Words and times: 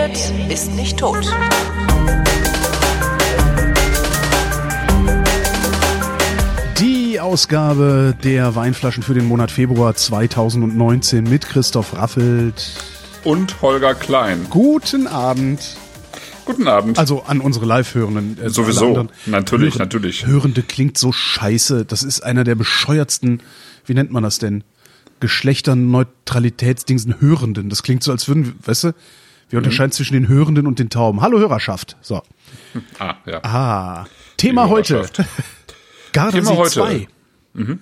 redet, 0.00 0.32
ist 0.50 0.72
nicht 0.74 0.98
tot. 0.98 1.26
Die 6.78 7.20
Ausgabe 7.20 8.14
der 8.24 8.54
Weinflaschen 8.54 9.02
für 9.02 9.12
den 9.14 9.26
Monat 9.26 9.50
Februar 9.50 9.94
2019 9.94 11.24
mit 11.24 11.46
Christoph 11.46 11.94
Raffelt. 11.96 12.72
Und 13.24 13.60
Holger 13.60 13.94
Klein. 13.94 14.46
Guten 14.48 15.06
Abend. 15.06 15.76
Guten 16.46 16.66
Abend. 16.66 16.98
Also 16.98 17.22
an 17.24 17.40
unsere 17.40 17.66
Live-Hörenden. 17.66 18.38
äh, 18.42 18.48
Sowieso. 18.48 19.08
Natürlich, 19.26 19.74
Hören- 19.74 19.78
natürlich. 19.80 20.26
Hörende 20.26 20.62
klingt 20.62 20.96
so 20.96 21.12
scheiße. 21.12 21.84
Das 21.84 22.02
ist 22.02 22.24
einer 22.24 22.44
der 22.44 22.54
bescheuertsten, 22.54 23.42
wie 23.84 23.92
nennt 23.94 24.10
man 24.10 24.22
das 24.22 24.38
denn? 24.38 24.64
Geschlechterneutralitätsdingsen 25.20 27.20
Hörenden. 27.20 27.68
Das 27.68 27.82
klingt 27.82 28.02
so, 28.02 28.10
als 28.12 28.26
würden, 28.26 28.54
weißt 28.64 28.84
du, 28.84 28.92
wir 29.50 29.58
Mhm. 29.58 29.64
unterscheiden 29.64 29.92
zwischen 29.92 30.14
den 30.14 30.28
Hörenden 30.28 30.66
und 30.66 30.78
den 30.78 30.88
Tauben. 30.90 31.20
Hallo 31.20 31.38
Hörerschaft. 31.38 31.96
So. 32.00 32.22
Ah, 32.98 33.14
ja. 33.26 33.40
Ah. 33.44 34.04
Thema 34.36 34.68
heute. 34.68 35.04
Gardasee 36.12 36.40
Thema 36.40 36.56
heute. 36.56 36.70
2. 36.70 37.08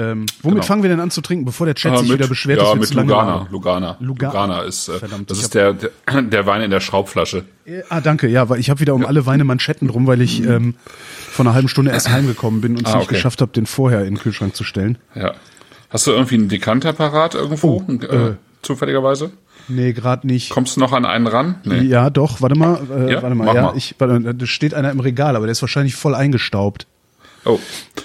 Ähm, 0.00 0.26
womit 0.42 0.58
Genau. 0.58 0.62
fangen 0.64 0.82
wir 0.84 0.90
denn 0.90 1.00
an 1.00 1.10
zu 1.10 1.20
trinken, 1.22 1.44
bevor 1.44 1.66
der 1.66 1.74
Chat 1.74 1.90
Ah, 1.92 1.96
sich 1.96 2.12
wieder 2.12 2.28
beschwert, 2.28 2.58
ja, 2.58 2.64
dass 2.66 2.74
wir 2.74 2.78
mit 2.78 2.88
zu 2.88 2.94
lange 2.94 3.08
Lugana. 3.10 3.48
Lugana. 3.50 3.96
Luga- 3.98 4.26
Lugana 4.28 4.60
ist, 4.62 4.88
äh, 4.88 4.96
Verdammt, 5.00 5.28
das 5.28 5.40
ist 5.40 5.54
der, 5.56 5.72
der, 5.72 5.90
der 6.22 6.46
Wein 6.46 6.60
in 6.62 6.70
der 6.70 6.78
Schraubflasche. 6.78 7.46
Ah, 7.88 8.00
danke, 8.00 8.28
ja, 8.28 8.48
weil 8.48 8.60
ich 8.60 8.70
habe 8.70 8.78
wieder 8.78 8.94
um 8.94 9.04
alle 9.04 9.26
Weine 9.26 9.42
Manschetten 9.42 9.88
drum, 9.88 10.06
weil 10.06 10.20
ich 10.22 10.40
ähm, 10.44 10.76
vor 11.32 11.44
einer 11.44 11.52
halben 11.52 11.66
Stunde 11.66 11.90
erst 11.90 12.08
heimgekommen 12.12 12.60
bin 12.60 12.76
und 12.76 12.86
es 12.86 12.94
Ah, 12.94 12.98
nicht 12.98 13.06
okay. 13.06 13.16
geschafft 13.16 13.40
habe, 13.40 13.50
den 13.50 13.66
vorher 13.66 14.02
in 14.04 14.14
den 14.14 14.18
Kühlschrank 14.18 14.54
zu 14.54 14.62
stellen. 14.62 14.98
Ja. 15.16 15.34
Hast 15.90 16.06
du 16.06 16.12
irgendwie 16.12 16.36
einen 16.36 16.48
Dekanter 16.48 16.92
parat 16.92 17.34
irgendwo? 17.34 17.84
Oh, 17.84 17.92
äh, 17.92 18.04
äh. 18.28 18.34
Zufälligerweise? 18.62 19.30
Nee, 19.68 19.92
gerade 19.92 20.26
nicht. 20.26 20.50
Kommst 20.50 20.76
du 20.76 20.80
noch 20.80 20.92
an 20.92 21.04
einen 21.04 21.26
ran? 21.26 21.56
Nee. 21.64 21.80
Ja, 21.82 22.08
doch, 22.10 22.40
warte 22.40 22.56
mal, 22.56 22.80
äh, 22.90 23.12
Ja, 23.12 23.22
warte 23.22 23.34
mal, 23.34 23.44
mach 23.44 23.54
ja, 23.54 23.62
mal. 23.62 23.76
ich, 23.76 23.94
warte, 23.98 24.34
da 24.34 24.46
steht 24.46 24.72
einer 24.74 24.90
im 24.90 25.00
Regal, 25.00 25.36
aber 25.36 25.46
der 25.46 25.52
ist 25.52 25.60
wahrscheinlich 25.62 25.94
voll 25.94 26.14
eingestaubt. 26.14 26.86
Oh. 27.44 27.58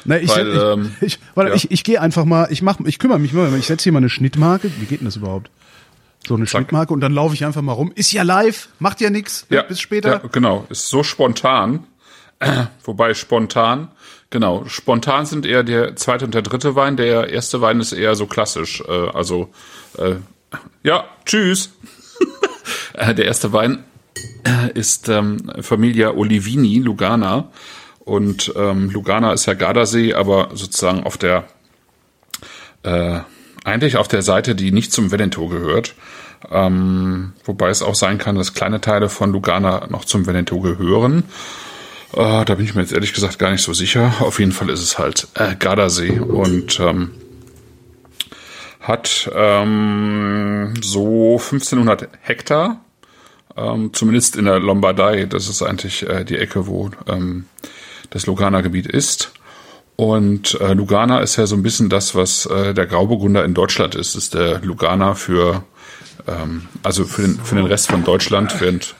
Na, 0.05 0.19
ich, 0.19 0.29
Weil, 0.29 0.47
ich, 0.47 0.61
ähm, 0.61 0.95
ich, 1.01 1.19
warte, 1.35 1.49
ja. 1.51 1.55
ich, 1.55 1.71
ich 1.71 1.83
gehe 1.83 1.99
einfach 2.01 2.25
mal, 2.25 2.47
ich 2.51 2.61
mach, 2.61 2.79
ich 2.85 2.99
kümmere 2.99 3.19
mich 3.19 3.33
mal, 3.33 3.53
ich 3.57 3.67
setze 3.67 3.83
hier 3.83 3.91
mal 3.91 3.99
eine 3.99 4.09
Schnittmarke. 4.09 4.71
Wie 4.79 4.85
geht 4.85 4.99
denn 4.99 5.05
das 5.05 5.15
überhaupt? 5.15 5.49
So 6.27 6.35
eine 6.35 6.45
Zack. 6.45 6.61
Schnittmarke 6.61 6.93
und 6.93 7.01
dann 7.01 7.13
laufe 7.13 7.33
ich 7.33 7.43
einfach 7.45 7.61
mal 7.61 7.73
rum. 7.73 7.91
Ist 7.95 8.11
ja 8.11 8.23
live, 8.23 8.69
macht 8.79 9.01
ja 9.01 9.09
nix. 9.09 9.45
Ja, 9.49 9.63
Bis 9.63 9.79
später. 9.81 10.21
Ja, 10.23 10.29
genau. 10.31 10.65
Ist 10.69 10.87
so 10.87 11.03
spontan. 11.03 11.85
Wobei 12.83 13.13
spontan, 13.13 13.89
genau, 14.29 14.65
spontan 14.67 15.25
sind 15.25 15.45
eher 15.45 15.63
der 15.63 15.95
zweite 15.95 16.25
und 16.25 16.33
der 16.33 16.41
dritte 16.41 16.75
Wein. 16.75 16.97
Der 16.97 17.29
erste 17.29 17.61
Wein 17.61 17.79
ist 17.79 17.93
eher 17.93 18.15
so 18.15 18.25
klassisch. 18.25 18.81
Äh, 18.87 19.09
also, 19.13 19.49
äh, 19.97 20.15
ja, 20.83 21.05
tschüss. 21.25 21.71
Äh, 22.93 23.15
der 23.15 23.25
erste 23.25 23.51
Wein 23.51 23.83
äh, 24.43 24.71
ist 24.77 25.09
ähm, 25.09 25.51
Familia 25.61 26.11
Olivini, 26.11 26.79
Lugana. 26.79 27.49
Und 27.99 28.53
ähm, 28.55 28.89
Lugana 28.91 29.33
ist 29.33 29.47
ja 29.47 29.55
Gardasee, 29.55 30.13
aber 30.13 30.51
sozusagen 30.53 31.03
auf 31.03 31.17
der 31.17 31.45
äh, 32.83 33.19
eigentlich 33.63 33.97
auf 33.97 34.07
der 34.07 34.21
Seite, 34.21 34.55
die 34.55 34.71
nicht 34.71 34.91
zum 34.91 35.11
Veneto 35.11 35.47
gehört. 35.47 35.95
Ähm, 36.51 37.33
wobei 37.45 37.69
es 37.69 37.81
auch 37.81 37.95
sein 37.95 38.17
kann, 38.17 38.35
dass 38.35 38.53
kleine 38.53 38.81
Teile 38.81 39.09
von 39.09 39.31
Lugana 39.31 39.87
noch 39.89 40.05
zum 40.05 40.25
Veneto 40.27 40.59
gehören. 40.59 41.23
Äh, 42.13 42.45
da 42.45 42.55
bin 42.55 42.65
ich 42.65 42.75
mir 42.75 42.81
jetzt 42.81 42.93
ehrlich 42.93 43.13
gesagt 43.13 43.39
gar 43.39 43.51
nicht 43.51 43.63
so 43.63 43.73
sicher. 43.73 44.13
Auf 44.19 44.39
jeden 44.39 44.51
Fall 44.51 44.69
ist 44.69 44.81
es 44.81 44.99
halt 44.99 45.27
äh, 45.35 45.55
Gardasee 45.55 46.19
und 46.19 46.79
ähm, 46.79 47.11
hat 48.83 49.31
ähm, 49.33 50.73
so 50.81 51.39
1500 51.39 52.09
Hektar, 52.21 52.81
ähm, 53.55 53.93
zumindest 53.93 54.35
in 54.35 54.45
der 54.45 54.59
Lombardei. 54.59 55.25
Das 55.25 55.47
ist 55.47 55.63
eigentlich 55.63 56.07
äh, 56.07 56.25
die 56.25 56.37
Ecke, 56.37 56.67
wo 56.67 56.91
ähm, 57.07 57.45
das 58.09 58.25
Lugana-Gebiet 58.25 58.85
ist. 58.85 59.31
Und 59.95 60.59
äh, 60.59 60.73
Lugana 60.73 61.19
ist 61.19 61.37
ja 61.37 61.47
so 61.47 61.55
ein 61.55 61.63
bisschen 61.63 61.87
das, 61.89 62.13
was 62.13 62.45
äh, 62.45 62.73
der 62.73 62.85
Grauburgunder 62.85 63.45
in 63.45 63.53
Deutschland 63.53 63.95
ist. 63.95 64.15
ist 64.15 64.33
der 64.33 64.59
Lugana 64.59 65.15
für, 65.15 65.63
ähm, 66.27 66.67
also 66.83 67.05
für 67.05 67.21
den, 67.21 67.39
für 67.39 67.55
den 67.55 67.65
Rest 67.65 67.89
von 67.89 68.03
Deutschland, 68.03 68.59
während 68.59 68.95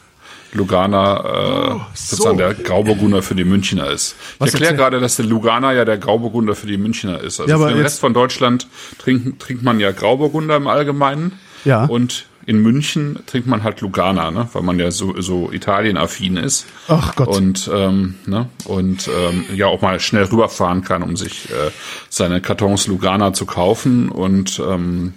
Lugana 0.54 1.76
äh, 1.76 1.80
sozusagen 1.94 2.38
der 2.38 2.54
Grauburgunder 2.54 3.22
für 3.22 3.36
die 3.36 3.44
Münchner 3.44 3.90
ist. 3.90 4.16
Ich 4.40 4.54
erkläre 4.54 4.76
gerade, 4.76 5.00
dass 5.00 5.16
der 5.16 5.26
Lugana 5.26 5.74
ja 5.74 5.86
der 5.86 5.98
Grauburgunder 5.98 6.56
für 6.56 6.68
die 6.68 6.78
Münchner 6.78 7.20
ist. 7.22 7.40
Also 7.40 7.50
Ja, 7.50 7.56
aber 7.56 7.66
für 7.68 7.72
den 7.74 7.78
jetzt- 7.78 7.86
Rest 7.94 8.00
von 8.00 8.14
Deutschland 8.14 8.68
trinkt, 9.00 9.42
trinkt 9.42 9.64
man 9.64 9.80
ja 9.80 9.92
Grauburgunder 9.92 10.56
im 10.56 10.68
Allgemeinen. 10.68 11.40
Ja. 11.66 11.86
Und 11.86 12.26
in 12.46 12.62
München 12.62 13.20
trinkt 13.26 13.48
man 13.48 13.64
halt 13.64 13.80
Lugana, 13.80 14.30
ne? 14.30 14.50
weil 14.52 14.64
man 14.64 14.78
ja 14.78 14.92
so, 14.92 15.20
so 15.22 15.50
Italien-affin 15.52 16.36
ist. 16.36 16.66
Ach 16.90 17.16
Gott. 17.16 17.30
Und, 17.30 17.70
ähm, 17.74 18.16
ne? 18.26 18.50
und 18.66 19.08
ähm, 19.08 19.46
ja 19.56 19.68
auch 19.68 19.82
mal 19.82 20.00
schnell 20.02 20.26
rüberfahren 20.26 20.84
kann, 20.84 21.04
um 21.04 21.16
sich 21.16 21.50
äh, 21.52 21.72
seine 22.10 22.42
Kartons 22.42 22.88
Lugana 22.88 23.32
zu 23.32 23.46
kaufen. 23.46 24.10
Und 24.10 24.60
ähm, 24.60 25.14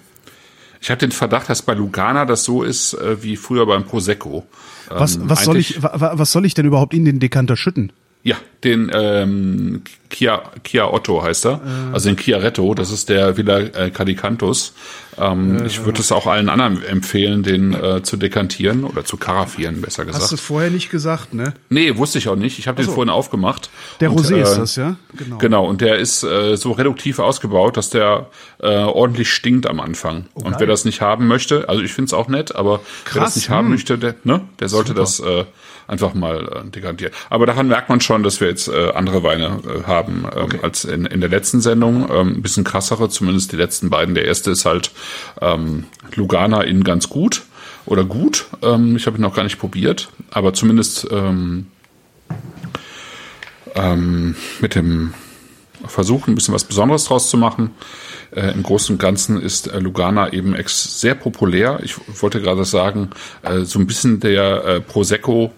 ich 0.81 0.91
habe 0.91 1.01
den 1.01 1.11
Verdacht, 1.11 1.49
dass 1.49 1.63
bei 1.63 1.75
Lugana 1.75 2.27
das 2.27 2.45
so 2.45 2.63
ist 2.63 2.95
äh, 2.95 3.21
wie 3.25 3.37
früher 3.37 3.67
beim 3.67 3.85
Prosecco. 3.85 4.47
Was, 4.89 5.17
Ähm, 5.17 5.29
was 5.29 5.45
soll 5.45 5.57
ich, 5.57 5.83
wa, 5.83 5.93
wa- 5.95 6.13
was 6.19 6.33
soll 6.33 6.45
ich 6.45 6.55
denn 6.55 6.67
überhaupt 6.67 6.95
in 6.95 7.05
den 7.05 7.19
Dekanter 7.21 7.57
schütten? 7.57 7.93
Ja, 8.27 8.35
den 8.65 8.91
ähm, 8.93 9.83
Kia, 10.11 10.43
Kia 10.65 10.93
Otto 10.93 11.23
heißt 11.23 11.47
er. 11.47 11.61
Also 11.93 12.09
den 12.09 12.17
Chiaretto, 12.17 12.75
das 12.75 12.91
ist 12.91 13.09
der 13.09 13.37
Villa 13.37 13.61
äh, 13.61 13.91
Cadicantus. 13.91 14.75
Ähm, 15.17 15.65
ich 15.65 15.85
würde 15.85 16.01
es 16.01 16.11
auch 16.11 16.27
allen 16.27 16.49
anderen 16.49 16.83
empfehlen, 16.83 17.45
den 17.45 17.73
äh, 17.73 18.03
zu 18.03 18.17
dekantieren 18.17 18.83
oder 18.83 19.05
zu 19.05 19.17
karaffieren, 19.17 19.81
besser 19.81 20.05
Hast 20.09 20.17
du 20.17 20.21
gesagt. 20.23 20.41
vorher 20.41 20.71
nicht 20.71 20.91
gesagt, 20.91 21.35
ne? 21.35 21.55
Nee, 21.69 21.97
wusste 21.99 22.19
ich 22.19 22.29
auch 22.29 22.35
nicht. 22.35 22.59
Ich 22.59 22.67
habe 22.67 22.83
den 22.83 22.91
vorhin 22.91 23.11
aufgemacht. 23.11 23.71
Der 24.01 24.11
Und, 24.11 24.19
Rosé 24.19 24.35
äh, 24.39 24.43
ist 24.43 24.57
das, 24.57 24.75
ja? 24.75 24.97
Genau. 25.17 25.39
Genau, 25.39 25.65
und 25.65 25.81
der 25.81 25.99
ist 25.99 26.25
äh, 26.25 26.57
so 26.57 26.73
reduktiv 26.73 27.21
ausgebaut, 27.21 27.77
dass 27.77 27.91
der 27.91 28.29
äh, 28.59 28.67
ordentlich 28.67 29.31
stinkt 29.31 29.69
am 29.69 29.79
Anfang. 29.79 30.27
und 30.35 30.47
Oh, 30.47 30.51
geil. 30.51 30.57
wer 30.59 30.67
das 30.67 30.85
nicht 30.85 31.01
haben 31.01 31.29
möchte, 31.29 31.69
also 31.69 31.81
ich 31.81 31.93
finde 31.93 32.07
es 32.07 32.13
auch 32.13 32.27
nett, 32.27 32.57
aber 32.57 32.81
wer 33.05 33.13
Krass, 33.13 33.35
das 33.35 33.37
nicht 33.37 33.51
haben 33.51 33.67
hm. 33.67 33.71
möchte, 33.75 33.99
der, 33.99 34.17
ne, 34.25 34.41
der 34.59 34.69
sollte 34.69 34.95
das 34.95 35.21
äh, 35.21 35.45
einfach 35.87 36.15
mal 36.15 36.65
äh, 36.67 36.71
dekantieren. 36.71 37.13
Aber 37.31 37.47
daran 37.47 37.69
merkt 37.69 37.89
man 37.89 38.01
schon, 38.01 38.23
dass 38.23 38.41
wir 38.41 38.49
jetzt 38.49 38.69
äh, 38.69 38.91
andere 38.93 39.23
Weine 39.23 39.61
äh, 39.65 39.83
haben 39.85 40.27
ähm, 40.35 40.49
als 40.63 40.85
in, 40.85 41.07
in 41.07 41.21
der 41.21 41.31
letzten 41.31 41.61
Sendung. 41.61 42.09
Ähm, 42.11 42.35
ein 42.35 42.43
bisschen 42.43 42.65
krassere, 42.65 43.09
zumindest 43.09 43.53
die 43.53 43.57
letzten 43.57 43.91
beiden. 43.91 44.15
Der 44.15 44.25
erste 44.25 44.51
ist 44.51 44.65
halt 44.65 44.91
ähm, 45.41 45.85
Lugana 46.15 46.63
in 46.63 46.85
ganz 46.85 47.09
gut 47.09 47.43
oder 47.85 48.05
gut. 48.05 48.47
Ähm, 48.63 48.97
ich 48.97 49.07
habe 49.07 49.19
ihn 49.19 49.23
noch 49.23 49.35
gar 49.35 49.45
nicht 49.45 49.59
probiert, 49.59 50.09
aber 50.31 50.53
zumindest 50.55 51.07
ähm, 51.11 51.67
ähm, 53.75 54.35
mit 54.61 54.75
dem 54.75 55.15
Versuch, 55.87 56.27
ein 56.27 56.35
bisschen 56.35 56.55
was 56.55 56.65
Besonderes 56.65 57.05
draus 57.05 57.31
zu 57.31 57.37
machen. 57.37 57.71
Äh, 58.33 58.53
Im 58.53 58.63
Großen 58.63 58.95
und 58.95 58.99
Ganzen 58.99 59.41
ist 59.41 59.69
äh, 59.69 59.79
Lugana 59.79 60.33
eben 60.33 60.55
ex 60.55 61.01
sehr 61.01 61.15
populär. 61.15 61.81
Ich 61.83 61.97
wollte 62.21 62.41
gerade 62.41 62.65
sagen, 62.65 63.11
äh, 63.43 63.61
so 63.61 63.79
ein 63.79 63.87
bisschen 63.87 64.19
der 64.21 64.65
äh, 64.65 64.81
Prosecco 64.81 65.53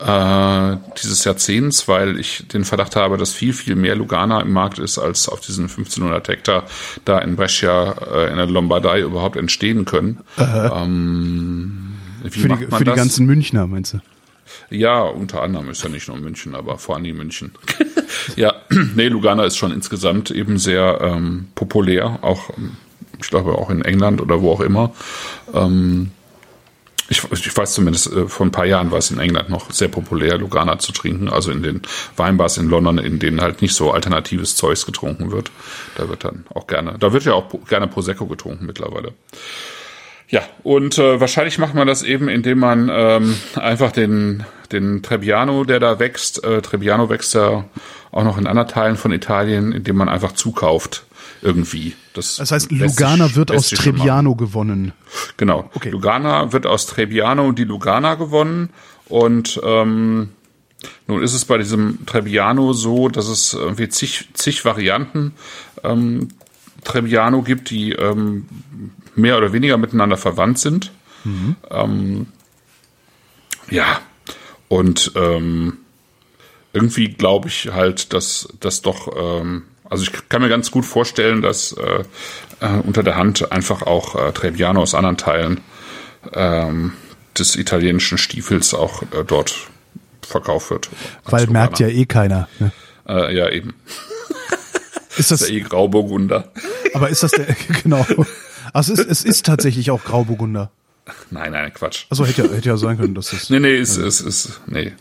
äh, 0.00 0.76
dieses 1.00 1.24
Jahrzehnts, 1.24 1.88
weil 1.88 2.18
ich 2.18 2.46
den 2.48 2.64
Verdacht 2.64 2.96
habe, 2.96 3.16
dass 3.16 3.32
viel, 3.32 3.52
viel 3.52 3.74
mehr 3.74 3.96
Lugana 3.96 4.40
im 4.40 4.52
Markt 4.52 4.78
ist, 4.78 4.98
als 4.98 5.28
auf 5.28 5.40
diesen 5.40 5.64
1500 5.64 6.28
Hektar 6.28 6.64
da 7.04 7.18
in 7.18 7.36
Brescia 7.36 7.92
äh, 8.12 8.30
in 8.30 8.36
der 8.36 8.46
Lombardei 8.46 9.00
überhaupt 9.00 9.36
entstehen 9.36 9.84
können. 9.84 10.20
Ähm, 10.38 11.96
Für, 12.30 12.48
die, 12.48 12.66
für 12.66 12.84
die 12.84 12.92
ganzen 12.92 13.26
Münchner, 13.26 13.66
meinst 13.66 13.94
du? 13.94 14.00
Ja, 14.70 15.02
unter 15.02 15.42
anderem 15.42 15.70
ist 15.70 15.82
ja 15.82 15.88
nicht 15.88 16.08
nur 16.08 16.16
München, 16.16 16.54
aber 16.54 16.78
vor 16.78 16.96
allem 16.96 17.16
München. 17.16 17.52
ja, 18.36 18.54
nee, 18.94 19.08
Lugana 19.08 19.44
ist 19.44 19.56
schon 19.56 19.72
insgesamt 19.72 20.30
eben 20.30 20.58
sehr 20.58 21.00
ähm, 21.02 21.48
populär, 21.54 22.18
auch, 22.22 22.50
ähm, 22.56 22.76
ich 23.20 23.28
glaube, 23.28 23.52
auch 23.52 23.70
in 23.70 23.82
England 23.82 24.20
oder 24.20 24.42
wo 24.42 24.52
auch 24.52 24.60
immer. 24.60 24.92
Ähm, 25.52 26.10
ich, 27.08 27.22
ich 27.32 27.56
weiß 27.56 27.74
zumindest, 27.74 28.12
äh, 28.12 28.28
vor 28.28 28.46
ein 28.46 28.52
paar 28.52 28.66
Jahren 28.66 28.90
war 28.90 28.98
es 28.98 29.10
in 29.10 29.18
England 29.18 29.48
noch 29.48 29.70
sehr 29.70 29.88
populär, 29.88 30.38
Lugana 30.38 30.78
zu 30.78 30.92
trinken, 30.92 31.28
also 31.28 31.50
in 31.50 31.62
den 31.62 31.82
Weinbars 32.16 32.58
in 32.58 32.68
London, 32.68 32.98
in 32.98 33.18
denen 33.18 33.40
halt 33.40 33.62
nicht 33.62 33.74
so 33.74 33.92
alternatives 33.92 34.56
Zeugs 34.56 34.84
getrunken 34.84 35.30
wird. 35.32 35.50
Da 35.96 36.08
wird 36.08 36.24
dann 36.24 36.44
auch 36.52 36.66
gerne, 36.66 36.96
da 36.98 37.12
wird 37.12 37.24
ja 37.24 37.32
auch 37.32 37.48
gerne 37.66 37.88
Prosecco 37.88 38.26
getrunken 38.26 38.66
mittlerweile. 38.66 39.12
Ja, 40.28 40.42
und 40.62 40.98
äh, 40.98 41.20
wahrscheinlich 41.20 41.58
macht 41.58 41.74
man 41.74 41.86
das 41.86 42.02
eben, 42.02 42.28
indem 42.28 42.58
man 42.58 42.90
ähm, 42.92 43.34
einfach 43.54 43.92
den, 43.92 44.44
den 44.72 45.02
Trebbiano, 45.02 45.64
der 45.64 45.80
da 45.80 45.98
wächst, 45.98 46.44
äh, 46.44 46.60
Trebbiano 46.60 47.08
wächst 47.08 47.34
ja 47.34 47.64
auch 48.10 48.24
noch 48.24 48.36
in 48.36 48.46
anderen 48.46 48.68
Teilen 48.68 48.96
von 48.96 49.12
Italien, 49.12 49.72
indem 49.72 49.96
man 49.96 50.10
einfach 50.10 50.32
zukauft 50.32 51.06
irgendwie. 51.42 51.94
Das, 52.14 52.36
Das 52.36 52.50
heißt, 52.52 52.70
Lugana 52.72 53.26
sich- 53.28 53.36
wird 53.36 53.50
aus. 53.50 53.68
Trebbiano 53.70 54.34
gewonnen. 54.34 54.92
Genau. 55.36 55.70
Okay. 55.74 55.90
Lugana 55.90 56.52
wird 56.52 56.66
aus 56.66 56.86
Trebbiano 56.86 57.52
die 57.52 57.64
Lugana 57.64 58.14
gewonnen 58.14 58.70
und 59.06 59.60
ähm, 59.64 60.30
nun 61.06 61.22
ist 61.22 61.34
es 61.34 61.44
bei 61.44 61.58
diesem 61.58 62.04
Trebbiano 62.06 62.72
so, 62.72 63.08
dass 63.08 63.26
es 63.28 63.52
irgendwie 63.54 63.88
zig, 63.88 64.28
zig 64.34 64.64
Varianten 64.64 65.32
ähm, 65.84 66.28
Trebbiano 66.84 67.42
gibt, 67.42 67.70
die 67.70 67.92
ähm, 67.92 68.46
mehr 69.16 69.36
oder 69.38 69.52
weniger 69.52 69.76
miteinander 69.76 70.16
verwandt 70.16 70.58
sind. 70.60 70.92
Ähm, 71.70 72.26
Ja, 73.70 74.00
und 74.68 75.12
ähm, 75.16 75.78
irgendwie 76.72 77.08
glaube 77.08 77.48
ich 77.48 77.70
halt, 77.72 78.12
dass 78.12 78.48
das 78.60 78.80
doch, 78.82 79.08
ähm, 79.16 79.64
also 79.90 80.04
ich 80.04 80.28
kann 80.28 80.42
mir 80.42 80.48
ganz 80.48 80.70
gut 80.70 80.84
vorstellen, 80.84 81.42
dass 81.42 81.72
äh, 81.72 82.04
äh, 82.60 82.80
unter 82.84 83.02
der 83.02 83.16
Hand 83.16 83.50
einfach 83.52 83.82
auch 83.82 84.14
äh, 84.14 84.32
Trebbiano 84.32 84.82
aus 84.82 84.94
anderen 84.94 85.16
Teilen 85.16 85.60
ähm, 86.32 86.92
des 87.38 87.56
italienischen 87.56 88.18
Stiefels 88.18 88.74
auch 88.74 89.02
äh, 89.02 89.24
dort 89.26 89.68
verkauft 90.22 90.70
wird. 90.70 90.88
Weil 91.24 91.46
merkt 91.46 91.78
ja 91.78 91.88
eh 91.88 92.06
keiner. 92.06 92.48
Ne? 92.58 92.72
Äh, 93.08 93.36
ja, 93.36 93.48
eben. 93.50 93.74
Ist 95.16 95.32
das, 95.32 95.42
ist 95.42 95.50
ja 95.50 95.56
eh 95.56 95.60
Grauburgunder. 95.60 96.52
aber 96.94 97.08
ist 97.08 97.24
das 97.24 97.32
der, 97.32 97.46
genau. 97.82 98.06
Also 98.72 98.92
es 98.92 99.00
ist, 99.00 99.10
es 99.10 99.24
ist 99.24 99.46
tatsächlich 99.46 99.90
auch 99.90 100.04
Grauburgunder. 100.04 100.70
Nein, 101.30 101.50
nein, 101.50 101.72
Quatsch. 101.74 102.04
Also 102.08 102.24
hätte 102.24 102.42
ja, 102.44 102.52
hätte 102.52 102.68
ja 102.68 102.76
sein 102.76 102.98
können, 102.98 103.16
dass 103.16 103.30
das 103.30 103.50
Nee, 103.50 103.58
nee, 103.58 103.76
ist, 103.76 103.96
ist, 103.96 104.20
ist, 104.20 104.60
nee. 104.66 104.92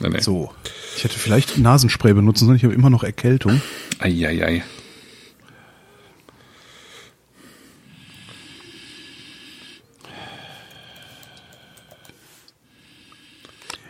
Nee, 0.00 0.08
nee. 0.08 0.20
so. 0.20 0.52
Ich 0.96 1.04
hätte 1.04 1.18
vielleicht 1.18 1.58
Nasenspray 1.58 2.12
benutzen 2.12 2.46
sollen, 2.46 2.56
ich 2.56 2.64
habe 2.64 2.74
immer 2.74 2.90
noch 2.90 3.02
Erkältung. 3.02 3.60
Eieiei. 3.98 4.62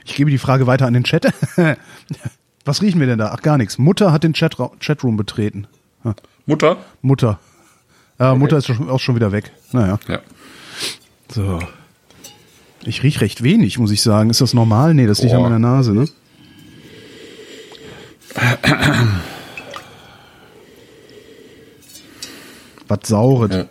Ich 0.04 0.16
gebe 0.16 0.30
die 0.30 0.38
Frage 0.38 0.68
weiter 0.68 0.86
an 0.86 0.94
den 0.94 1.02
Chat. 1.02 1.26
Was 2.64 2.82
riechen 2.82 3.00
wir 3.00 3.08
denn 3.08 3.18
da? 3.18 3.32
Ach, 3.34 3.42
gar 3.42 3.58
nichts. 3.58 3.78
Mutter 3.78 4.12
hat 4.12 4.22
den 4.22 4.32
Chat 4.32 4.56
Chatroom 4.78 5.16
betreten. 5.16 5.66
Mutter? 6.46 6.76
Mutter. 7.02 7.40
Äh, 8.20 8.34
Mutter 8.34 8.58
ist 8.58 8.70
auch 8.70 9.00
schon 9.00 9.16
wieder 9.16 9.32
weg. 9.32 9.50
Naja. 9.72 9.98
Ja. 10.06 10.20
So. 11.28 11.58
Ich 12.86 13.02
riech 13.02 13.20
recht 13.20 13.42
wenig, 13.42 13.78
muss 13.78 13.90
ich 13.90 14.02
sagen. 14.02 14.30
Ist 14.30 14.40
das 14.40 14.54
normal? 14.54 14.94
Nee, 14.94 15.06
das 15.06 15.22
liegt 15.22 15.34
an 15.34 15.40
Boah. 15.40 15.48
meiner 15.50 15.58
Nase, 15.58 15.92
ne? 15.92 16.08
Was 22.88 22.98
Saures. 23.04 23.54
Ja. 23.54 23.66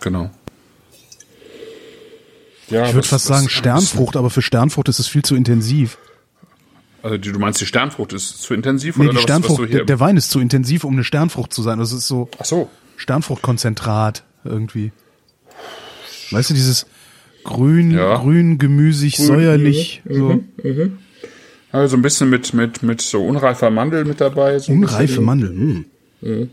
Genau. 0.00 0.30
Ja, 2.68 2.86
Ich 2.86 2.94
würde 2.94 3.06
fast 3.06 3.26
sagen 3.26 3.48
Sternfrucht, 3.48 4.16
aber 4.16 4.30
für 4.30 4.42
Sternfrucht 4.42 4.88
ist 4.88 4.98
es 4.98 5.06
viel 5.06 5.22
zu 5.22 5.36
intensiv. 5.36 5.98
Also 7.02 7.18
die, 7.18 7.30
du 7.30 7.38
meinst, 7.38 7.60
die 7.60 7.66
Sternfrucht 7.66 8.12
ist 8.12 8.42
zu 8.42 8.54
intensiv 8.54 8.96
Nee, 8.96 9.04
oder 9.04 9.10
die 9.10 9.16
was, 9.16 9.22
was 9.22 9.24
Sternfrucht, 9.24 9.60
du 9.60 9.66
der, 9.66 9.84
der 9.84 10.00
Wein 10.00 10.16
ist 10.16 10.30
zu 10.30 10.40
intensiv, 10.40 10.82
um 10.84 10.94
eine 10.94 11.04
Sternfrucht 11.04 11.52
zu 11.52 11.62
sein. 11.62 11.78
Das 11.78 11.92
ist 11.92 12.08
so 12.08 12.28
Ach 12.40 12.44
so. 12.44 12.68
Sternfruchtkonzentrat 12.96 14.24
irgendwie. 14.44 14.90
Weißt 16.30 16.50
du, 16.50 16.54
dieses 16.54 16.86
grün, 17.44 17.90
Ja. 17.92 18.16
grün, 18.16 18.58
gemüsig, 18.58 19.16
säuerlich, 19.16 20.02
so 20.08 20.42
Also 21.72 21.96
ein 21.96 22.02
bisschen 22.02 22.30
mit, 22.30 22.54
mit, 22.54 22.82
mit 22.82 23.00
so 23.00 23.24
unreifer 23.26 23.70
Mandel 23.70 24.04
mit 24.04 24.20
dabei. 24.20 24.58
So 24.58 24.72
unreife. 24.72 25.20
Mandel. 25.20 25.84
Hm. 26.22 26.50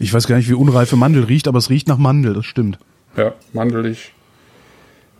Ich 0.00 0.12
weiß 0.12 0.26
gar 0.26 0.36
nicht, 0.36 0.48
wie 0.48 0.54
unreife 0.54 0.96
Mandel 0.96 1.24
riecht, 1.24 1.46
aber 1.48 1.58
es 1.58 1.70
riecht 1.70 1.86
nach 1.88 1.98
Mandel, 1.98 2.34
das 2.34 2.46
stimmt. 2.46 2.78
Ja, 3.16 3.34
mandelig. 3.52 4.12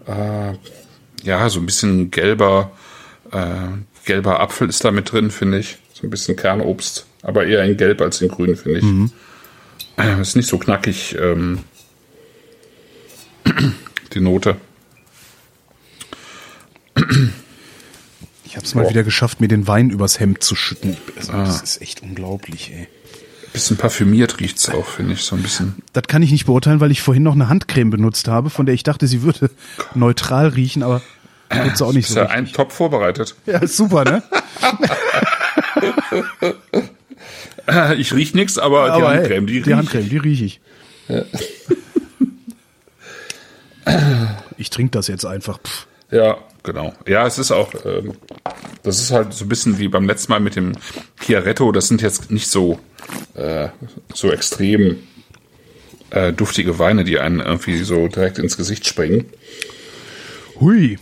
Äh, 0.06 0.54
ja, 1.22 1.48
so 1.48 1.60
ein 1.60 1.66
bisschen 1.66 2.10
gelber, 2.10 2.72
äh, 3.30 3.68
gelber 4.04 4.40
Apfel 4.40 4.68
ist 4.68 4.84
da 4.84 4.90
mit 4.90 5.12
drin, 5.12 5.30
finde 5.30 5.60
ich. 5.60 5.78
So 5.92 6.06
ein 6.06 6.10
bisschen 6.10 6.36
Kernobst, 6.36 7.06
aber 7.22 7.46
eher 7.46 7.62
in 7.64 7.76
gelb 7.76 8.00
als 8.00 8.20
in 8.20 8.28
grün, 8.28 8.56
finde 8.56 8.80
ich. 8.80 10.02
Äh, 10.02 10.20
ist 10.20 10.34
nicht 10.34 10.48
so 10.48 10.58
knackig, 10.58 11.16
ähm, 11.20 11.60
die 14.12 14.20
Note. 14.20 14.56
Ich 18.44 18.56
habe 18.56 18.64
es 18.66 18.74
mal 18.74 18.88
wieder 18.88 19.02
geschafft, 19.02 19.40
mir 19.40 19.48
den 19.48 19.66
Wein 19.66 19.90
übers 19.90 20.20
Hemd 20.20 20.42
zu 20.44 20.54
schütten. 20.54 20.96
Also, 21.16 21.32
Das 21.32 21.62
ist 21.62 21.82
echt 21.82 22.02
unglaublich, 22.02 22.70
ey. 22.72 22.86
Bisschen 23.52 23.76
parfümiert 23.76 24.40
riecht's 24.40 24.68
auch, 24.68 24.86
finde 24.86 25.12
ich, 25.14 25.22
so 25.22 25.36
ein 25.36 25.42
bisschen. 25.42 25.76
Das 25.92 26.04
kann 26.08 26.22
ich 26.22 26.32
nicht 26.32 26.46
beurteilen, 26.46 26.80
weil 26.80 26.90
ich 26.90 27.02
vorhin 27.02 27.22
noch 27.22 27.34
eine 27.34 27.48
Handcreme 27.48 27.90
benutzt 27.90 28.26
habe, 28.26 28.50
von 28.50 28.66
der 28.66 28.74
ich 28.74 28.82
dachte, 28.82 29.06
sie 29.06 29.22
würde 29.22 29.48
neutral 29.94 30.48
riechen, 30.48 30.82
aber 30.82 31.02
tut's 31.50 31.80
auch 31.82 31.92
nicht 31.92 32.08
Ist 32.08 32.14
so. 32.14 32.18
ja 32.20 32.24
richtig. 32.26 32.38
ein 32.48 32.52
Top 32.52 32.72
vorbereitet. 32.72 33.36
Ja, 33.46 33.58
ist 33.58 33.76
super, 33.76 34.04
ne? 34.04 34.22
Ich 37.96 38.12
riech 38.12 38.34
nix, 38.34 38.58
aber, 38.58 38.84
die 38.86 38.90
Aber 38.92 39.08
hey, 39.10 39.16
Handcreme, 39.20 39.46
die, 39.46 39.52
die 39.54 39.58
riecht. 39.60 39.76
Handcreme, 39.76 40.08
die 40.10 40.16
rieche 40.18 40.44
ich. 40.44 40.60
Ich 44.56 44.70
trinke 44.70 44.92
das 44.92 45.08
jetzt 45.08 45.24
einfach. 45.24 45.58
Pff. 45.60 45.86
Ja, 46.10 46.38
genau. 46.62 46.92
Ja, 47.08 47.26
es 47.26 47.38
ist 47.38 47.50
auch, 47.50 47.72
ähm, 47.84 48.14
das 48.84 49.00
ist 49.00 49.10
halt 49.10 49.34
so 49.34 49.44
ein 49.44 49.48
bisschen 49.48 49.78
wie 49.78 49.88
beim 49.88 50.06
letzten 50.06 50.30
Mal 50.30 50.38
mit 50.38 50.54
dem 50.54 50.72
Chiaretto. 51.20 51.72
Das 51.72 51.88
sind 51.88 52.02
jetzt 52.02 52.30
nicht 52.30 52.48
so, 52.48 52.78
äh, 53.34 53.68
so 54.12 54.30
extrem 54.30 54.98
äh, 56.10 56.32
duftige 56.32 56.78
Weine, 56.78 57.02
die 57.02 57.18
einen 57.18 57.40
irgendwie 57.40 57.82
so 57.82 58.06
direkt 58.06 58.38
ins 58.38 58.56
Gesicht 58.56 58.86
springen. 58.86 59.26
Hui. 60.60 60.98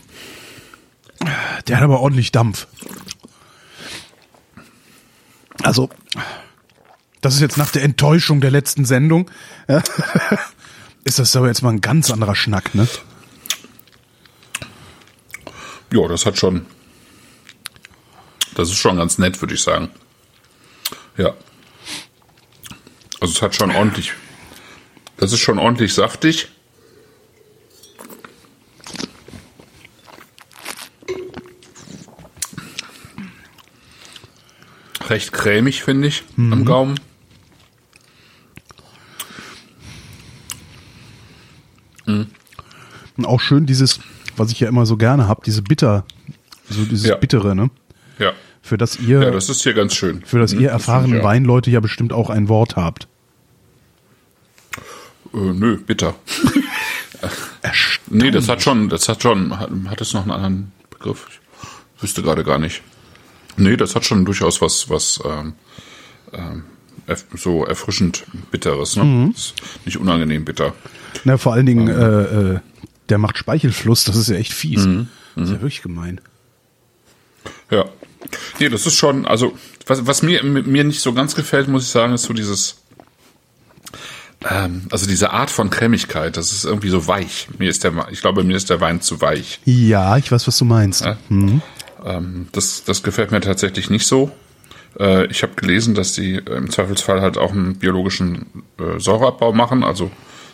Der 1.68 1.76
hat 1.76 1.84
aber 1.84 2.00
ordentlich 2.00 2.32
Dampf. 2.32 2.66
Also, 5.62 5.90
das 7.20 7.34
ist 7.34 7.40
jetzt 7.40 7.58
nach 7.58 7.70
der 7.70 7.82
Enttäuschung 7.82 8.40
der 8.40 8.50
letzten 8.50 8.84
Sendung. 8.84 9.30
ist 11.04 11.18
das 11.18 11.36
aber 11.36 11.48
jetzt 11.48 11.62
mal 11.62 11.70
ein 11.70 11.80
ganz 11.80 12.10
anderer 12.10 12.34
Schnack, 12.34 12.74
ne? 12.74 12.88
Ja, 15.92 16.08
das 16.08 16.24
hat 16.24 16.38
schon, 16.38 16.64
das 18.54 18.70
ist 18.70 18.78
schon 18.78 18.96
ganz 18.96 19.18
nett, 19.18 19.40
würde 19.40 19.54
ich 19.54 19.62
sagen. 19.62 19.90
Ja. 21.16 21.34
Also 23.20 23.34
es 23.34 23.42
hat 23.42 23.54
schon 23.54 23.70
ordentlich, 23.70 24.12
das 25.18 25.32
ist 25.32 25.40
schon 25.40 25.58
ordentlich 25.58 25.92
saftig. 25.92 26.48
Recht 35.08 35.32
cremig, 35.32 35.82
finde 35.82 36.08
ich, 36.08 36.24
am 36.38 36.64
Gaumen. 36.64 36.98
Und 43.16 43.24
auch 43.26 43.40
schön 43.40 43.66
dieses, 43.66 44.00
was 44.36 44.50
ich 44.52 44.60
ja 44.60 44.68
immer 44.68 44.86
so 44.86 44.96
gerne 44.96 45.28
hab, 45.28 45.44
diese 45.44 45.62
Bitter, 45.62 46.04
so 46.70 46.84
dieses 46.84 47.06
Ja. 47.06 47.16
Bittere, 47.16 47.54
ne? 47.54 47.70
Ja. 48.18 48.32
Für 48.62 48.78
das 48.78 48.98
ihr, 49.00 49.20
Ja, 49.22 49.30
das 49.30 49.48
ist 49.48 49.62
hier 49.62 49.74
ganz 49.74 49.94
schön. 49.94 50.22
für 50.24 50.38
das 50.38 50.52
Hm, 50.52 50.60
ihr 50.60 50.70
erfahrenen 50.70 51.20
auch. 51.20 51.24
Weinleute 51.24 51.70
ja 51.70 51.80
bestimmt 51.80 52.12
auch 52.12 52.30
ein 52.30 52.48
Wort 52.48 52.76
habt. 52.76 53.08
Äh, 55.34 55.38
nö, 55.38 55.76
bitter. 55.78 56.14
Nee, 58.08 58.30
das 58.32 58.48
hat 58.48 58.62
schon, 58.62 58.88
das 58.88 59.08
hat 59.08 59.22
schon, 59.22 59.58
hat, 59.58 59.70
hat 59.86 60.00
es 60.00 60.12
noch 60.12 60.22
einen 60.22 60.32
anderen 60.32 60.72
Begriff? 60.90 61.26
Ich 61.96 62.02
wüsste 62.02 62.20
gerade 62.22 62.42
gar 62.44 62.58
nicht. 62.58 62.82
Nee, 63.56 63.76
das 63.76 63.94
hat 63.94 64.04
schon 64.04 64.24
durchaus 64.24 64.60
was, 64.60 64.90
was 64.90 65.20
ähm, 65.24 65.54
ähm, 66.32 66.64
so 67.34 67.64
erfrischend 67.64 68.24
Bitteres, 68.50 68.96
ne? 68.96 69.32
Ist 69.34 69.54
nicht 69.84 69.98
unangenehm 69.98 70.44
bitter. 70.44 70.74
Na, 71.24 71.36
vor 71.36 71.52
allen 71.52 71.66
Dingen, 71.66 71.88
äh, 71.88 72.54
äh, 72.54 72.60
der 73.08 73.18
macht 73.18 73.38
Speichelfluss, 73.38 74.04
das 74.04 74.16
ist 74.16 74.28
ja 74.28 74.36
echt 74.36 74.52
fies. 74.52 74.86
Mhm. 74.86 75.08
Das 75.34 75.44
ist 75.44 75.50
ja 75.50 75.60
wirklich 75.60 75.82
gemein. 75.82 76.20
Ja. 77.70 77.86
Nee, 78.60 78.68
das 78.68 78.86
ist 78.86 78.94
schon, 78.94 79.26
also, 79.26 79.56
was, 79.86 80.06
was 80.06 80.22
mir, 80.22 80.42
mir 80.44 80.84
nicht 80.84 81.00
so 81.00 81.12
ganz 81.12 81.34
gefällt, 81.34 81.68
muss 81.68 81.84
ich 81.84 81.90
sagen, 81.90 82.12
ist 82.12 82.22
so 82.22 82.32
dieses, 82.32 82.76
ähm, 84.48 84.82
also 84.90 85.06
diese 85.06 85.30
Art 85.30 85.50
von 85.50 85.70
Cremigkeit, 85.70 86.36
das 86.36 86.52
ist 86.52 86.64
irgendwie 86.64 86.88
so 86.88 87.06
weich. 87.06 87.48
Mir 87.58 87.70
ist 87.70 87.84
der, 87.84 87.92
ich 88.10 88.20
glaube, 88.20 88.44
mir 88.44 88.56
ist 88.56 88.70
der 88.70 88.80
Wein 88.80 89.00
zu 89.00 89.20
weich. 89.20 89.60
Ja, 89.64 90.16
ich 90.16 90.30
weiß, 90.30 90.46
was 90.46 90.58
du 90.58 90.64
meinst. 90.64 91.04
Ja. 91.04 91.16
Ähm, 92.04 92.48
das, 92.52 92.84
das 92.84 93.02
gefällt 93.02 93.30
mir 93.30 93.40
tatsächlich 93.40 93.90
nicht 93.90 94.06
so. 94.06 94.30
Äh, 94.98 95.26
ich 95.26 95.42
habe 95.42 95.54
gelesen, 95.54 95.94
dass 95.94 96.12
die 96.12 96.36
äh, 96.36 96.56
im 96.56 96.70
Zweifelsfall 96.70 97.20
halt 97.20 97.38
auch 97.38 97.52
einen 97.52 97.76
biologischen 97.76 98.64
äh, 98.78 98.98
Säureabbau 98.98 99.52
machen, 99.52 99.84
also 99.84 100.10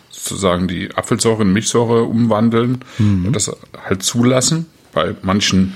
sozusagen 0.09 0.67
die 0.67 0.93
Apfelsäure 0.95 1.43
in 1.43 1.53
Milchsäure 1.53 2.03
umwandeln, 2.03 2.83
das 3.31 3.51
halt 3.85 4.01
zulassen. 4.03 4.65
Bei 4.91 5.15
manchen 5.21 5.75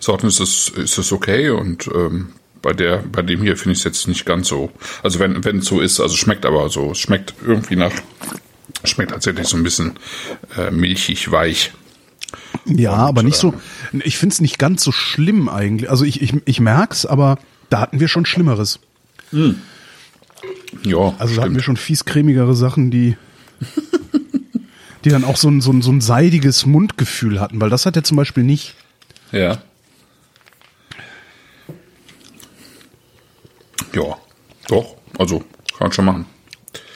Sorten 0.00 0.26
ist 0.26 0.38
es, 0.38 0.68
ist 0.68 0.98
es 0.98 1.10
okay 1.10 1.48
und 1.50 1.88
ähm, 1.94 2.34
bei 2.62 2.72
der, 2.72 2.98
bei 2.98 3.22
dem 3.22 3.42
hier 3.42 3.56
finde 3.56 3.72
ich 3.72 3.78
es 3.78 3.84
jetzt 3.84 4.06
nicht 4.06 4.26
ganz 4.26 4.48
so. 4.48 4.70
Also 5.02 5.18
wenn, 5.18 5.44
wenn 5.44 5.58
es 5.58 5.66
so 5.66 5.80
ist, 5.80 6.00
also 6.00 6.14
schmeckt 6.16 6.44
aber 6.44 6.68
so, 6.68 6.92
es 6.92 6.98
schmeckt 6.98 7.34
irgendwie 7.44 7.76
nach, 7.76 7.92
schmeckt 8.84 9.12
tatsächlich 9.12 9.48
so 9.48 9.56
ein 9.56 9.62
bisschen 9.62 9.98
äh, 10.56 10.70
milchig 10.70 11.30
weich. 11.30 11.72
Ja, 12.66 12.92
Und, 12.92 13.08
aber 13.08 13.22
nicht 13.22 13.36
so. 13.36 13.54
Ich 14.04 14.18
find's 14.18 14.40
nicht 14.40 14.58
ganz 14.58 14.82
so 14.84 14.92
schlimm 14.92 15.48
eigentlich. 15.48 15.88
Also 15.90 16.04
ich, 16.04 16.20
ich, 16.22 16.34
ich 16.44 16.60
merk's, 16.60 17.06
aber 17.06 17.38
da 17.70 17.80
hatten 17.80 18.00
wir 18.00 18.08
schon 18.08 18.26
Schlimmeres. 18.26 18.80
Ja, 19.32 21.14
Also 21.18 21.34
da 21.34 21.42
hatten 21.42 21.52
stimmt. 21.52 21.54
wir 21.56 21.62
schon 21.62 21.76
fies 21.76 22.04
cremigere 22.04 22.54
Sachen, 22.54 22.90
die. 22.90 23.16
Die 25.04 25.08
dann 25.08 25.24
auch 25.24 25.36
so 25.36 25.48
ein, 25.48 25.62
so 25.62 25.72
ein, 25.72 25.80
so 25.80 25.90
ein 25.90 26.02
seidiges 26.02 26.66
Mundgefühl 26.66 27.40
hatten, 27.40 27.58
weil 27.60 27.70
das 27.70 27.86
hat 27.86 27.96
er 27.96 28.04
zum 28.04 28.18
Beispiel 28.18 28.44
nicht. 28.44 28.74
Ja. 29.32 29.62
Ja, 33.94 34.16
doch. 34.68 34.96
Also, 35.18 35.42
kann 35.78 35.90
schon 35.92 36.04
machen. 36.04 36.26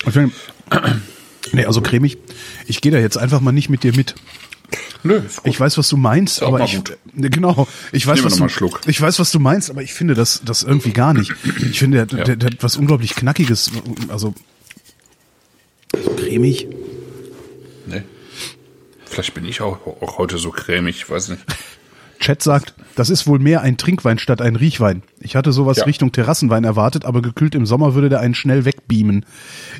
Ich 0.06 0.12
find, 0.12 0.32
nee, 1.52 1.64
also 1.64 1.80
cremig. 1.80 2.18
Ich 2.66 2.80
gehe 2.80 2.92
da 2.92 2.98
jetzt 2.98 3.16
einfach 3.16 3.40
mal 3.40 3.52
nicht 3.52 3.68
mit 3.70 3.82
dir 3.82 3.94
mit. 3.96 4.14
Nö, 5.04 5.18
ist 5.18 5.42
gut. 5.42 5.52
Ich 5.52 5.60
weiß, 5.60 5.76
was 5.76 5.88
du 5.90 5.98
meinst, 5.98 6.42
aber 6.42 6.64
ich, 6.64 6.76
gut. 6.76 6.96
Genau, 7.14 7.68
ich 7.92 8.06
weiß, 8.06 8.24
was 8.24 8.36
du, 8.36 8.70
ich 8.86 9.00
weiß, 9.00 9.18
was 9.18 9.30
du 9.30 9.38
meinst, 9.38 9.70
aber 9.70 9.82
ich 9.82 9.92
finde 9.94 10.14
das, 10.14 10.40
das 10.44 10.62
irgendwie 10.62 10.92
gar 10.92 11.14
nicht. 11.14 11.32
Ich 11.70 11.78
finde, 11.78 12.06
der, 12.06 12.24
der, 12.24 12.36
der 12.36 12.50
hat 12.50 12.62
was 12.62 12.76
unglaublich 12.76 13.14
knackiges, 13.14 13.70
also, 14.08 14.34
so 16.02 16.10
cremig. 16.12 16.68
Nee. 17.86 18.02
Vielleicht 19.04 19.34
bin 19.34 19.44
ich 19.44 19.60
auch, 19.60 19.86
auch 19.86 20.18
heute 20.18 20.38
so 20.38 20.50
cremig, 20.50 20.96
ich 20.96 21.10
weiß 21.10 21.28
nicht. 21.28 21.42
Chat 22.24 22.42
sagt, 22.42 22.72
das 22.96 23.10
ist 23.10 23.26
wohl 23.26 23.38
mehr 23.38 23.60
ein 23.60 23.76
Trinkwein 23.76 24.18
statt 24.18 24.40
ein 24.40 24.56
Riechwein. 24.56 25.02
Ich 25.20 25.36
hatte 25.36 25.52
sowas 25.52 25.76
Ja. 25.76 25.84
Richtung 25.84 26.10
Terrassenwein 26.10 26.64
erwartet, 26.64 27.04
aber 27.04 27.20
gekühlt 27.20 27.54
im 27.54 27.66
Sommer 27.66 27.94
würde 27.94 28.08
der 28.08 28.20
einen 28.20 28.34
schnell 28.34 28.64
wegbeamen. 28.64 29.26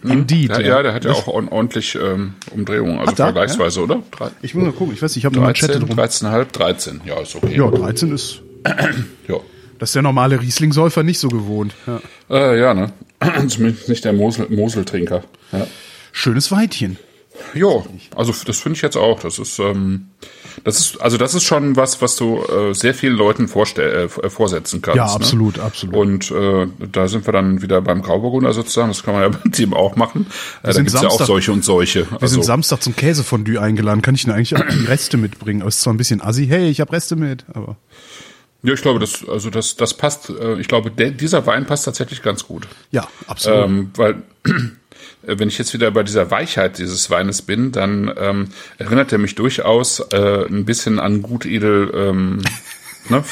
Indeed. 0.02 0.50
Ja, 0.50 0.60
ja, 0.60 0.82
der 0.82 0.92
hat 0.92 1.04
ja 1.06 1.12
auch 1.12 1.26
ordentlich 1.26 1.94
ähm, 1.94 2.34
Umdrehungen, 2.50 2.98
also 2.98 3.12
er? 3.12 3.16
vergleichsweise, 3.16 3.80
oder? 3.82 4.02
Drei- 4.10 4.28
Ich 4.42 4.54
muss 4.54 4.64
mal 4.64 4.72
gucken, 4.72 4.92
ich 4.94 5.00
weiß 5.00 5.12
nicht, 5.12 5.18
ich 5.18 5.24
habe 5.24 5.34
nur 5.36 5.44
mal 5.44 5.54
13, 5.54 5.68
Chat 5.80 5.88
drum. 5.88 5.98
13,5, 5.98 6.52
13. 6.52 7.00
Ja, 7.06 7.20
ist 7.22 7.34
okay. 7.34 7.56
Ja, 7.56 7.70
13 7.70 8.12
ist, 8.12 8.42
Ja, 9.28 9.36
das 9.78 9.88
ist 9.90 9.94
der 9.94 10.02
normale 10.02 10.40
Riesling-Säufer 10.40 11.02
nicht 11.02 11.18
so 11.18 11.28
gewohnt. 11.28 11.74
Ja. 11.86 12.00
äh, 12.30 12.60
ja 12.60 12.74
ne? 12.74 12.92
Zumindest 13.48 13.88
nicht 13.88 14.04
der 14.04 14.12
Mosel, 14.12 14.48
Moseltrinker. 14.50 15.24
Ja. 15.52 15.66
Schönes 16.12 16.52
Weitchen. 16.52 16.98
Ja, 17.54 17.68
also 18.16 18.32
das 18.46 18.58
finde 18.58 18.76
ich 18.76 18.82
jetzt 18.82 18.96
auch. 18.96 19.20
Das 19.20 19.38
ist, 19.38 19.58
ähm, 19.58 20.06
das 20.64 20.78
ist, 20.80 21.00
also 21.00 21.16
das 21.18 21.34
ist 21.34 21.44
schon 21.44 21.76
was, 21.76 22.00
was 22.00 22.16
du 22.16 22.42
äh, 22.42 22.72
sehr 22.74 22.94
vielen 22.94 23.16
Leuten 23.16 23.48
vorstell, 23.48 24.08
äh, 24.22 24.30
vorsetzen 24.30 24.80
kannst. 24.82 24.96
Ja, 24.96 25.06
absolut, 25.06 25.58
absolut. 25.58 25.94
Und 25.94 26.30
äh, 26.30 26.66
da 26.92 27.08
sind 27.08 27.26
wir 27.26 27.32
dann 27.32 27.62
wieder 27.62 27.80
beim 27.82 28.02
Grauburgunder 28.02 28.52
sozusagen. 28.52 28.88
Das 28.88 29.02
kann 29.02 29.14
man 29.14 29.22
ja 29.24 29.28
bei 29.44 29.48
dem 29.50 29.74
auch 29.74 29.96
machen. 29.96 30.26
Äh, 30.62 30.72
da 30.72 30.78
gibt's 30.80 30.92
ja 30.94 31.00
auch 31.00 31.02
Samstag- 31.10 31.26
solche 31.26 31.52
und 31.52 31.64
solche. 31.64 32.10
Wir 32.10 32.22
Also, 32.22 32.34
sind 32.34 32.44
Samstag 32.44 32.82
zum 32.82 32.96
Käsefondue 32.96 33.60
eingeladen. 33.60 34.02
Kann 34.02 34.14
ich 34.14 34.24
denn 34.24 34.32
eigentlich 34.32 34.56
auch 34.56 34.66
die 34.68 34.84
Reste 34.88 35.16
mitbringen? 35.16 35.66
Ist 35.66 35.80
zwar 35.80 35.92
ein 35.92 35.96
bisschen 35.98 36.20
assi. 36.20 36.46
Hey, 36.46 36.68
ich 36.70 36.80
habe 36.80 36.92
Reste 36.92 37.16
mit. 37.16 37.44
Aber 37.52 37.76
ja, 38.62 38.72
ich 38.72 38.80
glaube, 38.80 38.98
das, 38.98 39.28
also 39.28 39.50
das, 39.50 39.76
das 39.76 39.92
passt. 39.94 40.30
Äh, 40.30 40.58
ich 40.58 40.68
glaube, 40.68 40.90
der, 40.90 41.10
dieser 41.10 41.46
Wein 41.46 41.66
passt 41.66 41.84
tatsächlich 41.84 42.22
ganz 42.22 42.46
gut. 42.46 42.66
ja, 42.90 43.06
absolut. 43.26 43.64
Ähm, 43.66 43.90
weil 43.96 44.22
wenn 45.26 45.48
ich 45.48 45.58
jetzt 45.58 45.72
wieder 45.74 45.90
bei 45.90 46.02
dieser 46.02 46.30
Weichheit 46.30 46.78
dieses 46.78 47.10
Weines 47.10 47.42
bin, 47.42 47.72
dann 47.72 48.12
ähm, 48.16 48.48
erinnert 48.78 49.12
er 49.12 49.18
mich 49.18 49.34
durchaus 49.34 50.00
äh, 50.12 50.46
ein 50.46 50.64
bisschen 50.64 50.98
an 51.00 51.22
Gutedel, 51.22 51.90
ähm, 51.94 52.42
ne, 53.08 53.22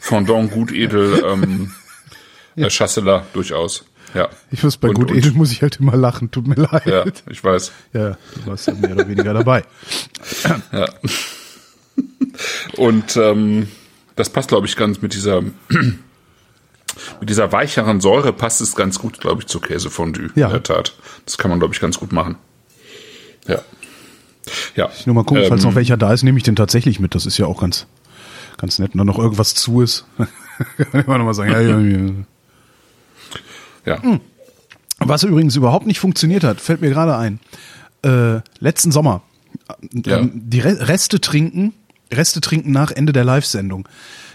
Fondant 0.00 0.50
Gutedel, 0.52 1.22
ähm, 1.26 1.72
ja. 2.56 2.68
Chasselas 2.68 3.24
durchaus. 3.32 3.84
Ja. 4.14 4.28
ich 4.50 4.62
muss 4.62 4.76
bei 4.76 4.88
und- 4.88 4.94
Gut 4.94 5.10
und- 5.10 5.16
Edel 5.16 5.32
muss 5.32 5.52
ich 5.52 5.62
halt 5.62 5.80
immer 5.80 5.96
lachen. 5.96 6.30
Tut 6.30 6.46
mir 6.46 6.54
leid. 6.56 6.84
Ja, 6.84 7.04
Ja, 7.06 7.12
ich 7.30 7.42
weiß. 7.42 7.72
du 7.94 8.16
warst 8.44 8.66
ja 8.68 8.74
mehr 8.74 8.92
oder 8.92 9.08
weniger 9.08 9.32
dabei. 9.34 9.64
Ja. 10.72 10.86
Und 12.76 13.16
ähm, 13.16 13.68
das 14.16 14.30
passt, 14.30 14.48
glaube 14.48 14.66
ich, 14.66 14.76
ganz 14.76 15.02
mit 15.02 15.14
dieser 15.14 15.42
mit 17.20 17.30
dieser 17.30 17.52
weicheren 17.52 18.00
Säure 18.00 18.32
passt 18.32 18.60
es 18.60 18.74
ganz 18.74 18.98
gut, 18.98 19.20
glaube 19.20 19.42
ich, 19.42 19.48
zu 19.48 19.60
Käsefondue. 19.60 20.30
Ja. 20.34 20.46
In 20.46 20.52
der 20.52 20.62
Tat. 20.62 20.94
Das 21.24 21.38
kann 21.38 21.50
man, 21.50 21.58
glaube 21.58 21.74
ich, 21.74 21.80
ganz 21.80 21.98
gut 21.98 22.12
machen. 22.12 22.36
Ja. 23.46 23.60
Ja. 24.74 24.90
Nur 25.06 25.14
mal 25.14 25.24
gucken, 25.24 25.44
falls 25.48 25.62
Ähm, 25.62 25.70
noch 25.70 25.76
welcher 25.76 25.96
da 25.96 26.12
ist, 26.12 26.22
nehme 26.22 26.38
ich 26.38 26.44
den 26.44 26.56
tatsächlich 26.56 27.00
mit. 27.00 27.14
Das 27.14 27.26
ist 27.26 27.38
ja 27.38 27.46
auch 27.46 27.60
ganz, 27.60 27.86
ganz 28.58 28.78
nett. 28.78 28.92
Und 28.92 28.98
dann 28.98 29.06
noch 29.06 29.18
irgendwas 29.18 29.54
zu 29.54 29.80
ist. 29.82 30.04
Kann 30.76 31.00
ich 31.00 31.06
immer 31.06 31.18
noch 31.18 31.24
mal 31.24 31.34
sagen, 31.34 31.52
ja, 31.52 31.60
ja, 31.60 31.78
ja. 31.78 32.12
Ja. 33.84 34.02
Hm. 34.02 34.20
Was 34.98 35.24
übrigens 35.24 35.56
überhaupt 35.56 35.86
nicht 35.86 35.98
funktioniert 35.98 36.44
hat, 36.44 36.60
fällt 36.60 36.80
mir 36.80 36.90
gerade 36.90 37.16
ein. 37.16 37.40
Äh, 38.04 38.40
letzten 38.60 38.92
Sommer. 38.92 39.22
Ja. 39.92 40.18
Ähm, 40.18 40.30
Die 40.34 40.60
Re 40.60 40.88
Reste 40.88 41.20
trinken, 41.20 41.74
Reste 42.12 42.40
trinken 42.40 42.70
nach 42.72 42.90
Ende 42.90 43.12
der 43.12 43.24
Live-Sendung. 43.24 43.88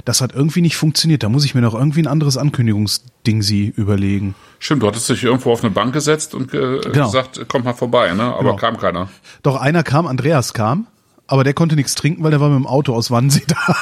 Das 0.05 0.21
hat 0.21 0.33
irgendwie 0.33 0.61
nicht 0.61 0.77
funktioniert. 0.77 1.23
Da 1.23 1.29
muss 1.29 1.45
ich 1.45 1.53
mir 1.55 1.61
noch 1.61 1.73
irgendwie 1.73 2.01
ein 2.01 2.07
anderes 2.07 2.37
Ankündigungsding 2.37 3.41
sie 3.41 3.73
überlegen. 3.75 4.35
Stimmt, 4.59 4.83
du 4.83 4.87
hattest 4.87 5.09
dich 5.09 5.23
irgendwo 5.23 5.51
auf 5.51 5.63
eine 5.63 5.71
Bank 5.71 5.93
gesetzt 5.93 6.33
und 6.35 6.51
ge 6.51 6.79
Genau. 6.91 7.05
gesagt, 7.05 7.47
kommt 7.47 7.65
mal 7.65 7.73
vorbei, 7.73 8.13
ne? 8.13 8.23
Aber 8.23 8.39
Genau. 8.51 8.55
kam 8.55 8.77
keiner. 8.77 9.09
Doch 9.43 9.55
einer 9.59 9.83
kam, 9.83 10.07
Andreas 10.07 10.53
kam, 10.53 10.87
aber 11.27 11.43
der 11.43 11.53
konnte 11.53 11.75
nichts 11.75 11.95
trinken, 11.95 12.23
weil 12.23 12.31
der 12.31 12.39
war 12.39 12.49
mit 12.49 12.57
dem 12.59 12.67
Auto 12.67 12.93
aus 12.95 13.11
Wannsee 13.11 13.43
da. 13.47 13.75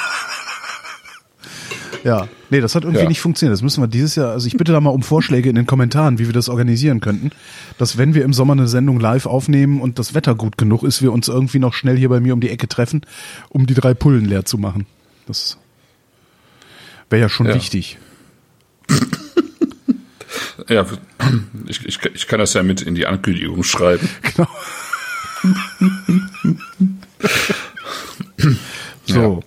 Ja, 2.06 2.28
nee, 2.52 2.62
das 2.62 2.76
hat 2.76 2.84
irgendwie 2.84 3.02
Ja. 3.04 3.10
nicht 3.10 3.20
funktioniert. 3.20 3.54
Das 3.54 3.64
müssen 3.64 3.82
wir 3.84 3.88
dieses 3.88 4.16
Jahr, 4.16 4.32
also 4.32 4.48
ich 4.48 4.56
bitte 4.56 4.72
da 4.72 4.80
mal 4.80 4.92
um 4.92 5.02
Vorschläge 5.04 5.50
in 5.50 5.56
den 5.56 5.66
Kommentaren, 5.66 6.20
wie 6.20 6.28
wir 6.28 6.34
das 6.34 6.48
organisieren 6.48 7.02
könnten, 7.02 7.32
dass 7.78 7.98
wenn 7.98 8.14
wir 8.14 8.24
im 8.24 8.32
Sommer 8.32 8.54
eine 8.54 8.68
Sendung 8.68 9.00
live 9.00 9.26
aufnehmen 9.26 9.82
und 9.82 10.00
das 10.00 10.14
Wetter 10.14 10.36
gut 10.36 10.58
genug 10.58 10.84
ist, 10.84 11.02
wir 11.02 11.12
uns 11.12 11.28
irgendwie 11.28 11.60
noch 11.60 11.74
schnell 11.74 11.98
hier 11.98 12.10
bei 12.10 12.20
mir 12.22 12.34
um 12.34 12.40
die 12.42 12.50
Ecke 12.52 12.70
treffen, 12.70 13.02
um 13.50 13.66
die 13.66 13.74
drei 13.74 13.94
Pullen 13.94 14.26
leer 14.26 14.46
zu 14.46 14.58
machen. 14.58 14.86
Das 15.28 15.58
wäre 17.10 17.24
ja 17.24 17.30
schon 17.30 17.48
Ja. 17.48 17.56
wichtig. 17.56 17.98
Ja, 20.70 20.86
ich, 21.68 21.86
ich, 21.86 22.00
ich 22.14 22.28
kann 22.28 22.40
das 22.40 22.54
ja 22.54 22.64
mit 22.64 22.82
in 22.82 22.96
die 22.96 23.08
Ankündigung 23.08 23.64
schreiben. 23.64 24.08
Genau. 24.36 24.48
so, 29.06 29.44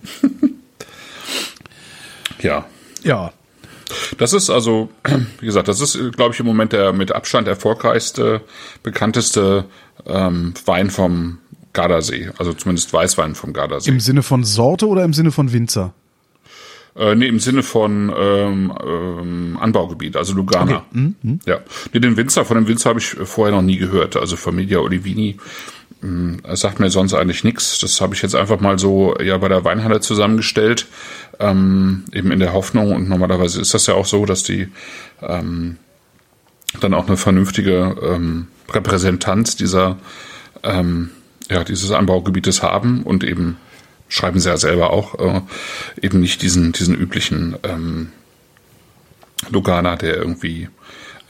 Ja. 2.41 2.65
ja. 3.03 3.33
Das 4.19 4.33
ist 4.33 4.49
also, 4.49 4.89
wie 5.39 5.45
gesagt, 5.45 5.67
das 5.67 5.81
ist, 5.81 5.97
glaube 6.15 6.33
ich, 6.33 6.39
im 6.39 6.45
Moment 6.45 6.73
der 6.73 6.93
mit 6.93 7.11
Abstand 7.11 7.47
erfolgreichste, 7.47 8.41
bekannteste 8.83 9.65
ähm, 10.05 10.53
Wein 10.65 10.91
vom 10.91 11.39
Gardasee. 11.73 12.29
Also 12.37 12.53
zumindest 12.53 12.93
Weißwein 12.93 13.33
vom 13.33 13.53
Gardasee. 13.53 13.89
Im 13.89 13.99
Sinne 13.99 14.21
von 14.21 14.43
Sorte 14.43 14.87
oder 14.87 15.03
im 15.03 15.13
Sinne 15.13 15.31
von 15.31 15.53
Winzer? 15.53 15.93
Äh, 16.95 17.15
nee, 17.15 17.27
im 17.27 17.39
Sinne 17.39 17.63
von 17.63 18.11
ähm, 18.17 18.73
ähm, 18.85 19.57
Anbaugebiet, 19.59 20.15
also 20.17 20.33
Lugana. 20.33 20.85
Ja. 21.45 21.59
Nee, 21.93 21.99
den 21.99 22.17
Winzer, 22.17 22.45
von 22.45 22.55
dem 22.57 22.67
Winzer 22.67 22.89
habe 22.89 22.99
ich 22.99 23.05
vorher 23.05 23.55
noch 23.55 23.61
nie 23.61 23.77
gehört. 23.77 24.15
Also 24.17 24.35
Familia 24.35 24.79
Olivini 24.79 25.37
mh, 26.01 26.37
das 26.43 26.61
sagt 26.61 26.79
mir 26.79 26.89
sonst 26.89 27.13
eigentlich 27.13 27.43
nichts. 27.43 27.79
Das 27.79 28.01
habe 28.01 28.15
ich 28.15 28.21
jetzt 28.21 28.35
einfach 28.35 28.59
mal 28.59 28.79
so 28.79 29.15
ja 29.19 29.37
bei 29.37 29.47
der 29.49 29.63
Weinhalle 29.63 29.99
zusammengestellt. 29.99 30.87
Ähm, 31.39 32.05
eben 32.11 32.31
in 32.31 32.39
der 32.39 32.53
Hoffnung, 32.53 32.91
und 32.91 33.07
normalerweise 33.07 33.61
ist 33.61 33.73
das 33.73 33.87
ja 33.87 33.93
auch 33.93 34.05
so, 34.05 34.25
dass 34.25 34.43
die 34.43 34.67
ähm, 35.21 35.77
dann 36.81 36.93
auch 36.93 37.07
eine 37.07 37.17
vernünftige 37.17 37.95
ähm, 38.01 38.47
Repräsentanz 38.69 39.55
dieser 39.55 39.97
ähm, 40.63 41.11
ja, 41.49 41.63
dieses 41.63 41.91
Anbaugebietes 41.91 42.61
haben 42.61 43.03
und 43.03 43.23
eben 43.23 43.57
schreiben 44.09 44.39
sie 44.39 44.49
ja 44.49 44.57
selber 44.57 44.91
auch 44.91 45.17
äh, 45.19 45.41
eben 46.01 46.19
nicht 46.19 46.41
diesen 46.41 46.73
diesen 46.73 46.95
üblichen 46.95 47.55
ähm, 47.63 48.11
Lugana, 49.49 49.95
der 49.95 50.17
irgendwie 50.17 50.67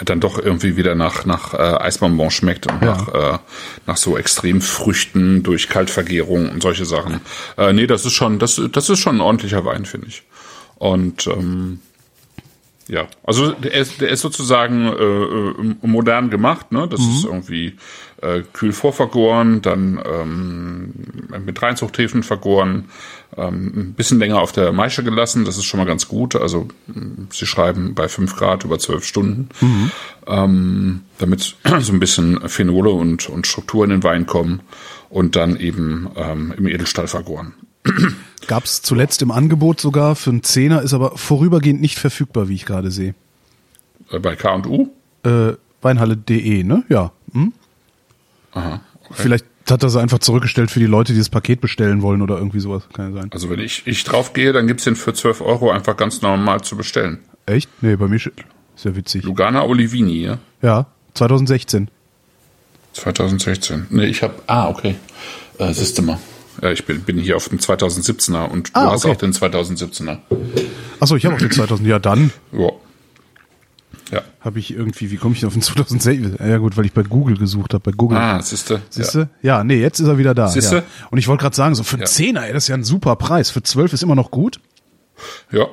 dann 0.04 0.22
doch 0.22 0.40
irgendwie 0.40 0.78
wieder 0.78 0.96
nach 0.96 1.26
nach 1.26 1.54
äh, 1.54 1.58
Eisbonbon 1.58 2.32
schmeckt 2.32 2.68
und 2.72 2.82
Ja. 2.82 2.94
nach 2.96 3.08
äh, 3.36 3.38
nach 3.86 3.98
so 3.98 4.18
Extremfrüchten 4.18 5.44
durch 5.44 5.68
Kaltvergärung 5.70 6.50
und 6.50 6.64
solche 6.64 6.86
Sachen. 6.86 7.20
Äh, 7.58 7.74
nee, 7.74 7.86
das 7.86 8.06
ist 8.06 8.14
schon 8.14 8.40
das 8.40 8.60
das 8.72 8.90
ist 8.90 9.00
schon 9.00 9.18
ein 9.18 9.22
ordentlicher 9.22 9.66
Wein, 9.66 9.86
finde 9.86 10.08
ich. 10.08 10.24
Und 10.78 11.28
ähm, 11.28 11.82
ja, 12.88 13.08
also 13.24 13.52
der 13.52 13.74
ist, 13.74 14.02
der 14.02 14.10
ist 14.10 14.22
sozusagen 14.22 14.88
äh, 14.88 15.04
äh, 15.04 15.76
modern 15.88 16.32
gemacht, 16.32 16.72
ne? 16.72 16.88
Das 16.90 17.02
ist 17.02 17.24
irgendwie 17.26 17.76
äh, 18.22 18.42
kühl 18.54 18.74
vorvergoren, 18.74 19.62
dann 19.62 20.02
ähm, 20.06 20.94
mit 21.46 21.62
Reinzuchthäfen 21.62 22.24
vergoren, 22.24 22.86
ähm, 23.38 23.72
ein 23.76 23.94
bisschen 23.94 24.20
länger 24.20 24.40
auf 24.40 24.52
der 24.52 24.72
Maische 24.72 25.04
gelassen, 25.04 25.46
das 25.46 25.58
ist 25.58 25.66
schon 25.66 25.80
mal 25.80 25.86
ganz 25.86 26.08
gut. 26.08 26.36
Also 26.36 26.68
mh, 26.88 27.28
sie 27.32 27.46
schreiben 27.46 27.96
bei 27.96 28.08
5 28.08 28.36
Grad 28.36 28.64
über 28.64 28.80
12 28.80 29.06
Stunden, 29.06 29.50
ähm, 30.28 31.02
damit 31.18 31.56
so 31.80 31.94
ein 31.94 32.00
bisschen 32.00 32.48
Phenole 32.50 32.90
und, 32.90 33.30
und 33.30 33.48
Struktur 33.48 33.84
in 33.84 33.92
den 33.92 34.04
Wein 34.04 34.26
kommen 34.26 34.62
und 35.10 35.36
dann 35.36 35.56
eben 35.56 36.10
ähm, 36.16 36.54
im 36.58 36.68
Edelstahl 36.68 37.08
vergoren. 37.08 37.54
Gab 38.48 38.66
es 38.66 38.82
zuletzt 38.82 39.22
im 39.22 39.32
Angebot 39.32 39.80
sogar 39.80 40.16
für 40.16 40.32
einen 40.32 40.44
Zehner, 40.44 40.82
ist 40.82 40.94
aber 40.94 41.18
vorübergehend 41.18 41.82
nicht 41.82 42.00
verfügbar, 42.00 42.50
wie 42.50 42.56
ich 42.56 42.66
gerade 42.66 42.92
sehe. 42.92 43.14
Äh, 44.12 44.20
bei 44.20 44.36
K&U? 44.36 44.90
Äh, 45.24 45.54
Weinhalle.de, 45.82 46.64
ne? 46.64 46.84
Ja. 46.90 47.12
Hm? 47.34 47.54
Aha. 48.60 48.82
Vielleicht 49.12 49.46
hat 49.70 49.82
er 49.84 49.90
sie 49.90 50.00
einfach 50.00 50.20
zurückgestellt 50.20 50.70
für 50.72 50.80
die 50.80 50.86
Leute, 50.86 51.14
die 51.14 51.20
das 51.20 51.30
Paket 51.30 51.62
bestellen 51.62 52.02
wollen 52.02 52.22
oder 52.22 52.38
irgendwie 52.38 52.60
sowas. 52.60 52.84
Kann 52.94 53.14
ja 53.14 53.22
sein. 53.22 53.30
Also 53.34 53.50
wenn 53.50 53.60
ich, 53.60 53.84
ich 53.86 54.04
drauf 54.04 54.34
gehe, 54.34 54.52
dann 54.54 54.68
gibt's 54.68 54.84
den 54.84 54.96
für 54.96 55.14
12 55.14 55.42
Euro 55.42 55.72
einfach 55.72 55.98
ganz 55.98 56.22
normal 56.22 56.62
zu 56.62 56.76
bestellen. 56.78 57.20
Echt? 57.46 57.70
Nee, 57.82 57.96
bei 57.96 58.08
mir 58.08 58.16
ist 58.18 58.30
ja 58.84 58.96
witzig. 58.96 59.24
Lugana 59.24 59.64
Olivini, 59.64 60.22
ja? 60.22 60.38
Ja, 60.62 60.86
2016. 61.16 61.90
2016. 62.94 63.88
Nee, 63.90 64.06
ich 64.06 64.24
habe. 64.24 64.34
Ah, 64.48 64.70
okay. 64.70 64.96
Äh, 65.58 65.74
siehste 65.74 66.02
mal. 66.02 66.20
Ja, 66.62 66.72
ich 66.72 66.86
bin, 66.86 67.02
bin 67.02 67.18
hier 67.18 67.38
auf 67.38 67.48
dem 67.50 67.60
2017er 67.60 68.46
und 68.50 68.70
du 68.70 68.80
Ah, 68.80 68.92
hast 68.92 69.06
okay. 69.06 69.14
auch 69.14 69.18
den 69.18 69.32
2017er. 69.34 70.18
Achso, 71.00 71.16
ich 71.16 71.26
habe 71.26 71.36
auch 71.36 71.40
den 71.40 71.52
2000. 71.52 71.88
Ja, 71.88 72.00
dann 72.00 72.32
Ja. 72.52 72.70
Ja. 74.12 74.24
habe 74.42 74.58
ich 74.60 74.72
irgendwie, 74.74 75.12
wie 75.12 75.18
komme 75.18 75.36
ich 75.36 75.46
auf 75.46 75.54
den 75.54 75.62
2016? 75.64 76.38
Ja 76.40 76.58
gut, 76.58 76.78
weil 76.78 76.86
ich 76.86 76.94
bei 76.94 77.04
Google 77.04 77.38
gesucht 77.38 77.74
habe. 77.74 77.84
Bei 77.84 77.96
Google. 77.96 78.18
Ah, 78.18 78.42
siehste. 78.42 78.82
Siehst 78.90 79.16
du? 79.16 79.30
Ja. 79.42 79.64
nee, 79.64 79.80
jetzt 79.80 80.00
ist 80.00 80.08
er 80.08 80.18
wieder 80.18 80.34
da. 80.34 80.48
Siehste? 80.48 80.78
Ja. 80.78 80.84
Und 81.12 81.18
ich 81.20 81.28
wollte 81.28 81.42
gerade 81.44 81.56
sagen, 81.56 81.76
so 81.76 81.84
für 81.84 81.96
einen 81.96 82.02
Ja. 82.02 82.08
Zehner, 82.08 82.46
ey, 82.48 82.54
das 82.54 82.64
ist 82.64 82.68
ja 82.70 82.76
ein 82.76 82.84
super 82.84 83.16
Preis. 83.16 83.52
Für 83.52 83.62
12 83.62 83.94
ist 83.94 84.04
immer 84.04 84.16
noch 84.16 84.32
gut. 84.32 84.60
Ja. 85.52 85.68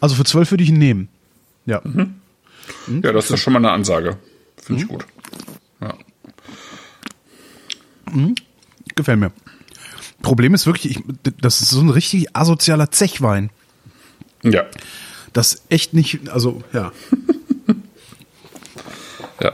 Also 0.00 0.14
für 0.14 0.24
12 0.24 0.50
würde 0.50 0.62
ich 0.64 0.70
ihn 0.70 0.78
nehmen. 0.78 1.08
Ja. 1.66 1.80
Ja, 3.02 3.12
das 3.12 3.30
ist 3.30 3.40
schon 3.40 3.52
mal 3.52 3.58
eine 3.60 3.70
Ansage. 3.70 4.16
Finde 4.62 4.82
Mhm. 4.82 4.86
ich 4.86 4.88
gut. 4.92 5.06
Ja. 5.80 5.94
Gefällt 8.94 9.18
mir. 9.20 9.32
Problem 10.22 10.54
ist 10.54 10.66
wirklich, 10.66 10.96
ich, 10.98 11.02
das 11.40 11.60
ist 11.60 11.70
so 11.70 11.80
ein 11.80 11.90
richtig 11.90 12.34
asozialer 12.36 12.90
Zechwein. 12.90 13.50
Ja. 14.42 14.64
Das 15.32 15.62
echt 15.68 15.92
nicht, 15.94 16.28
also 16.30 16.62
ja. 16.72 16.92
Ja. 19.40 19.52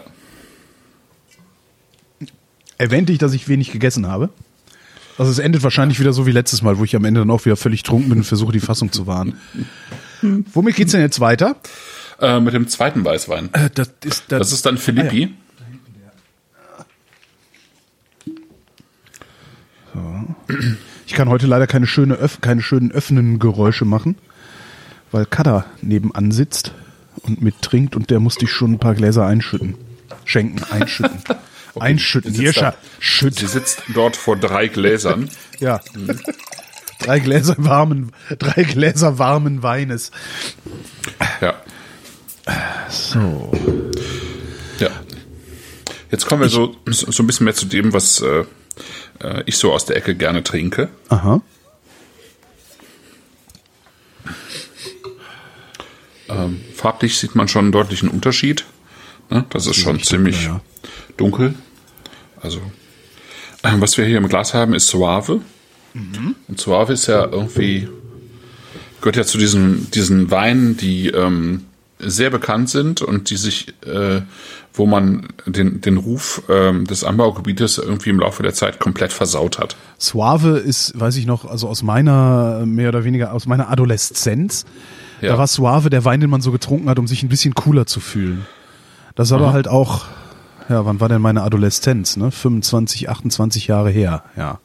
Erwähnte 2.79 3.13
ich, 3.13 3.19
dass 3.19 3.33
ich 3.33 3.49
wenig 3.49 3.71
gegessen 3.73 4.07
habe? 4.07 4.31
Also 5.19 5.31
es 5.31 5.39
endet 5.39 5.63
wahrscheinlich 5.63 6.01
wieder 6.01 6.13
so 6.13 6.27
wie 6.27 6.33
letztes 6.33 6.63
Mal, 6.63 6.79
wo 6.79 6.85
ich 6.85 6.97
am 6.97 7.05
Ende 7.05 7.21
dann 7.21 7.31
auch 7.31 7.45
wieder 7.45 7.57
völlig 7.57 7.83
trunken 7.83 8.09
bin 8.09 8.19
und 8.19 8.25
versuche 8.25 8.53
die 8.53 8.61
Fassung 8.61 8.93
zu 8.93 9.07
wahren. 9.07 9.35
Womit 10.23 10.77
geht's 10.77 10.93
denn 10.93 11.01
jetzt 11.01 11.21
weiter? 11.21 11.57
Äh, 12.21 12.41
mit 12.41 12.55
dem 12.55 12.69
zweiten 12.69 13.05
Weißwein. 13.05 13.51
Äh, 13.53 13.71
das 13.75 13.93
ist 14.05 14.25
das, 14.29 14.39
Das 14.39 14.53
ist 14.53 14.67
dann 14.67 14.79
Philippi. 14.79 15.35
Ich 21.07 21.15
kann 21.15 21.29
heute 21.29 21.47
leider 21.47 21.67
keine, 21.67 21.87
schöne 21.87 22.15
Öff 22.15 22.41
keine 22.41 22.63
schönen 22.63 22.91
öffnenden 22.91 23.39
Geräusche 23.39 23.85
machen, 23.85 24.17
weil 25.11 25.27
Kada 25.27 25.67
nebenan 25.83 26.31
sitzt 26.31 26.73
und 27.23 27.43
mittrinkt 27.43 27.97
und 27.97 28.11
der 28.11 28.21
musste 28.21 28.45
ich 28.45 28.51
schon 28.51 28.73
ein 28.73 28.79
paar 28.79 28.95
Gläser 28.95 29.27
einschütten. 29.27 29.77
Schenken, 30.25 30.63
einschütten. 30.71 31.23
einschütten. 31.79 32.33
Sie 32.33 32.43
Hier, 32.43 32.53
da, 32.53 32.75
schütt. 32.99 33.37
sie 33.39 33.47
sitzt 33.47 33.83
dort 33.95 34.17
vor 34.17 34.37
drei 34.37 34.69
Gläsern. 34.69 35.29
Ja. 35.61 35.81
Drei 36.99 37.21
Gläser 37.21 37.55
warmen, 37.59 38.11
drei 38.37 38.65
Gläser 38.65 39.17
warmen 39.21 39.63
Weines. 39.63 40.11
Ja. 41.41 41.55
So. 42.89 43.53
Ja. 44.81 44.91
Jetzt 46.11 46.27
kommen 46.27 46.43
wir 46.43 46.49
so, 46.49 46.75
so 46.87 47.23
ein 47.23 47.27
bisschen 47.29 47.45
mehr 47.45 47.55
zu 47.55 47.67
dem, 47.67 47.93
was 47.93 48.21
äh, 48.21 48.45
äh, 49.21 49.43
ich 49.47 49.57
so 49.57 49.73
aus 49.73 49.85
der 49.85 49.97
Ecke 49.97 50.17
gerne 50.17 50.43
trinke. 50.43 50.89
Aha. 51.11 51.41
Ähm, 56.33 56.61
farblich 56.75 57.19
sieht 57.19 57.35
man 57.35 57.49
schon 57.49 57.67
einen 57.67 57.73
deutlichen 57.73 58.09
Unterschied. 58.09 58.65
Ne? 59.31 59.45
Das 59.51 59.67
ist 59.67 59.77
schon 59.77 60.03
ziemlich 60.03 60.49
dunkel, 61.17 61.51
dunkel. 61.51 61.55
Also, 62.41 62.61
ähm, 63.63 63.81
was 63.81 63.97
wir 63.97 64.05
hier 64.05 64.19
im 64.19 64.29
Glas 64.29 64.55
haben, 64.55 64.75
ist 64.75 64.89
Suave. 64.89 65.41
Mhm. 65.95 66.35
Und 66.49 66.61
Suave 66.61 66.93
ist 66.93 67.07
ja 67.07 67.25
irgendwie, 67.25 67.89
gehört 69.01 69.17
ja 69.17 69.25
zu 69.25 69.39
diesen, 69.39 69.91
diesen 69.91 70.31
Weinen, 70.31 70.77
die 70.77 71.09
ähm, 71.09 71.67
sehr 71.99 72.31
bekannt 72.31 72.69
sind 72.69 73.01
und 73.01 73.31
die 73.31 73.37
sich, 73.37 73.75
äh, 73.87 74.23
wo 74.75 74.87
man 74.87 75.29
den, 75.47 75.81
den 75.81 75.99
Ruf 75.99 76.43
ähm, 76.49 76.85
des 76.87 77.05
Anbaugebietes 77.05 77.79
irgendwie 77.79 78.11
im 78.11 78.19
Laufe 78.19 78.43
der 78.43 78.55
Zeit 78.55 78.81
komplett 78.81 79.13
versaut 79.13 79.59
hat. 79.59 79.77
Suave 79.99 80.59
ist, 80.59 80.99
weiß 80.99 81.17
ich 81.17 81.27
noch, 81.27 81.45
also 81.45 81.69
aus 81.69 81.83
meiner, 81.83 82.65
mehr 82.67 82.89
oder 82.89 83.05
weniger 83.05 83.33
aus 83.33 83.47
meiner 83.47 83.71
Adoleszenz. 83.71 84.67
Ja. 85.23 85.33
Da 85.33 85.39
war 85.39 85.47
Suave 85.47 85.89
der 85.89 86.05
Wein, 86.05 86.21
den 86.21 86.29
man 86.31 86.41
so 86.43 86.53
getrunken 86.53 86.89
hat, 86.91 86.99
um 86.99 87.07
sich 87.07 87.23
ein 87.23 87.29
bisschen 87.29 87.55
cooler 87.55 87.87
zu 87.87 88.01
fühlen. 88.01 88.47
Das 89.15 89.29
ist 89.29 89.33
aber 89.33 89.53
halt 89.53 89.69
auch, 89.69 90.05
ja, 90.69 90.85
wann 90.85 91.01
war 91.01 91.09
denn 91.09 91.23
meine 91.23 91.43
Adoleszenz, 91.43 92.17
ne? 92.17 92.31
25, 92.31 93.09
28 93.09 93.67
Jahre 93.69 93.91
her, 93.91 94.25
ja. 94.37 94.59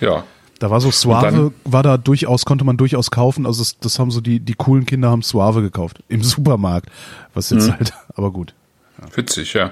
Ja, 0.00 0.22
Da 0.60 0.70
war 0.70 0.80
so 0.80 0.90
Suave, 0.92 1.52
war 1.64 1.82
da 1.82 1.96
durchaus, 1.96 2.44
konnte 2.44 2.64
man 2.64 2.76
durchaus 2.76 3.10
kaufen. 3.10 3.46
Also 3.46 3.62
das, 3.62 3.78
das 3.78 3.98
haben 3.98 4.10
so 4.10 4.20
die, 4.20 4.38
die 4.40 4.54
coolen 4.54 4.86
Kinder 4.86 5.10
haben 5.10 5.22
Suave 5.22 5.62
gekauft. 5.62 6.02
Im 6.08 6.22
Supermarkt. 6.22 6.88
Was 7.34 7.50
Mhm. 7.50 7.58
jetzt 7.58 7.70
halt, 7.72 7.92
aber 8.14 8.30
gut. 8.30 8.54
Witzig, 9.14 9.54
ja. 9.54 9.70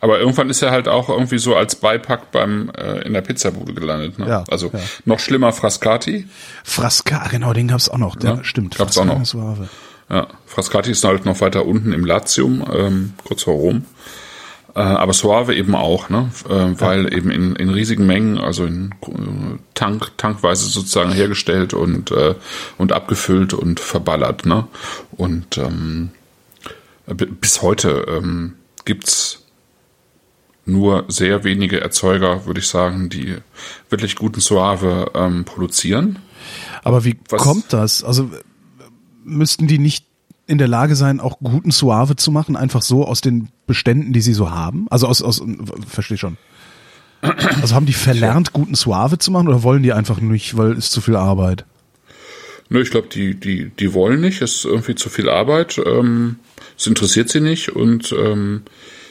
Aber 0.00 0.18
irgendwann 0.18 0.50
ist 0.50 0.62
er 0.62 0.70
halt 0.70 0.88
auch 0.88 1.08
irgendwie 1.08 1.38
so 1.38 1.56
als 1.56 1.76
Beipack 1.76 2.30
beim 2.30 2.70
äh, 2.76 3.00
in 3.02 3.12
der 3.12 3.22
Pizzabude 3.22 3.74
gelandet. 3.74 4.18
Ne? 4.18 4.28
Ja, 4.28 4.44
also 4.50 4.70
ja. 4.72 4.80
noch 5.04 5.20
schlimmer 5.20 5.52
Frascati. 5.52 6.26
Frasca, 6.62 7.28
genau, 7.28 7.52
den 7.52 7.68
gab's 7.68 7.88
auch 7.88 7.98
noch. 7.98 8.20
Ja, 8.22 8.36
Ja, 8.36 8.44
stimmt. 8.44 8.76
gab's 8.76 8.98
auch 8.98 9.06
Frasca 9.06 9.38
noch. 9.38 9.56
Ja, 10.10 10.28
Frascati 10.46 10.90
ist 10.90 11.04
halt 11.04 11.24
noch 11.24 11.40
weiter 11.40 11.64
unten 11.64 11.92
im 11.92 12.04
Latium, 12.04 12.64
ähm, 12.72 13.14
kurz 13.24 13.44
vor 13.44 13.54
Rom. 13.54 13.86
Äh, 14.74 14.80
aber 14.80 15.12
Suave 15.12 15.54
eben 15.54 15.74
auch, 15.74 16.08
ne? 16.10 16.30
Äh, 16.48 16.80
weil 16.80 17.14
eben 17.14 17.30
in, 17.30 17.54
in 17.56 17.70
riesigen 17.70 18.06
Mengen, 18.06 18.38
also 18.38 18.64
in 18.66 18.90
äh, 19.02 19.58
Tank, 19.74 20.18
tankweise 20.18 20.66
sozusagen 20.66 21.12
hergestellt 21.12 21.74
und, 21.74 22.10
äh, 22.10 22.34
und 22.76 22.92
abgefüllt 22.92 23.54
und 23.54 23.78
verballert, 23.78 24.46
ne? 24.46 24.66
Und 25.12 25.58
ähm, 25.58 26.10
bis 27.06 27.62
heute 27.62 28.06
ähm, 28.08 28.54
gibt's 28.84 29.40
nur 30.66 31.04
sehr 31.08 31.44
wenige 31.44 31.80
Erzeuger, 31.80 32.46
würde 32.46 32.60
ich 32.60 32.68
sagen, 32.68 33.10
die 33.10 33.36
wirklich 33.90 34.16
guten 34.16 34.40
Suave 34.40 35.10
ähm, 35.14 35.44
produzieren. 35.44 36.18
Aber 36.82 37.04
wie 37.04 37.18
Was- 37.28 37.42
kommt 37.42 37.72
das? 37.72 38.02
Also 38.02 38.30
müssten 39.24 39.66
die 39.66 39.78
nicht 39.78 40.06
in 40.46 40.58
der 40.58 40.68
Lage 40.68 40.96
sein, 40.96 41.20
auch 41.20 41.38
guten 41.38 41.70
Suave 41.70 42.16
zu 42.16 42.30
machen, 42.30 42.56
einfach 42.56 42.82
so 42.82 43.06
aus 43.06 43.20
den 43.20 43.48
Beständen, 43.66 44.12
die 44.12 44.20
sie 44.20 44.34
so 44.34 44.50
haben? 44.50 44.86
Also 44.90 45.06
aus, 45.06 45.22
aus 45.22 45.42
verstehe 45.86 46.18
schon. 46.18 46.36
Also 47.62 47.74
haben 47.74 47.86
die 47.86 47.94
verlernt, 47.94 48.52
guten 48.52 48.74
Suave 48.74 49.18
zu 49.18 49.30
machen 49.30 49.48
oder 49.48 49.62
wollen 49.62 49.82
die 49.82 49.94
einfach 49.94 50.20
nicht, 50.20 50.58
weil 50.58 50.72
es 50.72 50.90
zu 50.90 51.00
viel 51.00 51.16
Arbeit? 51.16 51.64
Nö, 52.74 52.82
ich 52.82 52.90
glaube, 52.90 53.06
die, 53.06 53.34
die, 53.38 53.70
die 53.70 53.94
wollen 53.94 54.20
nicht, 54.20 54.42
es 54.42 54.56
ist 54.56 54.64
irgendwie 54.64 54.96
zu 54.96 55.08
viel 55.08 55.28
Arbeit, 55.28 55.78
ähm, 55.86 56.40
es 56.76 56.88
interessiert 56.88 57.28
sie 57.28 57.38
nicht 57.40 57.68
und 57.68 58.10
ähm, 58.10 58.62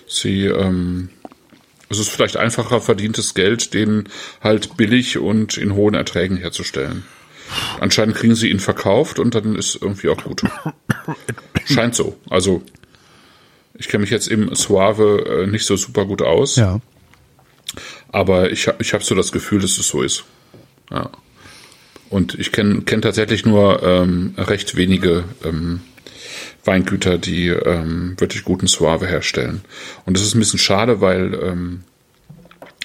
sie, 0.05 0.47
ähm, 0.47 1.07
es 1.87 1.97
ist 1.97 2.09
vielleicht 2.09 2.35
einfacher 2.35 2.81
verdientes 2.81 3.33
Geld, 3.35 3.73
den 3.73 4.09
halt 4.41 4.75
billig 4.75 5.17
und 5.17 5.55
in 5.57 5.75
hohen 5.75 5.93
Erträgen 5.93 6.35
herzustellen. 6.35 7.05
Anscheinend 7.79 8.15
kriegen 8.17 8.35
sie 8.35 8.49
ihn 8.49 8.59
verkauft 8.59 9.17
und 9.17 9.33
dann 9.33 9.55
ist 9.55 9.77
irgendwie 9.81 10.09
auch 10.09 10.21
gut. 10.21 10.41
Scheint 11.63 11.95
so. 11.95 12.17
Also 12.29 12.63
ich 13.77 13.87
kenne 13.87 14.01
mich 14.01 14.09
jetzt 14.09 14.27
im 14.27 14.53
Suave 14.55 15.43
äh, 15.43 15.47
nicht 15.47 15.65
so 15.65 15.77
super 15.77 16.03
gut 16.05 16.21
aus, 16.21 16.57
Ja. 16.57 16.81
aber 18.11 18.51
ich, 18.51 18.67
ich 18.79 18.93
habe 18.93 19.05
so 19.05 19.15
das 19.15 19.31
Gefühl, 19.31 19.61
dass 19.61 19.77
es 19.77 19.87
so 19.87 20.01
ist. 20.01 20.25
Ja. 20.91 21.09
Und 22.13 22.35
ich 22.35 22.51
kenne 22.51 22.81
kenn 22.81 23.01
tatsächlich 23.01 23.43
nur 23.43 23.81
ähm, 23.81 24.35
recht 24.37 24.75
wenige 24.75 25.23
ähm, 25.43 25.81
Weingüter, 26.63 27.17
die 27.17 27.47
ähm, 27.47 28.13
wirklich 28.19 28.43
guten 28.43 28.67
Suave 28.67 29.07
herstellen. 29.07 29.61
Und 30.05 30.15
das 30.15 30.21
ist 30.23 30.35
ein 30.35 30.39
bisschen 30.39 30.59
schade, 30.59 31.01
weil 31.01 31.33
ähm, 31.33 31.81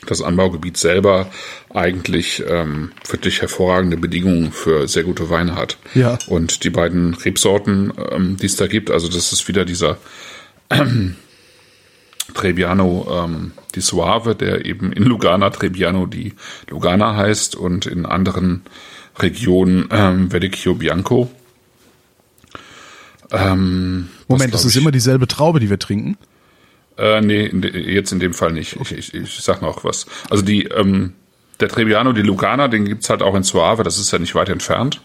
das 0.06 0.22
Anbaugebiet 0.22 0.78
selber 0.78 1.30
eigentlich 1.74 2.42
ähm, 2.48 2.92
wirklich 3.06 3.42
hervorragende 3.42 3.98
Bedingungen 3.98 4.50
für 4.50 4.88
sehr 4.88 5.02
gute 5.02 5.28
Weine 5.28 5.56
hat. 5.56 5.76
Ja. 5.94 6.18
Und 6.28 6.64
die 6.64 6.70
beiden 6.70 7.12
Rebsorten, 7.12 7.92
ähm, 8.10 8.38
die 8.38 8.46
es 8.46 8.56
da 8.56 8.66
gibt, 8.66 8.90
also 8.90 9.08
das 9.08 9.34
ist 9.34 9.46
wieder 9.46 9.66
dieser 9.66 9.98
Trebbiano 12.32 13.24
ähm, 13.24 13.52
di 13.74 13.82
Suave, 13.82 14.34
der 14.34 14.64
eben 14.64 14.90
in 14.90 15.02
Lugana 15.02 15.50
Trebbiano 15.50 16.06
di 16.06 16.32
Lugana 16.70 17.14
heißt 17.14 17.56
und 17.56 17.84
in 17.84 18.06
anderen 18.06 18.62
Regionen 19.20 19.88
ähm, 19.90 20.30
Verdicchio 20.30 20.74
Bianco. 20.74 21.30
Ähm, 23.30 24.08
Moment, 24.26 24.54
das 24.54 24.64
ist 24.64 24.72
glaub 24.72 24.82
immer 24.82 24.90
dieselbe 24.90 25.28
Traube, 25.28 25.60
die 25.60 25.70
wir 25.70 25.78
trinken. 25.78 26.16
ich, 26.96 27.02
äh, 27.02 27.20
nee, 27.20 27.46
in 27.46 27.62
jetzt 27.62 28.12
in 28.12 28.20
dem 28.20 28.34
Fall 28.34 28.52
nicht. 28.52 28.76
Ich, 28.80 28.92
ich, 28.92 29.14
ich 29.14 29.34
sag 29.40 29.62
noch 29.62 29.84
was. 29.84 30.06
Also 30.30 30.42
die 30.42 30.64
ähm, 30.64 31.14
der 31.60 31.68
Trebbiano 31.68 32.12
di 32.12 32.22
Lugana, 32.22 32.68
den 32.68 32.84
gibt's 32.84 33.10
halt 33.10 33.22
auch 33.22 33.34
in 33.34 33.42
Suave, 33.42 33.82
das 33.82 33.98
ist 33.98 34.12
ja 34.12 34.18
nicht 34.18 34.34
weit 34.34 34.48
entfernt. 34.48 35.00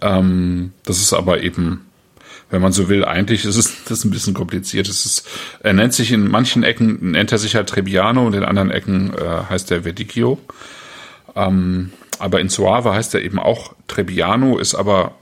Ähm, 0.00 0.72
das 0.84 0.98
ist 0.98 1.12
aber 1.12 1.42
eben 1.42 1.88
wenn 2.50 2.62
man 2.62 2.72
so 2.72 2.88
will, 2.88 3.04
eigentlich 3.04 3.44
ist 3.44 3.56
es 3.56 3.84
das 3.84 3.98
ist 3.98 4.04
ein 4.04 4.10
bisschen 4.10 4.34
kompliziert. 4.34 4.88
Es 4.88 5.04
ist, 5.04 5.28
er 5.60 5.72
nennt 5.72 5.92
sich 5.92 6.12
in 6.12 6.28
manchen 6.28 6.62
Ecken, 6.62 7.10
nennt 7.10 7.30
er 7.32 7.38
sich 7.38 7.54
halt 7.54 7.68
Trebbiano 7.68 8.26
und 8.26 8.34
in 8.34 8.44
anderen 8.44 8.70
Ecken 8.70 9.12
äh, 9.14 9.50
heißt 9.50 9.70
er 9.70 9.82
Verdicchio. 9.82 10.38
Ähm, 11.34 11.92
aber 12.18 12.40
in 12.40 12.48
Suave 12.48 12.92
heißt 12.92 13.14
er 13.14 13.22
eben 13.22 13.38
auch 13.38 13.74
Trebbiano, 13.86 14.58
ist 14.58 14.74
aber 14.74 15.14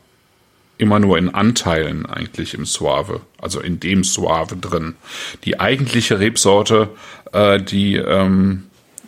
immer 0.79 0.99
nur 0.99 1.19
in 1.19 1.31
Anteilen 1.31 2.07
eigentlich 2.07 2.55
im 2.55 2.67
Suave, 2.67 3.23
also 3.39 3.61
in 3.61 3.81
dem 3.81 4.05
Suave 4.05 4.57
drin. 4.57 4.97
Die 5.45 5.59
eigentliche 5.59 6.21
Rebsorte, 6.21 6.91
äh, 7.33 7.61
die 7.61 7.97
ähm, 7.97 8.65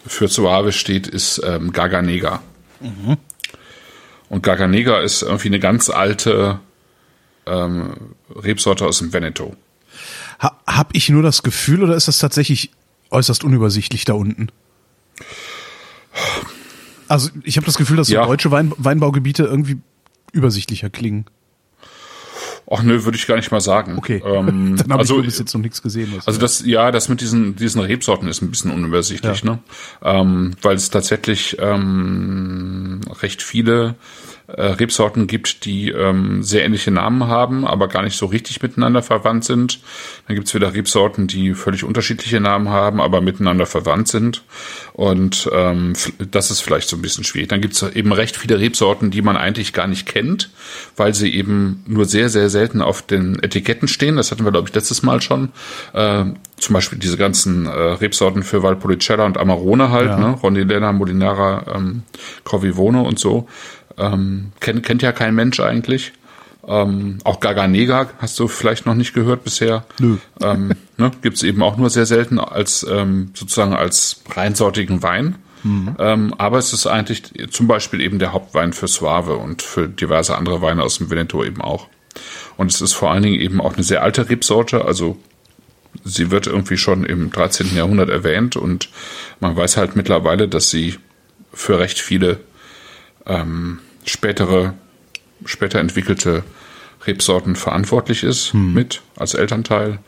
für 0.07 0.29
Suave 0.29 0.72
steht, 0.72 1.07
ist 1.07 1.42
ähm, 1.44 1.72
Gaganega. 1.72 2.42
Mhm. 2.81 3.18
Und 4.29 4.42
Gaganega 4.42 5.01
ist 5.01 5.22
irgendwie 5.22 5.48
eine 5.48 5.61
ganz 5.61 5.90
alte 5.90 6.61
ähm, 7.46 8.14
Rebsorte 8.35 8.87
aus 8.87 8.98
dem 8.98 9.12
Veneto. 9.12 9.55
Ha, 10.40 10.59
hab 10.66 10.94
ich 10.94 11.09
nur 11.09 11.22
das 11.22 11.42
Gefühl 11.42 11.83
oder 11.83 11.96
ist 11.96 12.09
das 12.09 12.18
tatsächlich 12.18 12.70
äußerst 13.11 13.44
unübersichtlich 13.44 14.05
da 14.05 14.14
unten? 14.14 14.48
Also 17.09 17.31
ich 17.42 17.57
habe 17.57 17.66
das 17.66 17.77
Gefühl, 17.77 17.97
dass 17.97 18.09
ja. 18.09 18.23
so 18.23 18.29
deutsche 18.29 18.51
Wein, 18.51 18.73
Weinbaugebiete 18.77 19.44
irgendwie 19.44 19.79
übersichtlicher 20.33 20.90
klingen. 20.90 21.27
Ach 22.71 22.83
nö, 22.83 23.05
würde 23.05 23.16
ich 23.16 23.27
gar 23.27 23.37
nicht 23.37 23.51
mal 23.51 23.61
sagen. 23.61 23.97
Okay. 23.97 24.23
Ähm, 24.29 24.77
Dann 24.77 24.92
habe 24.92 25.01
also, 25.01 25.21
ich 25.21 25.27
bis 25.27 25.38
jetzt 25.38 25.55
noch 25.55 25.62
nichts 25.62 25.81
gesehen. 25.81 26.12
Also 26.27 26.38
das, 26.38 26.64
ja, 26.66 26.90
das 26.90 27.09
mit 27.09 27.21
diesen 27.23 27.57
diesen 27.57 27.81
Rebsorten 27.81 28.29
ist 28.29 28.42
ein 28.42 28.51
bisschen 28.51 28.71
unübersichtlich, 28.71 29.42
ja. 29.42 29.53
ne? 29.53 29.59
Ähm, 30.03 30.55
weil 30.61 30.77
es 30.77 30.90
tatsächlich 30.90 31.57
ähm, 31.61 33.01
recht 33.23 33.40
viele 33.42 33.94
äh, 34.49 34.63
Rebsorten 34.63 35.27
gibt, 35.27 35.67
die 35.67 35.91
ähm, 35.91 36.43
sehr 36.43 36.65
ähnliche 36.65 36.91
Namen 36.91 37.27
haben, 37.27 37.67
aber 37.67 37.87
gar 37.87 38.03
nicht 38.03 38.17
so 38.17 38.27
richtig 38.27 38.63
miteinander 38.63 39.03
verwandt 39.03 39.45
sind. 39.45 39.81
Dann 40.27 40.37
gibt's 40.37 40.55
wieder 40.55 40.73
Rebsorten, 40.73 41.27
die 41.27 41.53
völlig 41.53 41.85
unterschiedliche 41.85 42.41
Namen 42.41 42.71
haben, 42.71 43.01
aber 43.01 43.21
miteinander 43.21 43.67
verwandt 43.67 44.09
sind. 44.09 44.43
Und 44.95 45.51
ähm, 45.53 45.93
das 46.31 46.51
ist 46.51 46.61
vielleicht 46.61 46.89
so 46.89 46.97
ein 46.97 47.03
bisschen 47.03 47.25
schwierig. 47.25 47.51
Dann 47.51 47.61
gibt's 47.61 47.83
eben 47.83 48.13
recht 48.13 48.37
viele 48.37 48.59
Rebsorten, 48.59 49.11
die 49.11 49.21
man 49.21 49.37
eigentlich 49.37 49.75
gar 49.75 49.87
nicht 49.87 50.07
kennt, 50.07 50.51
weil 50.97 51.15
sie 51.15 51.35
eben 51.35 51.85
nur 51.87 52.07
sehr, 52.07 52.31
sehr 52.31 52.49
selten 52.49 52.81
auf 52.81 53.03
den 53.03 53.43
Etiketten 53.43 53.87
stehen. 53.87 54.17
Das 54.17 54.31
hatten 54.31 54.45
wir, 54.45 54.53
glaube 54.53 54.69
ich, 54.69 54.75
letztes 54.75 55.03
Mal 55.03 55.21
schon. 55.21 55.51
Äh, 55.93 56.25
zum 56.57 56.73
Beispiel 56.73 56.99
diese 56.99 57.17
ganzen 57.17 57.67
äh, 57.67 57.71
Rebsorten 57.71 58.43
für 58.43 58.63
Valpolicella 58.63 59.25
und 59.25 59.39
Amarone 59.39 59.91
halt, 59.91 60.09
ja. 60.09 60.19
ne? 60.19 60.31
Rondinella, 60.43 60.93
Molinara, 60.93 61.75
ähm, 61.75 62.03
Corvivone 62.45 63.03
und 63.03 63.19
so. 63.19 63.47
Ähm, 63.99 64.53
kennt, 64.61 64.85
kennt 64.85 65.03
ja 65.03 65.13
kein 65.13 65.35
Mensch 65.35 65.61
eigentlich. 65.61 66.13
Ähm, 66.67 67.19
auch 67.25 67.41
Gaganega 67.41 68.11
hast 68.19 68.39
du 68.39 68.47
vielleicht 68.47 68.85
noch 68.85 68.95
nicht 68.95 69.15
gehört 69.15 69.43
bisher. 69.45 69.85
Nö. 69.99 70.19
Ähm, 70.43 70.75
ne, 70.97 71.11
Gibt 71.23 71.37
es 71.37 71.43
eben 71.43 71.63
auch 71.63 71.77
nur 71.77 71.89
sehr 71.89 72.07
selten 72.07 72.39
als 72.39 72.87
ähm, 72.89 73.31
sozusagen 73.35 73.75
als 73.75 74.23
reinsortigen 74.31 75.03
Wein. 75.03 75.37
Mhm. 75.63 75.97
Ähm, 75.99 76.35
aber 76.37 76.59
es 76.59 76.73
ist 76.73 76.87
eigentlich 76.87 77.33
zum 77.51 77.67
Beispiel 77.67 78.01
eben 78.01 78.19
der 78.19 78.33
Hauptwein 78.33 78.73
für 78.73 78.87
Suave 78.87 79.37
und 79.37 79.63
für 79.63 79.89
diverse 79.89 80.37
andere 80.37 80.63
Weine 80.63 80.83
aus 80.83 80.99
dem 80.99 81.11
Veneto 81.11 81.43
eben 81.43 81.61
auch. 81.61 81.89
Und 82.57 82.71
es 82.71 82.81
ist 82.81 82.93
vor 82.93 83.11
allen 83.11 83.23
Dingen 83.23 83.41
eben 83.41 83.61
auch 83.61 83.75
eine 83.75 83.83
sehr 83.83 84.03
alte 84.03 84.29
Rebsorte, 84.29 84.85
also 84.85 85.17
sie 86.05 86.31
wird 86.31 86.47
irgendwie 86.47 86.77
schon 86.77 87.05
im 87.05 87.31
13. 87.31 87.75
Jahrhundert 87.75 88.11
erwähnt 88.11 88.57
und 88.57 88.91
man 89.41 89.57
weiß 89.57 89.77
halt 89.77 89.97
mittlerweile, 89.97 90.49
dass 90.49 90.71
sie 90.71 90.97
für 91.53 91.79
recht 91.79 91.99
viele 91.99 92.41
ähm, 93.27 93.81
spätere, 94.09 94.75
später 95.44 95.79
entwickelte 95.79 96.44
Rebsorten 97.07 97.57
verantwortlich 97.57 98.25
ist 98.25 98.53
hm. 98.53 98.75
mit 98.75 99.03
als 99.16 99.35
Elternteil. 99.35 99.99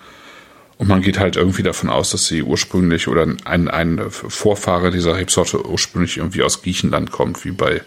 Und 0.78 0.88
man 0.88 1.02
geht 1.02 1.18
halt 1.18 1.36
irgendwie 1.36 1.62
davon 1.62 1.90
aus, 1.90 2.10
dass 2.10 2.26
sie 2.26 2.42
ursprünglich 2.42 3.06
oder 3.06 3.26
ein, 3.44 3.68
ein 3.68 4.00
Vorfahre 4.10 4.90
dieser 4.90 5.16
Rebsorte 5.16 5.66
ursprünglich 5.66 6.16
irgendwie 6.16 6.42
aus 6.42 6.62
Griechenland 6.62 7.10
kommt, 7.10 7.44
wie 7.44 7.50
bei, 7.50 7.82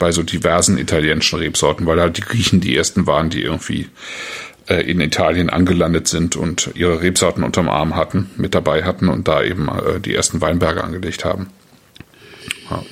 bei 0.00 0.10
so 0.10 0.24
diversen 0.24 0.76
italienischen 0.76 1.38
Rebsorten, 1.38 1.86
weil 1.86 2.00
halt 2.00 2.16
die 2.16 2.22
Griechen 2.22 2.60
die 2.60 2.76
ersten 2.76 3.06
waren, 3.06 3.30
die 3.30 3.42
irgendwie 3.42 3.88
äh, 4.66 4.80
in 4.90 5.00
Italien 5.00 5.50
angelandet 5.50 6.08
sind 6.08 6.34
und 6.34 6.70
ihre 6.74 7.00
Rebsorten 7.00 7.44
unterm 7.44 7.68
Arm 7.68 7.94
hatten, 7.94 8.28
mit 8.36 8.56
dabei 8.56 8.82
hatten 8.82 9.08
und 9.08 9.28
da 9.28 9.44
eben 9.44 9.68
äh, 9.68 10.00
die 10.00 10.12
ersten 10.12 10.40
Weinberge 10.40 10.82
angelegt 10.82 11.24
haben. 11.24 11.46
Ja. 12.68 12.82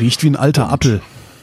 Riecht 0.00 0.24
wie 0.24 0.30
ein 0.30 0.36
alter 0.36 0.72
Apfel. 0.72 1.02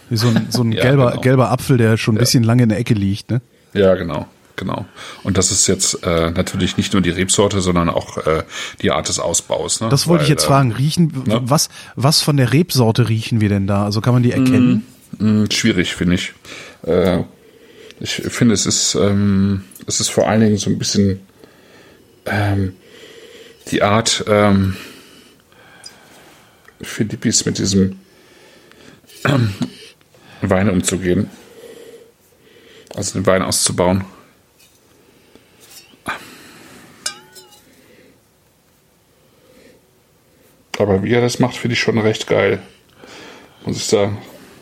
Wie 0.09 0.17
so 0.17 0.27
ein, 0.27 0.47
so 0.49 0.63
ein 0.63 0.71
ja, 0.73 0.81
gelber, 0.81 1.11
genau. 1.11 1.21
gelber 1.21 1.51
Apfel, 1.51 1.77
der 1.77 1.97
schon 1.97 2.15
ein 2.15 2.17
ja. 2.17 2.21
bisschen 2.21 2.43
lange 2.43 2.63
in 2.63 2.69
der 2.69 2.79
Ecke 2.79 2.93
liegt, 2.93 3.31
ne? 3.31 3.41
Ja, 3.73 3.95
genau. 3.95 4.27
Genau. 4.55 4.85
Und 5.23 5.37
das 5.37 5.51
ist 5.51 5.67
jetzt 5.67 6.03
äh, 6.03 6.31
natürlich 6.31 6.75
nicht 6.75 6.91
nur 6.91 7.01
die 7.01 7.11
Rebsorte, 7.11 7.61
sondern 7.61 7.87
auch 7.87 8.17
äh, 8.17 8.43
die 8.81 8.91
Art 8.91 9.07
des 9.07 9.17
Ausbaus. 9.17 9.79
Ne? 9.79 9.87
Das 9.87 10.05
wollte 10.07 10.23
Weil, 10.23 10.25
ich 10.25 10.29
jetzt 10.29 10.43
äh, 10.43 10.47
fragen. 10.47 10.73
Riechen, 10.73 11.13
ne? 11.25 11.39
was, 11.45 11.69
was 11.95 12.21
von 12.21 12.35
der 12.35 12.51
Rebsorte 12.51 13.07
riechen 13.07 13.39
wir 13.39 13.47
denn 13.47 13.67
da? 13.67 13.85
Also 13.85 14.01
kann 14.01 14.13
man 14.13 14.21
die 14.21 14.33
erkennen? 14.33 14.85
Mm, 15.17 15.43
mm, 15.43 15.51
schwierig, 15.51 15.95
finde 15.95 16.15
ich. 16.15 16.33
Äh, 16.85 17.19
ich 18.01 18.15
finde, 18.15 18.53
es 18.53 18.65
ist, 18.65 18.95
ähm, 18.95 19.63
es 19.87 20.01
ist 20.01 20.09
vor 20.09 20.27
allen 20.27 20.41
Dingen 20.41 20.57
so 20.57 20.69
ein 20.69 20.77
bisschen 20.77 21.21
ähm, 22.25 22.73
die 23.71 23.81
Art, 23.81 24.25
ähm, 24.27 24.75
Philippis 26.81 27.45
mit 27.45 27.57
diesem 27.57 27.97
Wein 30.41 30.69
umzugehen. 30.69 31.29
Also 32.95 33.19
den 33.19 33.25
Wein 33.25 33.41
auszubauen. 33.41 34.03
Aber 40.77 41.03
wie 41.03 41.13
er 41.13 41.21
das 41.21 41.39
macht, 41.39 41.57
finde 41.57 41.73
ich 41.73 41.79
schon 41.79 41.97
recht 41.97 42.27
geil. 42.27 42.59
Muss 43.65 43.77
ich 43.77 43.85
sagen. 43.85 44.17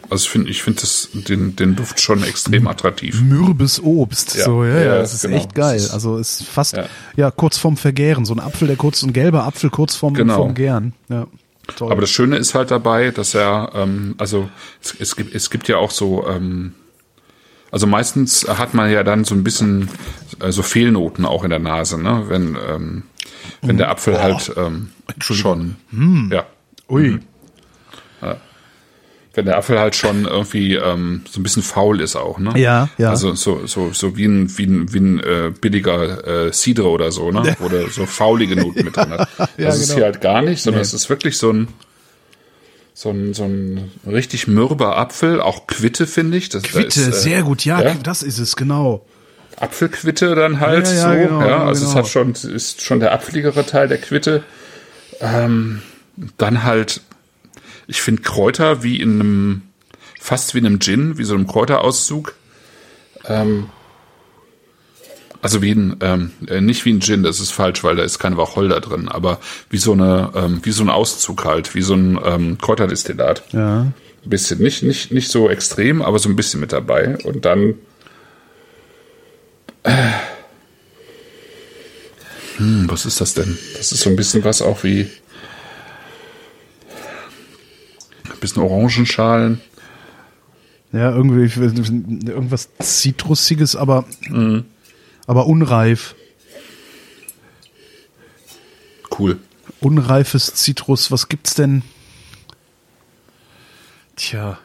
Also 0.09 0.23
ich 0.23 0.29
finde 0.29 0.49
ich 0.49 0.63
finde 0.63 0.81
den, 1.13 1.55
den 1.55 1.75
Duft 1.75 1.99
schon 1.99 2.23
extrem 2.23 2.67
attraktiv. 2.67 3.21
Mürbes 3.21 3.81
Obst. 3.83 4.35
Ja, 4.35 4.45
so, 4.45 4.63
ja, 4.63 4.79
ja, 4.79 4.97
das 4.99 5.13
ist 5.13 5.23
genau. 5.23 5.37
echt 5.37 5.53
geil. 5.53 5.85
Also 5.91 6.17
es 6.17 6.41
ist 6.41 6.47
fast, 6.47 6.77
ja. 6.77 6.85
ja. 7.17 7.29
kurz 7.29 7.57
vorm 7.57 7.77
Vergären. 7.77 8.25
So 8.25 8.33
ein 8.33 8.39
Apfel, 8.39 8.67
der 8.67 8.77
kurz, 8.77 9.03
ein 9.03 9.13
gelber 9.13 9.43
Apfel 9.43 9.69
kurz 9.69 9.95
vorm, 9.95 10.13
genau. 10.13 10.37
vorm 10.37 10.53
Gären. 10.53 10.93
Ja. 11.09 11.27
Toll. 11.75 11.91
Aber 11.91 12.01
das 12.01 12.09
Schöne 12.09 12.37
ist 12.37 12.55
halt 12.55 12.71
dabei, 12.71 13.11
dass 13.11 13.35
er, 13.35 13.71
ähm, 13.75 14.15
also 14.17 14.49
es, 14.81 14.95
es, 14.99 15.15
gibt, 15.15 15.35
es 15.35 15.49
gibt 15.49 15.67
ja 15.67 15.77
auch 15.77 15.91
so, 15.91 16.27
ähm, 16.27 16.73
also 17.71 17.87
meistens 17.87 18.47
hat 18.47 18.73
man 18.73 18.91
ja 18.91 19.03
dann 19.03 19.25
so 19.25 19.35
ein 19.35 19.43
bisschen 19.43 19.89
äh, 20.39 20.51
so 20.51 20.63
Fehlnoten 20.63 21.25
auch 21.25 21.43
in 21.43 21.49
der 21.49 21.59
Nase, 21.59 22.01
ne? 22.01 22.25
Wenn, 22.27 22.57
ähm, 22.67 23.03
wenn 23.61 23.77
der 23.77 23.89
Apfel 23.89 24.15
oh. 24.15 24.19
halt 24.19 24.53
ähm, 24.55 24.89
schon, 25.19 25.75
hm. 25.91 26.29
ja. 26.31 26.45
Ui. 26.89 27.09
Mhm 27.09 27.26
wenn 29.37 29.45
der 29.45 29.57
Apfel 29.57 29.79
halt 29.79 29.95
schon 29.95 30.25
irgendwie 30.25 30.73
ähm, 30.73 31.21
so 31.29 31.39
ein 31.39 31.43
bisschen 31.43 31.61
faul 31.61 32.01
ist 32.01 32.15
auch, 32.15 32.39
ne? 32.39 32.59
Ja, 32.59 32.89
ja. 32.97 33.11
Also 33.11 33.35
so 33.35 33.67
so 33.67 33.93
so 33.93 34.17
wie 34.17 34.25
ein 34.25 34.57
wie 34.57 34.65
ein, 34.65 34.91
wie 34.91 34.99
ein 34.99 35.19
äh, 35.19 35.51
billiger 35.51 36.47
äh, 36.47 36.51
Cidre 36.51 36.89
oder 36.89 37.11
so, 37.11 37.31
ne? 37.31 37.55
Oder 37.63 37.87
so 37.89 38.07
faulige 38.07 38.55
Noten 38.55 38.83
mit 38.83 38.97
drin 38.97 39.11
hat. 39.11 39.29
Das 39.37 39.49
ja, 39.57 39.69
ist 39.69 39.81
genau. 39.83 39.95
hier 39.95 40.03
halt 40.05 40.21
gar 40.21 40.41
nicht, 40.41 40.61
sondern 40.61 40.79
nee. 40.81 40.85
es 40.87 40.93
ist 40.93 41.09
wirklich 41.09 41.37
so 41.37 41.51
ein 41.51 41.67
so 42.93 43.11
ein, 43.11 43.35
so 43.35 43.43
ein 43.43 43.91
richtig 44.07 44.47
mürber 44.47 44.97
Apfel, 44.97 45.39
auch 45.39 45.67
Quitte, 45.67 46.07
finde 46.07 46.37
ich. 46.37 46.49
Das, 46.49 46.63
Quitte, 46.63 46.81
da 46.81 46.87
ist, 46.87 46.97
äh, 46.97 47.11
sehr 47.11 47.43
gut, 47.43 47.63
ja, 47.63 47.81
ja, 47.81 47.93
das 48.01 48.23
ist 48.23 48.39
es, 48.39 48.55
genau. 48.55 49.05
Apfelquitte 49.59 50.33
dann 50.33 50.59
halt 50.59 50.87
ja, 50.87 50.93
ja, 50.93 51.01
so, 51.01 51.27
genau, 51.27 51.47
ja, 51.47 51.65
also 51.65 51.81
genau. 51.85 51.91
es 51.91 51.95
hat 51.95 52.07
schon, 52.07 52.31
ist 52.31 52.81
schon 52.81 52.99
der 52.99 53.13
apfeligere 53.13 53.65
Teil 53.65 53.87
der 53.87 53.99
Quitte. 53.99 54.43
Ähm, 55.19 55.81
dann 56.37 56.63
halt 56.63 57.01
ich 57.87 58.01
finde 58.01 58.21
Kräuter 58.21 58.83
wie 58.83 58.99
in 58.99 59.21
einem, 59.21 59.61
fast 60.19 60.53
wie 60.53 60.59
in 60.59 60.65
einem 60.65 60.79
Gin, 60.79 61.17
wie 61.17 61.23
so 61.23 61.33
einem 61.33 61.47
Kräuterauszug. 61.47 62.35
Ähm, 63.25 63.69
also 65.41 65.61
wie 65.61 65.71
ein, 65.71 65.97
ähm, 66.01 66.31
äh, 66.47 66.61
nicht 66.61 66.85
wie 66.85 66.93
ein 66.93 67.01
Gin, 67.01 67.23
das 67.23 67.39
ist 67.39 67.51
falsch, 67.51 67.83
weil 67.83 67.95
da 67.95 68.03
ist 68.03 68.19
kein 68.19 68.37
Wacholder 68.37 68.81
drin, 68.81 69.07
aber 69.07 69.39
wie 69.69 69.77
so 69.77 69.93
eine, 69.93 70.31
ähm, 70.35 70.59
wie 70.63 70.71
so 70.71 70.83
ein 70.83 70.89
Auszug 70.89 71.45
halt, 71.45 71.75
wie 71.75 71.81
so 71.81 71.93
ein 71.93 72.19
ähm, 72.23 72.57
Kräuterdestillat. 72.57 73.43
Ja. 73.51 73.81
Ein 73.81 73.93
bisschen, 74.29 74.59
nicht, 74.59 74.83
nicht, 74.83 75.11
nicht 75.11 75.29
so 75.29 75.49
extrem, 75.49 76.01
aber 76.01 76.19
so 76.19 76.27
ein 76.27 76.35
bisschen 76.35 76.59
mit 76.59 76.73
dabei. 76.73 77.17
Und 77.23 77.45
dann 77.45 77.75
äh, 79.83 80.11
hm, 82.57 82.89
was 82.89 83.05
ist 83.05 83.21
das 83.21 83.33
denn? 83.35 83.57
Das 83.77 83.91
ist 83.91 84.01
so 84.01 84.09
ein 84.09 84.15
bisschen 84.15 84.43
was 84.43 84.61
auch 84.61 84.83
wie 84.83 85.09
ein 88.25 88.26
bisschen 88.39 88.63
Orangenschalen. 88.63 89.61
Ja, 90.91 91.11
irgendwie 91.11 91.41
irgendwas 92.29 92.69
Zitrusiges, 92.79 93.75
aber, 93.75 94.05
mhm. 94.29 94.65
aber 95.25 95.45
unreif. 95.47 96.15
Cool. 99.17 99.39
Unreifes 99.79 100.53
Zitrus, 100.55 101.11
was 101.11 101.27
gibt's 101.27 101.55
denn? 101.55 101.83
Tja, 104.15 104.57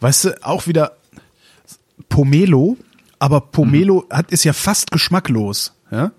weißt 0.00 0.24
du, 0.24 0.44
auch 0.44 0.66
wieder 0.66 0.96
Pomelo, 2.08 2.76
aber 3.18 3.40
Pomelo 3.40 4.06
mhm. 4.08 4.16
hat, 4.16 4.30
ist 4.30 4.44
ja 4.44 4.52
fast 4.52 4.90
geschmacklos, 4.90 5.72
ja? 5.90 6.12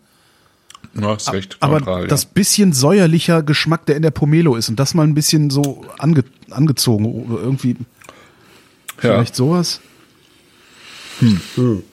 Ja, 0.93 1.13
ist 1.13 1.31
recht. 1.31 1.57
Aber 1.59 1.79
neutral, 1.79 2.07
das 2.07 2.25
bisschen 2.25 2.73
säuerlicher 2.73 3.43
Geschmack, 3.43 3.85
der 3.85 3.95
in 3.95 4.01
der 4.01 4.11
Pomelo 4.11 4.55
ist 4.55 4.69
und 4.69 4.79
das 4.79 4.93
mal 4.93 5.03
ein 5.03 5.13
bisschen 5.13 5.49
so 5.49 5.85
ange, 5.97 6.23
angezogen, 6.49 7.05
irgendwie. 7.29 7.77
Vielleicht 8.97 9.35
sowas? 9.35 9.79
Hm. 11.19 11.39
hm. 11.55 11.83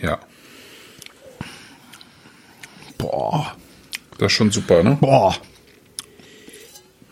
Ja. 0.00 0.18
Boah. 2.98 3.56
Das 4.18 4.26
ist 4.26 4.32
schon 4.32 4.50
super, 4.50 4.82
ne? 4.82 4.98
Boah. 5.00 5.36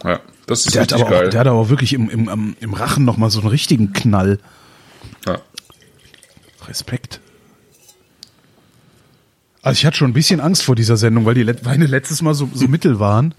Ja, 0.05 0.20
das 0.46 0.66
ist 0.66 0.74
der 0.74 0.83
richtig 0.83 0.98
geil. 1.09 1.26
Auch, 1.26 1.31
der 1.31 1.40
hat 1.40 1.46
aber 1.46 1.68
wirklich 1.68 1.92
im, 1.92 2.11
im, 2.11 2.57
im 2.59 2.74
Rachen 2.74 3.05
nochmal 3.05 3.31
so 3.31 3.40
einen 3.40 3.48
richtigen 3.48 3.92
Knall. 3.92 4.38
Ja. 5.26 5.40
Respekt. 6.66 7.20
Also 9.62 9.79
ich 9.79 9.87
hatte 9.87 9.96
schon 9.96 10.11
ein 10.11 10.14
bisschen 10.14 10.40
Angst 10.40 10.64
vor 10.64 10.75
dieser 10.75 10.96
Sendung, 10.96 11.25
weil 11.25 11.35
die 11.35 11.46
Weine 11.64 11.87
letztes 11.87 12.20
Mal 12.20 12.35
so, 12.35 12.51
so 12.53 12.66
mittel 12.66 12.98
waren. 12.98 13.35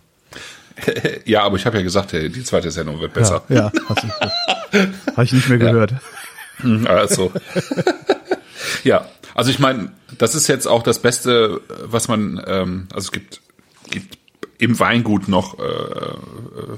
ja, 1.25 1.43
aber 1.43 1.57
ich 1.57 1.65
habe 1.65 1.77
ja 1.77 1.83
gesagt, 1.83 2.13
hey, 2.13 2.29
die 2.29 2.43
zweite 2.43 2.71
Sendung 2.71 2.99
wird 2.99 3.13
besser. 3.13 3.43
Ja, 3.49 3.71
ja 4.73 4.81
Habe 5.15 5.23
ich 5.25 5.33
nicht 5.33 5.49
mehr 5.49 5.57
gehört. 5.57 5.93
Also. 6.86 7.31
ja, 8.83 9.05
also 9.36 9.51
ich 9.51 9.59
meine, 9.59 9.91
das 10.17 10.33
ist 10.33 10.47
jetzt 10.47 10.65
auch 10.65 10.81
das 10.81 10.99
Beste, 10.99 11.62
was 11.83 12.07
man, 12.07 12.41
ähm, 12.47 12.88
also 12.93 13.05
es 13.05 13.12
gibt, 13.12 13.41
gibt 13.89 14.17
im 14.63 14.80
Weingut 14.80 15.28
noch, 15.28 15.60
äh, 15.60 15.63
äh, 15.63 16.15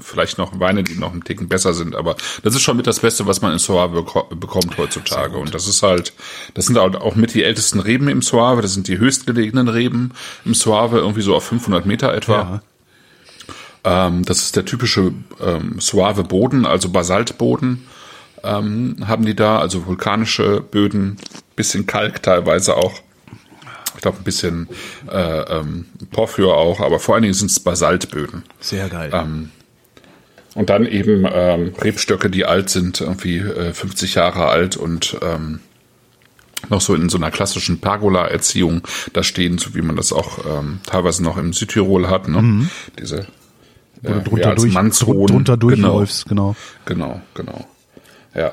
vielleicht 0.00 0.38
noch 0.38 0.58
Weine, 0.58 0.82
die 0.82 0.94
noch 0.94 1.12
einen 1.12 1.24
Ticken 1.24 1.48
besser 1.48 1.72
sind, 1.74 1.94
aber 1.94 2.16
das 2.42 2.54
ist 2.54 2.62
schon 2.62 2.76
mit 2.76 2.86
das 2.86 3.00
Beste, 3.00 3.26
was 3.26 3.42
man 3.42 3.52
in 3.52 3.58
Soave 3.58 4.02
beko 4.02 4.24
bekommt 4.34 4.76
heutzutage. 4.76 5.36
Und 5.36 5.54
das 5.54 5.68
ist 5.68 5.82
halt, 5.82 6.12
das 6.54 6.66
sind 6.66 6.78
halt 6.78 6.96
auch 6.96 7.14
mit 7.14 7.34
die 7.34 7.44
ältesten 7.44 7.80
Reben 7.80 8.08
im 8.08 8.22
Soave, 8.22 8.62
das 8.62 8.74
sind 8.74 8.88
die 8.88 8.98
höchstgelegenen 8.98 9.68
Reben 9.68 10.12
im 10.44 10.54
Soave, 10.54 10.98
irgendwie 10.98 11.22
so 11.22 11.34
auf 11.34 11.44
500 11.44 11.86
Meter 11.86 12.12
etwa. 12.12 12.60
Ja. 13.84 14.06
Ähm, 14.08 14.24
das 14.24 14.42
ist 14.42 14.56
der 14.56 14.64
typische 14.64 15.12
ähm, 15.40 15.76
suave 15.78 16.24
Boden, 16.24 16.66
also 16.66 16.88
Basaltboden 16.88 17.86
ähm, 18.42 18.96
haben 19.06 19.24
die 19.24 19.34
da, 19.36 19.58
also 19.58 19.86
vulkanische 19.86 20.60
Böden, 20.60 21.18
bisschen 21.54 21.86
Kalk 21.86 22.22
teilweise 22.22 22.76
auch. 22.76 22.94
Ich 23.96 24.02
glaube 24.02 24.18
ein 24.18 24.24
bisschen 24.24 24.68
äh, 25.10 25.40
ähm, 25.58 25.86
Porphyr 26.12 26.48
auch, 26.54 26.80
aber 26.80 27.00
vor 27.00 27.14
allen 27.14 27.22
Dingen 27.22 27.34
sind 27.34 27.50
es 27.50 27.58
Basaltböden. 27.60 28.44
Sehr 28.60 28.88
geil. 28.88 29.10
Ähm, 29.12 29.50
Und 30.54 30.70
dann 30.70 30.86
eben 30.86 31.26
ähm, 31.30 31.72
Rebstöcke, 31.80 32.30
die 32.30 32.44
alt 32.44 32.70
sind, 32.70 33.00
irgendwie 33.00 33.38
äh, 33.38 33.72
50 33.72 34.14
Jahre 34.14 34.46
alt 34.48 34.76
und 34.76 35.16
ähm, 35.22 35.60
noch 36.70 36.80
so 36.80 36.94
in 36.94 37.08
so 37.10 37.18
einer 37.18 37.30
klassischen 37.30 37.80
Pergola-Erziehung 37.80 38.82
da 39.12 39.22
stehen, 39.22 39.58
so 39.58 39.74
wie 39.74 39.82
man 39.82 39.96
das 39.96 40.12
auch 40.12 40.38
ähm, 40.46 40.80
teilweise 40.86 41.22
noch 41.22 41.36
im 41.36 41.52
Südtirol 41.52 42.08
hat. 42.08 42.28
Ne? 42.28 42.68
Diese 42.98 43.26
Wo 44.02 44.12
du 44.12 44.18
äh, 44.18 44.22
drunter, 44.22 44.44
ja, 44.44 44.50
als 44.52 44.62
durch, 44.62 44.72
Mannshoden. 44.74 45.26
drunter 45.26 45.56
Genau. 45.56 45.68
durchläufst, 45.68 46.26
genau. 46.28 46.56
Genau, 46.86 47.20
genau. 47.34 47.66
Ja. 48.34 48.52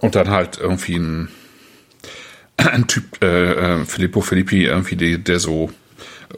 Und 0.00 0.14
dann 0.16 0.28
halt 0.30 0.58
irgendwie 0.58 0.96
ein, 0.96 1.28
ein 2.68 2.86
Typ, 2.86 3.22
äh, 3.22 3.80
äh, 3.80 3.84
Filippo 3.84 4.20
Filippi, 4.20 4.64
irgendwie, 4.64 4.96
der, 4.96 5.18
der 5.18 5.40
so 5.40 5.70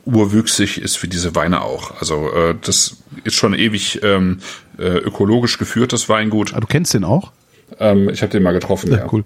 urwüchsig 0.05 0.81
ist 0.81 1.03
wie 1.03 1.09
diese 1.09 1.35
Weine 1.35 1.63
auch. 1.63 2.01
Also 2.01 2.33
äh, 2.33 2.55
das 2.61 2.97
ist 3.25 3.35
schon 3.35 3.55
ewig 3.55 4.03
ähm, 4.03 4.39
äh, 4.79 4.99
ökologisch 4.99 5.59
geführtes 5.59 6.09
Weingut. 6.09 6.55
Ah, 6.55 6.61
du 6.61 6.67
kennst 6.67 6.95
den 6.95 7.05
auch? 7.05 7.33
Ähm, 7.79 8.09
ich 8.09 8.23
habe 8.23 8.33
den 8.33 8.43
mal 8.43 8.53
getroffen. 8.53 8.91
Ja, 8.91 9.07
cool. 9.13 9.25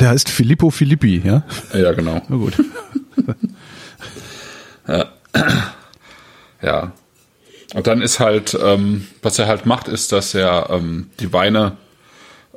Der 0.00 0.08
heißt 0.08 0.28
Filippo 0.28 0.70
Filippi, 0.70 1.22
ja? 1.24 1.44
Ja, 1.72 1.92
genau. 1.92 2.20
Na 2.28 2.36
gut. 2.36 2.54
Ja. 6.64 6.92
Und 7.74 7.86
dann 7.86 8.00
ist 8.00 8.20
halt, 8.20 8.56
ähm, 8.60 9.06
was 9.22 9.38
er 9.38 9.46
halt 9.46 9.66
macht, 9.66 9.88
ist, 9.88 10.12
dass 10.12 10.34
er 10.34 10.70
ähm, 10.70 11.10
die 11.20 11.32
Weine 11.32 11.76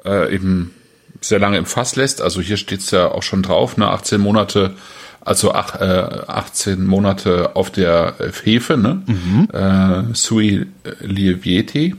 äh, 0.05 0.33
eben 0.33 0.73
sehr 1.27 1.39
lange 1.39 1.57
im 1.57 1.65
Fass 1.65 1.95
lässt. 1.95 2.21
Also 2.21 2.41
hier 2.41 2.57
steht's 2.57 2.91
ja 2.91 3.11
auch 3.11 3.23
schon 3.23 3.43
drauf, 3.43 3.77
ne, 3.77 3.87
18 3.87 4.19
Monate, 4.21 4.73
also 5.21 5.53
ach, 5.53 5.79
äh, 5.81 6.21
18 6.27 6.85
Monate 6.85 7.55
auf 7.55 7.69
der 7.69 8.15
Hefe, 8.43 8.77
ne? 8.77 9.01
Äh, 9.51 10.13
Sui 10.13 10.67
Lievieti. 11.01 11.95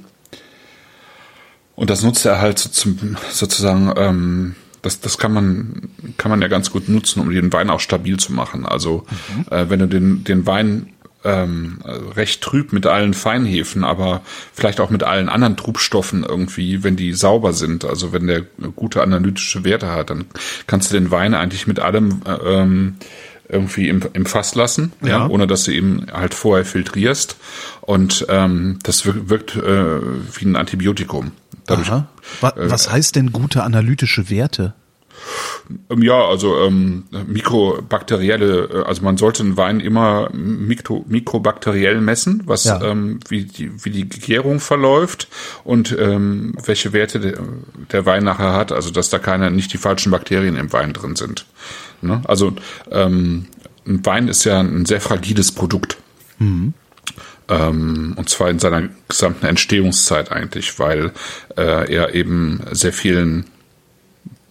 Und 1.76 1.90
das 1.90 2.02
nutzt 2.02 2.26
er 2.26 2.40
halt 2.40 2.58
so 2.58 2.70
zum, 2.70 3.16
sozusagen, 3.30 3.92
ähm, 3.96 4.54
das, 4.82 5.00
das 5.00 5.18
kann 5.18 5.32
man, 5.32 5.90
kann 6.16 6.30
man 6.30 6.42
ja 6.42 6.48
ganz 6.48 6.70
gut 6.70 6.88
nutzen, 6.88 7.20
um 7.20 7.30
den 7.30 7.52
Wein 7.52 7.70
auch 7.70 7.80
stabil 7.80 8.16
zu 8.16 8.32
machen. 8.32 8.66
Also 8.66 9.06
äh, 9.50 9.66
wenn 9.68 9.78
du 9.78 9.86
den, 9.86 10.24
den 10.24 10.46
Wein 10.46 10.88
ähm, 11.24 11.80
recht 12.14 12.42
trüb 12.42 12.72
mit 12.72 12.86
allen 12.86 13.14
Feinhefen, 13.14 13.84
aber 13.84 14.22
vielleicht 14.52 14.80
auch 14.80 14.90
mit 14.90 15.02
allen 15.02 15.28
anderen 15.28 15.56
Trubstoffen 15.56 16.24
irgendwie, 16.24 16.84
wenn 16.84 16.96
die 16.96 17.12
sauber 17.12 17.52
sind, 17.52 17.84
also 17.84 18.12
wenn 18.12 18.26
der 18.26 18.42
gute 18.76 19.02
analytische 19.02 19.64
Werte 19.64 19.90
hat, 19.90 20.10
dann 20.10 20.26
kannst 20.66 20.90
du 20.90 20.94
den 20.94 21.10
Wein 21.10 21.34
eigentlich 21.34 21.66
mit 21.66 21.80
allem 21.80 22.22
äh, 22.24 22.32
ähm, 22.32 22.96
irgendwie 23.48 23.88
im, 23.88 24.02
im 24.12 24.26
Fass 24.26 24.54
lassen, 24.54 24.92
ja. 25.02 25.08
Ja. 25.08 25.28
ohne 25.28 25.46
dass 25.46 25.64
du 25.64 25.72
ihn 25.72 26.06
halt 26.12 26.34
vorher 26.34 26.64
filtrierst. 26.64 27.36
Und 27.80 28.26
ähm, 28.28 28.78
das 28.82 29.06
wirkt, 29.06 29.28
wirkt 29.30 29.56
äh, 29.56 30.00
wie 30.38 30.44
ein 30.44 30.56
Antibiotikum. 30.56 31.32
Dadurch, 31.66 31.90
Aha. 31.90 32.08
Wa 32.40 32.52
was 32.56 32.90
heißt 32.90 33.16
denn 33.16 33.32
gute 33.32 33.62
analytische 33.62 34.30
Werte? 34.30 34.74
Ähm, 35.90 36.02
Ja, 36.02 36.26
also 36.26 36.58
ähm, 36.60 37.04
mikrobakterielle, 37.26 38.68
äh, 38.72 38.82
also 38.84 39.02
man 39.02 39.16
sollte 39.16 39.42
einen 39.42 39.56
Wein 39.56 39.80
immer 39.80 40.30
mikro, 40.32 41.04
mikrobakteriell 41.08 42.00
messen, 42.00 42.42
was 42.46 42.64
Ja. 42.64 42.80
ähm, 42.82 43.20
wie 43.28 43.44
die 43.44 43.84
wie 43.84 43.90
die 43.90 44.08
Gärung 44.08 44.60
verläuft 44.60 45.28
und 45.64 45.96
ähm, 45.98 46.54
welche 46.64 46.92
Werte 46.92 47.20
der, 47.20 47.38
der 47.92 48.06
Wein 48.06 48.24
nachher 48.24 48.52
hat, 48.54 48.72
also 48.72 48.90
dass 48.90 49.10
da 49.10 49.18
keine 49.18 49.50
nicht 49.50 49.72
die 49.72 49.78
falschen 49.78 50.10
Bakterien 50.10 50.56
im 50.56 50.72
Wein 50.72 50.92
drin 50.92 51.16
sind. 51.16 51.46
Ne? 52.00 52.22
Also 52.26 52.54
ähm, 52.90 53.46
ein 53.86 54.04
Wein 54.04 54.28
ist 54.28 54.44
ja 54.44 54.60
ein 54.60 54.84
sehr 54.86 55.00
fragiles 55.00 55.52
Produkt. 55.52 55.96
Ähm, 57.48 58.12
und 58.16 58.28
zwar 58.28 58.50
in 58.50 58.58
seiner 58.58 58.88
gesamten 59.08 59.46
Entstehungszeit 59.46 60.30
eigentlich, 60.30 60.78
weil 60.78 61.12
äh, 61.56 61.92
er 61.92 62.14
eben 62.14 62.60
sehr 62.72 62.92
vielen 62.92 63.46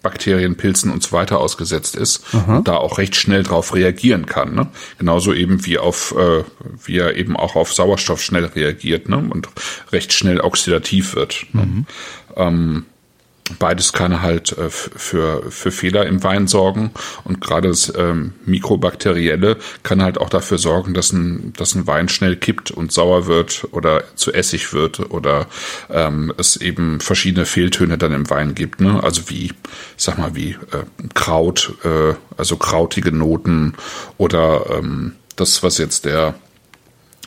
Bakterien, 0.01 0.55
Pilzen 0.55 0.91
und 0.91 1.03
so 1.03 1.11
weiter 1.11 1.39
ausgesetzt 1.39 1.95
ist 1.95 2.23
und 2.47 2.67
da 2.67 2.77
auch 2.77 2.97
recht 2.97 3.15
schnell 3.15 3.43
drauf 3.43 3.73
reagieren 3.73 4.25
kann. 4.25 4.55
Ne? 4.55 4.67
Genauso 4.97 5.33
eben 5.33 5.65
wie 5.65 5.77
auf, 5.77 6.13
äh, 6.17 6.43
wie 6.85 6.97
er 6.97 7.15
eben 7.15 7.35
auch 7.35 7.55
auf 7.55 7.73
Sauerstoff 7.73 8.21
schnell 8.21 8.45
reagiert 8.45 9.09
ne? 9.09 9.17
und 9.17 9.49
recht 9.91 10.13
schnell 10.13 10.39
oxidativ 10.39 11.15
wird. 11.15 11.45
Ne? 11.53 11.85
Ähm, 12.35 12.85
beides 13.59 13.93
kann 13.93 14.21
halt 14.21 14.57
äh, 14.57 14.69
für, 14.69 15.51
für 15.51 15.71
Fehler 15.71 16.05
im 16.05 16.23
Wein 16.23 16.47
sorgen 16.47 16.91
und 17.23 17.41
gerade 17.41 17.69
das 17.69 17.93
ähm, 17.95 18.33
Mikrobakterielle 18.45 19.57
kann 19.83 20.01
halt 20.01 20.17
auch 20.17 20.29
dafür 20.29 20.57
sorgen, 20.57 20.93
dass 20.93 21.11
ein, 21.11 21.53
dass 21.55 21.75
ein 21.75 21.87
Wein 21.87 22.09
schnell 22.09 22.35
kippt 22.35 22.71
und 22.71 22.91
sauer 22.91 23.27
wird 23.27 23.67
oder 23.71 24.03
zu 24.15 24.33
Essig 24.33 24.73
wird 24.73 24.99
oder 25.11 25.47
ähm, 25.89 26.33
es 26.37 26.57
eben 26.57 26.99
verschiedene 26.99 27.45
Fehltöne 27.45 27.97
dann 27.97 28.13
im 28.13 28.29
Wein 28.29 28.55
gibt. 28.55 28.81
Ne? 28.81 29.03
Also 29.03 29.29
wie, 29.29 29.53
sag 29.95 30.17
mal, 30.17 30.35
wie 30.35 30.51
äh, 30.51 31.07
Kraut, 31.13 31.73
äh, 31.83 32.13
also 32.35 32.57
krautige 32.57 33.11
Noten 33.11 33.73
oder 34.17 34.65
ähm, 34.77 35.13
das, 35.35 35.63
was 35.63 35.77
jetzt 35.77 36.05
der 36.05 36.35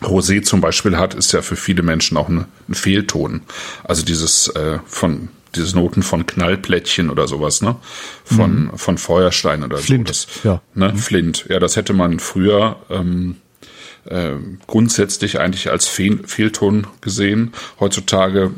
Rosé 0.03 0.43
zum 0.43 0.61
Beispiel 0.61 0.97
hat, 0.97 1.15
ist 1.15 1.33
ja 1.33 1.43
für 1.43 1.57
viele 1.57 1.83
Menschen 1.83 2.17
auch 2.17 2.29
ein, 2.29 2.47
ein 2.69 2.75
Fehlton. 2.75 3.43
Also 3.85 4.05
dieses 4.05 4.49
äh, 4.49 4.79
von 4.87 5.29
diese 5.55 5.77
Noten 5.77 6.03
von 6.03 6.27
Knallplättchen 6.27 7.11
oder 7.11 7.27
sowas, 7.27 7.63
ne? 7.63 7.77
Von 8.25 8.71
von 8.77 8.99
Feuerstein 8.99 9.63
oder 9.63 9.79
Flint, 9.79 10.09
so. 10.09 10.27
Das, 10.27 10.45
ja. 10.45 10.63
Ne? 10.75 10.97
Flint. 10.97 11.47
Ja, 11.49 11.59
das 11.59 11.77
hätte 11.77 11.93
man 11.93 12.21
früher 12.21 12.77
ähm, 12.91 13.37
äh, 14.05 14.33
grundsätzlich 14.67 15.41
eigentlich 15.41 15.71
als 15.71 15.87
Fehl 15.87 16.21
Fehlton 16.27 16.87
gesehen. 17.01 17.53
Heutzutage 17.79 18.53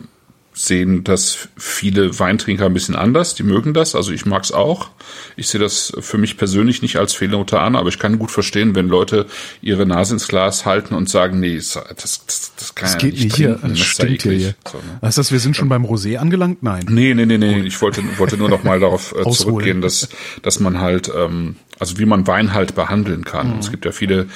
sehen 0.54 1.02
das 1.04 1.48
viele 1.56 2.18
Weintrinker 2.18 2.66
ein 2.66 2.74
bisschen 2.74 2.94
anders. 2.94 3.34
Die 3.34 3.42
mögen 3.42 3.72
das. 3.74 3.94
Also 3.94 4.12
ich 4.12 4.26
mag's 4.26 4.52
auch. 4.52 4.90
Ich 5.36 5.48
sehe 5.48 5.60
das 5.60 5.92
für 6.00 6.18
mich 6.18 6.36
persönlich 6.36 6.82
nicht 6.82 6.96
als 6.96 7.14
Fehlnote 7.14 7.58
an, 7.60 7.74
aber 7.76 7.88
ich 7.88 7.98
kann 7.98 8.18
gut 8.18 8.30
verstehen, 8.30 8.74
wenn 8.74 8.88
Leute 8.88 9.26
ihre 9.62 9.86
Nase 9.86 10.14
ins 10.14 10.28
Glas 10.28 10.66
halten 10.66 10.94
und 10.94 11.08
sagen, 11.08 11.40
nee, 11.40 11.56
das, 11.56 11.72
das, 11.72 12.52
das 12.56 12.74
kann 12.74 12.86
Das 12.86 12.92
ja 12.94 12.98
geht 12.98 13.14
nicht 13.20 13.36
hier. 13.36 13.48
trinken. 13.60 13.68
Das 13.70 13.80
ist 13.80 13.98
ja 13.98 14.30
hier. 14.30 14.54
So, 14.70 14.78
ne? 14.78 14.98
Heißt 15.02 15.18
das, 15.18 15.32
wir 15.32 15.40
sind 15.40 15.56
schon 15.56 15.68
beim 15.68 15.84
Rosé 15.84 16.16
angelangt? 16.18 16.62
Nein. 16.62 16.86
Nee, 16.88 17.14
nee, 17.14 17.24
nee, 17.26 17.38
nee. 17.38 17.60
Ich 17.60 17.80
wollte, 17.80 18.02
wollte 18.18 18.36
nur 18.36 18.48
noch 18.48 18.62
mal 18.62 18.78
darauf 18.80 19.14
äh, 19.16 19.28
zurückgehen, 19.30 19.80
dass, 19.80 20.08
dass 20.42 20.60
man 20.60 20.80
halt, 20.80 21.10
ähm, 21.16 21.56
also 21.82 21.98
wie 21.98 22.06
man 22.06 22.28
Wein 22.28 22.54
halt 22.54 22.76
behandeln 22.76 23.24
kann. 23.24 23.54
Mhm. 23.54 23.58
Es 23.58 23.72
gibt 23.72 23.84
ja 23.84 23.90
viele 23.90 24.28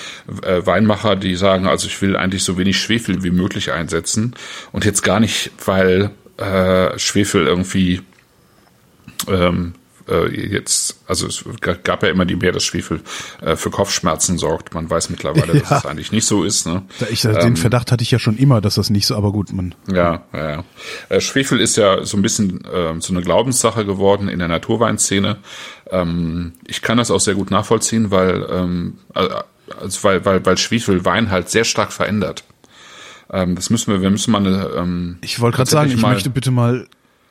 äh, 0.42 0.66
Weinmacher, 0.66 1.14
die 1.14 1.36
sagen, 1.36 1.68
also 1.68 1.86
ich 1.86 2.02
will 2.02 2.16
eigentlich 2.16 2.42
so 2.42 2.58
wenig 2.58 2.76
Schwefel 2.76 3.22
wie 3.22 3.30
möglich 3.30 3.70
einsetzen. 3.70 4.34
Und 4.72 4.84
jetzt 4.84 5.02
gar 5.02 5.20
nicht, 5.20 5.52
weil 5.64 6.10
äh, 6.38 6.98
Schwefel 6.98 7.46
irgendwie 7.46 8.02
ähm, 9.28 9.74
äh, 10.08 10.28
jetzt, 10.28 11.00
also 11.06 11.26
es 11.28 11.44
gab 11.60 12.02
ja 12.02 12.08
immer 12.08 12.24
die 12.24 12.36
mehr, 12.36 12.50
dass 12.52 12.64
Schwefel 12.64 13.00
äh, 13.40 13.56
für 13.56 13.70
Kopfschmerzen 13.70 14.38
sorgt. 14.38 14.74
Man 14.74 14.88
weiß 14.88 15.10
mittlerweile, 15.10 15.60
dass 15.60 15.70
es 15.78 15.86
eigentlich 15.86 16.12
nicht 16.12 16.26
so 16.26 16.42
ist. 16.42 16.66
Ne? 16.66 16.82
Ich, 17.10 17.22
den 17.22 17.36
ähm, 17.40 17.56
Verdacht 17.56 17.92
hatte 17.92 18.02
ich 18.02 18.10
ja 18.10 18.18
schon 18.18 18.36
immer, 18.36 18.60
dass 18.60 18.74
das 18.76 18.90
nicht 18.90 19.06
so, 19.06 19.14
aber 19.14 19.32
gut, 19.32 19.52
man. 19.52 19.74
Ja, 19.86 20.24
ja. 20.32 20.50
ja. 20.50 20.64
Äh, 21.08 21.20
Schwefel 21.20 21.60
ist 21.60 21.76
ja 21.76 22.04
so 22.04 22.16
ein 22.16 22.22
bisschen 22.22 22.64
äh, 22.64 22.94
so 23.00 23.12
eine 23.12 23.22
Glaubenssache 23.22 23.84
geworden 23.84 24.28
in 24.28 24.38
der 24.38 24.48
Naturweinszene. 24.48 25.38
Ähm, 25.90 26.52
ich 26.66 26.82
kann 26.82 26.98
das 26.98 27.10
auch 27.10 27.20
sehr 27.20 27.34
gut 27.34 27.50
nachvollziehen, 27.50 28.10
weil, 28.10 28.46
ähm, 28.50 28.98
also 29.14 30.02
weil, 30.02 30.24
weil, 30.24 30.44
weil 30.44 30.58
Schwefel 30.58 31.04
Wein 31.04 31.30
halt 31.30 31.48
sehr 31.48 31.64
stark 31.64 31.92
verändert. 31.92 32.44
Ähm, 33.30 33.56
das 33.56 33.70
müssen 33.70 33.92
wir, 33.92 34.02
wir 34.02 34.10
müssen 34.10 34.30
mal 34.30 34.38
eine. 34.38 34.70
Ähm, 34.76 35.18
ich 35.20 35.40
wollte 35.40 35.56
gerade 35.56 35.70
sagen, 35.70 35.90
ich 35.90 36.00
möchte 36.00 36.30
bitte 36.30 36.50
mal 36.50 36.86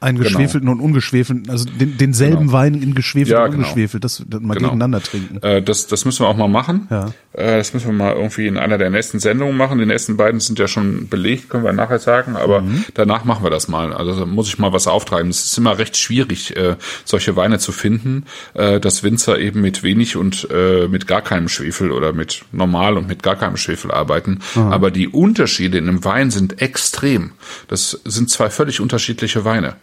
einen 0.05 0.19
geschwefelten 0.19 0.61
genau. 0.61 0.73
und 0.73 0.79
ungeschwefelten, 0.79 1.49
also 1.49 1.65
den, 1.65 1.97
denselben 1.97 2.47
genau. 2.47 2.53
Wein 2.53 2.75
in 2.75 2.93
geschwefelt 2.95 3.29
ja, 3.29 3.43
und 3.43 3.51
genau. 3.51 3.63
ungeschwefelt, 3.63 4.03
das, 4.03 4.23
das 4.27 4.41
mal 4.41 4.53
genau. 4.53 4.69
gegeneinander 4.69 5.01
trinken. 5.01 5.41
Äh, 5.41 5.61
das, 5.61 5.87
das 5.87 6.05
müssen 6.05 6.23
wir 6.23 6.29
auch 6.29 6.37
mal 6.37 6.47
machen. 6.47 6.87
Ja. 6.89 7.07
Äh, 7.33 7.57
das 7.57 7.73
müssen 7.73 7.87
wir 7.87 7.93
mal 7.93 8.13
irgendwie 8.13 8.47
in 8.47 8.57
einer 8.57 8.77
der 8.77 8.89
nächsten 8.89 9.19
Sendungen 9.19 9.57
machen. 9.57 9.79
Die 9.79 9.85
nächsten 9.85 10.15
beiden 10.15 10.39
sind 10.39 10.59
ja 10.59 10.67
schon 10.67 11.09
belegt, 11.09 11.49
können 11.49 11.63
wir 11.63 11.73
nachher 11.73 11.99
sagen, 11.99 12.35
aber 12.35 12.61
mhm. 12.61 12.85
danach 12.93 13.25
machen 13.25 13.43
wir 13.43 13.49
das 13.49 13.67
mal. 13.67 13.93
Also 13.93 14.17
da 14.19 14.25
muss 14.25 14.47
ich 14.47 14.59
mal 14.59 14.71
was 14.71 14.87
auftreiben. 14.87 15.29
Es 15.29 15.45
ist 15.45 15.57
immer 15.57 15.77
recht 15.77 15.97
schwierig, 15.97 16.55
äh, 16.55 16.75
solche 17.03 17.35
Weine 17.35 17.59
zu 17.59 17.71
finden, 17.71 18.25
äh, 18.53 18.79
dass 18.79 19.03
Winzer 19.03 19.39
eben 19.39 19.61
mit 19.61 19.83
wenig 19.83 20.15
und 20.15 20.47
äh, 20.51 20.87
mit 20.87 21.07
gar 21.07 21.21
keinem 21.21 21.49
Schwefel 21.49 21.91
oder 21.91 22.13
mit 22.13 22.45
normal 22.51 22.97
und 22.97 23.07
mit 23.07 23.23
gar 23.23 23.35
keinem 23.35 23.57
Schwefel 23.57 23.91
arbeiten. 23.91 24.39
Mhm. 24.55 24.71
Aber 24.71 24.91
die 24.91 25.07
Unterschiede 25.07 25.77
in 25.77 25.89
einem 25.89 26.05
Wein 26.05 26.31
sind 26.31 26.61
extrem. 26.61 27.31
Das 27.67 27.99
sind 28.05 28.29
zwei 28.29 28.49
völlig 28.49 28.79
unterschiedliche 28.79 29.45
Weine. 29.45 29.75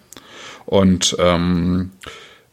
Und 0.66 1.16
ähm, 1.18 1.90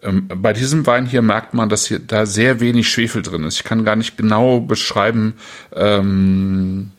ähm, 0.01 0.27
bei 0.27 0.53
diesem 0.53 0.85
Wein 0.85 1.05
hier 1.05 1.21
merkt 1.21 1.53
man, 1.53 1.69
dass 1.69 1.87
hier 1.87 1.99
da 1.99 2.25
sehr 2.25 2.59
wenig 2.59 2.89
Schwefel 2.89 3.21
drin 3.21 3.43
ist. 3.43 3.57
Ich 3.57 3.63
kann 3.63 3.83
gar 3.83 3.95
nicht 3.95 4.17
genau 4.17 4.59
beschreiben, 4.59 5.33
ähm, 5.75 6.91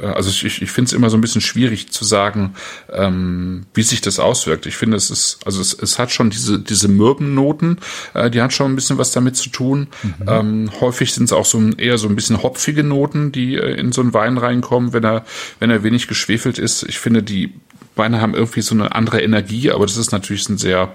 äh, 0.00 0.06
also 0.06 0.30
ich, 0.30 0.62
ich 0.62 0.70
finde 0.70 0.88
es 0.88 0.92
immer 0.92 1.10
so 1.10 1.16
ein 1.16 1.20
bisschen 1.20 1.40
schwierig 1.40 1.90
zu 1.90 2.04
sagen, 2.04 2.54
ähm, 2.92 3.66
wie 3.74 3.82
sich 3.82 4.00
das 4.00 4.18
auswirkt. 4.18 4.66
Ich 4.66 4.76
finde, 4.76 4.96
es 4.96 5.10
ist, 5.10 5.38
also 5.44 5.60
es, 5.60 5.72
es 5.74 5.98
hat 5.98 6.10
schon 6.10 6.30
diese, 6.30 6.58
diese 6.58 6.88
Mürbennoten, 6.88 7.78
äh, 8.14 8.30
die 8.30 8.42
hat 8.42 8.52
schon 8.52 8.72
ein 8.72 8.74
bisschen 8.74 8.98
was 8.98 9.12
damit 9.12 9.36
zu 9.36 9.50
tun. 9.50 9.88
Mhm. 10.02 10.14
Ähm, 10.26 10.70
häufig 10.80 11.12
sind 11.12 11.24
es 11.24 11.32
auch 11.32 11.46
so 11.46 11.60
eher 11.76 11.98
so 11.98 12.08
ein 12.08 12.16
bisschen 12.16 12.42
hopfige 12.42 12.84
Noten, 12.84 13.32
die 13.32 13.56
äh, 13.56 13.74
in 13.78 13.92
so 13.92 14.00
einen 14.00 14.14
Wein 14.14 14.38
reinkommen, 14.38 14.92
wenn 14.92 15.04
er, 15.04 15.24
wenn 15.58 15.70
er 15.70 15.82
wenig 15.82 16.08
geschwefelt 16.08 16.58
ist. 16.58 16.82
Ich 16.84 16.98
finde, 16.98 17.22
die 17.22 17.54
Weine 17.96 18.20
haben 18.20 18.34
irgendwie 18.34 18.62
so 18.62 18.74
eine 18.74 18.94
andere 18.94 19.22
Energie, 19.22 19.70
aber 19.70 19.86
das 19.86 19.96
ist 19.96 20.12
natürlich 20.12 20.48
ein 20.48 20.58
sehr, 20.58 20.94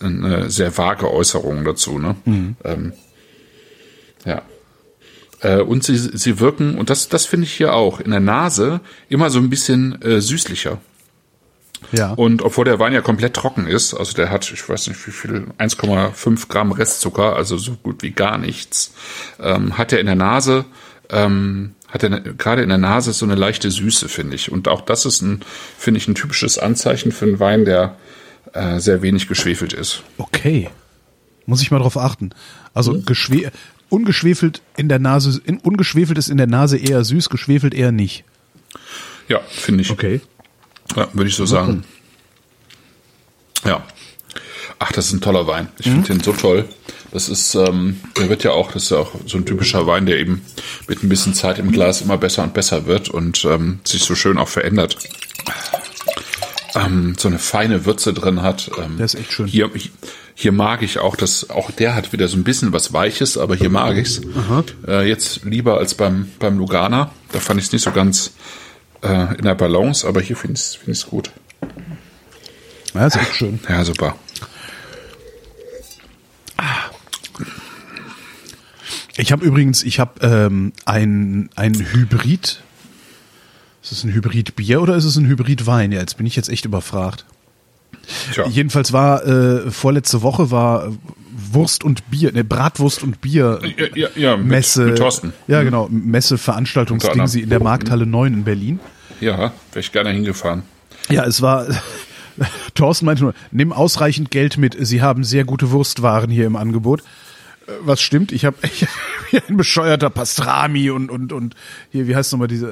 eine 0.00 0.50
sehr 0.50 0.76
vage 0.76 1.10
Äußerung 1.10 1.64
dazu. 1.64 1.98
Ne? 1.98 2.16
Mhm. 2.24 2.56
Ähm, 2.64 2.92
ja. 4.24 4.42
Äh, 5.40 5.60
und 5.60 5.84
sie, 5.84 5.96
sie 5.96 6.38
wirken, 6.38 6.76
und 6.78 6.90
das, 6.90 7.08
das 7.08 7.26
finde 7.26 7.46
ich 7.46 7.52
hier 7.52 7.74
auch, 7.74 8.00
in 8.00 8.10
der 8.10 8.20
Nase 8.20 8.80
immer 9.08 9.30
so 9.30 9.38
ein 9.38 9.50
bisschen 9.50 10.00
äh, 10.02 10.20
süßlicher. 10.20 10.78
Ja. 11.92 12.12
Und 12.12 12.42
obwohl 12.42 12.66
der 12.66 12.78
Wein 12.78 12.92
ja 12.92 13.00
komplett 13.00 13.34
trocken 13.34 13.66
ist, 13.66 13.94
also 13.94 14.12
der 14.14 14.30
hat, 14.30 14.50
ich 14.52 14.68
weiß 14.68 14.88
nicht 14.88 15.06
wie 15.06 15.12
viel, 15.12 15.46
1,5 15.58 16.48
Gramm 16.48 16.72
Restzucker, 16.72 17.34
also 17.36 17.56
so 17.56 17.72
gut 17.82 18.02
wie 18.02 18.10
gar 18.10 18.38
nichts, 18.38 18.92
ähm, 19.40 19.78
hat 19.78 19.92
er 19.92 20.00
in 20.00 20.06
der 20.06 20.14
Nase 20.14 20.66
ähm, 21.08 21.74
hat 21.90 22.02
er 22.02 22.20
gerade 22.20 22.62
in 22.62 22.68
der 22.68 22.78
Nase 22.78 23.12
so 23.12 23.24
eine 23.24 23.34
leichte 23.34 23.70
Süße, 23.70 24.08
finde 24.08 24.36
ich. 24.36 24.50
Und 24.50 24.68
auch 24.68 24.80
das 24.80 25.06
ist 25.06 25.22
ein, 25.22 25.40
finde 25.76 25.98
ich, 25.98 26.08
ein 26.08 26.14
typisches 26.14 26.58
Anzeichen 26.58 27.12
für 27.12 27.26
einen 27.26 27.40
Wein, 27.40 27.64
der 27.64 27.96
äh, 28.52 28.78
sehr 28.78 29.02
wenig 29.02 29.28
geschwefelt 29.28 29.72
ist. 29.72 30.02
Okay. 30.18 30.70
Muss 31.46 31.62
ich 31.62 31.70
mal 31.70 31.78
drauf 31.78 31.96
achten. 31.96 32.30
Also 32.74 32.92
mhm. 32.92 33.04
geschwe 33.04 33.50
ungeschwefelt 33.88 34.62
in 34.76 34.88
der 34.88 35.00
Nase, 35.00 35.40
in, 35.44 35.58
ungeschwefelt 35.58 36.16
ist 36.16 36.28
in 36.28 36.36
der 36.36 36.46
Nase 36.46 36.78
eher 36.78 37.02
süß, 37.02 37.28
geschwefelt 37.28 37.74
eher 37.74 37.90
nicht. 37.90 38.24
Ja, 39.28 39.40
finde 39.48 39.82
ich. 39.82 39.90
Okay. 39.90 40.20
Ja, 40.96 41.08
würde 41.12 41.28
ich 41.28 41.34
so 41.34 41.46
sagen. 41.46 41.84
Ja. 43.64 43.84
Ach, 44.78 44.92
das 44.92 45.06
ist 45.06 45.12
ein 45.12 45.20
toller 45.20 45.46
Wein. 45.46 45.68
Ich 45.78 45.86
mhm. 45.86 46.04
finde 46.04 46.08
den 46.08 46.20
so 46.20 46.32
toll. 46.32 46.68
Das 47.12 47.28
ist, 47.28 47.54
ähm, 47.54 48.00
der 48.16 48.28
wird 48.28 48.44
ja 48.44 48.52
auch, 48.52 48.72
das 48.72 48.84
ist 48.84 48.90
ja 48.90 48.98
auch 48.98 49.12
so 49.26 49.36
ein 49.36 49.44
typischer 49.44 49.86
Wein, 49.86 50.06
der 50.06 50.18
eben 50.18 50.42
mit 50.86 51.02
ein 51.02 51.08
bisschen 51.08 51.34
Zeit 51.34 51.58
im 51.58 51.72
Glas 51.72 52.02
immer 52.02 52.18
besser 52.18 52.42
und 52.42 52.54
besser 52.54 52.86
wird 52.86 53.08
und 53.08 53.44
ähm, 53.44 53.80
sich 53.84 54.04
so 54.04 54.14
schön 54.14 54.38
auch 54.38 54.48
verändert. 54.48 54.96
Ähm, 56.74 57.14
so 57.18 57.28
eine 57.28 57.40
feine 57.40 57.84
Würze 57.84 58.12
drin 58.12 58.42
hat. 58.42 58.70
Ähm, 58.78 58.96
der 58.96 59.06
ist 59.06 59.16
echt 59.16 59.32
schön. 59.32 59.46
Hier, 59.46 59.70
hier 60.34 60.52
mag 60.52 60.82
ich 60.82 60.98
auch, 61.00 61.16
dass 61.16 61.50
auch 61.50 61.72
der 61.72 61.96
hat 61.96 62.12
wieder 62.12 62.28
so 62.28 62.36
ein 62.36 62.44
bisschen 62.44 62.72
was 62.72 62.92
Weiches, 62.92 63.36
aber 63.36 63.56
hier 63.56 63.70
mag 63.70 63.96
ich's. 63.96 64.20
Äh, 64.86 65.08
jetzt 65.08 65.44
lieber 65.44 65.78
als 65.78 65.94
beim 65.94 66.30
beim 66.38 66.58
Lugana. 66.58 67.10
Da 67.32 67.40
fand 67.40 67.58
ich 67.58 67.66
es 67.66 67.72
nicht 67.72 67.82
so 67.82 67.90
ganz 67.90 68.32
äh, 69.02 69.36
in 69.36 69.42
der 69.44 69.56
Balance, 69.56 70.06
aber 70.06 70.20
hier 70.20 70.36
finde 70.36 70.54
ich 70.54 70.60
es 70.60 70.74
find 70.76 71.06
gut. 71.10 71.30
Ja, 72.94 73.06
ist 73.06 73.16
echt 73.16 73.34
schön. 73.34 73.58
Ja, 73.68 73.84
super. 73.84 74.14
Ich 79.16 79.32
habe 79.32 79.44
übrigens, 79.44 79.82
ich 79.82 79.98
habe 79.98 80.20
ähm, 80.20 80.72
ein, 80.84 81.50
ein 81.56 81.74
Hybrid. 81.74 82.62
Ist 83.82 83.92
es 83.92 84.04
ein 84.04 84.12
Hybrid-Bier 84.12 84.82
oder 84.82 84.94
ist 84.96 85.04
es 85.04 85.16
ein 85.16 85.26
Hybrid-Wein? 85.26 85.92
Ja, 85.92 86.00
jetzt 86.00 86.16
bin 86.16 86.26
ich 86.26 86.36
jetzt 86.36 86.48
echt 86.48 86.64
überfragt. 86.64 87.24
Tja. 88.32 88.46
Jedenfalls 88.46 88.92
war 88.92 89.26
äh, 89.26 89.70
vorletzte 89.70 90.22
Woche 90.22 90.50
war 90.50 90.92
Wurst 91.52 91.84
und 91.84 92.10
Bier, 92.10 92.32
ne, 92.32 92.44
Bratwurst 92.44 93.02
und 93.02 93.20
Bier 93.20 93.60
ja, 93.76 93.86
ja, 93.94 94.08
ja, 94.14 94.36
mit, 94.36 94.46
Messe. 94.46 94.84
Mit 94.86 94.98
Thorsten. 94.98 95.32
Ja, 95.48 95.62
genau, 95.62 95.88
Messe 95.90 96.38
Veranstaltungsding 96.38 97.26
sie 97.26 97.42
in 97.42 97.50
der 97.50 97.62
Markthalle 97.62 98.06
9 98.06 98.34
in 98.34 98.44
Berlin. 98.44 98.80
Ja, 99.20 99.36
wäre 99.36 99.52
ich 99.80 99.92
gerne 99.92 100.10
hingefahren. 100.10 100.62
Ja, 101.08 101.24
es 101.24 101.42
war 101.42 101.66
Thorsten 102.74 103.06
meinte 103.06 103.22
nur, 103.22 103.34
nimm 103.50 103.72
ausreichend 103.72 104.30
Geld 104.30 104.56
mit, 104.58 104.76
sie 104.78 105.02
haben 105.02 105.24
sehr 105.24 105.44
gute 105.44 105.70
Wurstwaren 105.70 106.30
hier 106.30 106.46
im 106.46 106.56
Angebot 106.56 107.02
was 107.80 108.00
stimmt. 108.00 108.32
Ich 108.32 108.44
habe 108.44 108.56
hier 109.30 109.42
ein 109.48 109.56
bescheuerter 109.56 110.10
Pastrami 110.10 110.90
und 110.90 111.10
und 111.10 111.32
und 111.32 111.54
hier 111.90 112.08
wie 112.08 112.16
heißt 112.16 112.32
nochmal 112.32 112.48
diese 112.48 112.68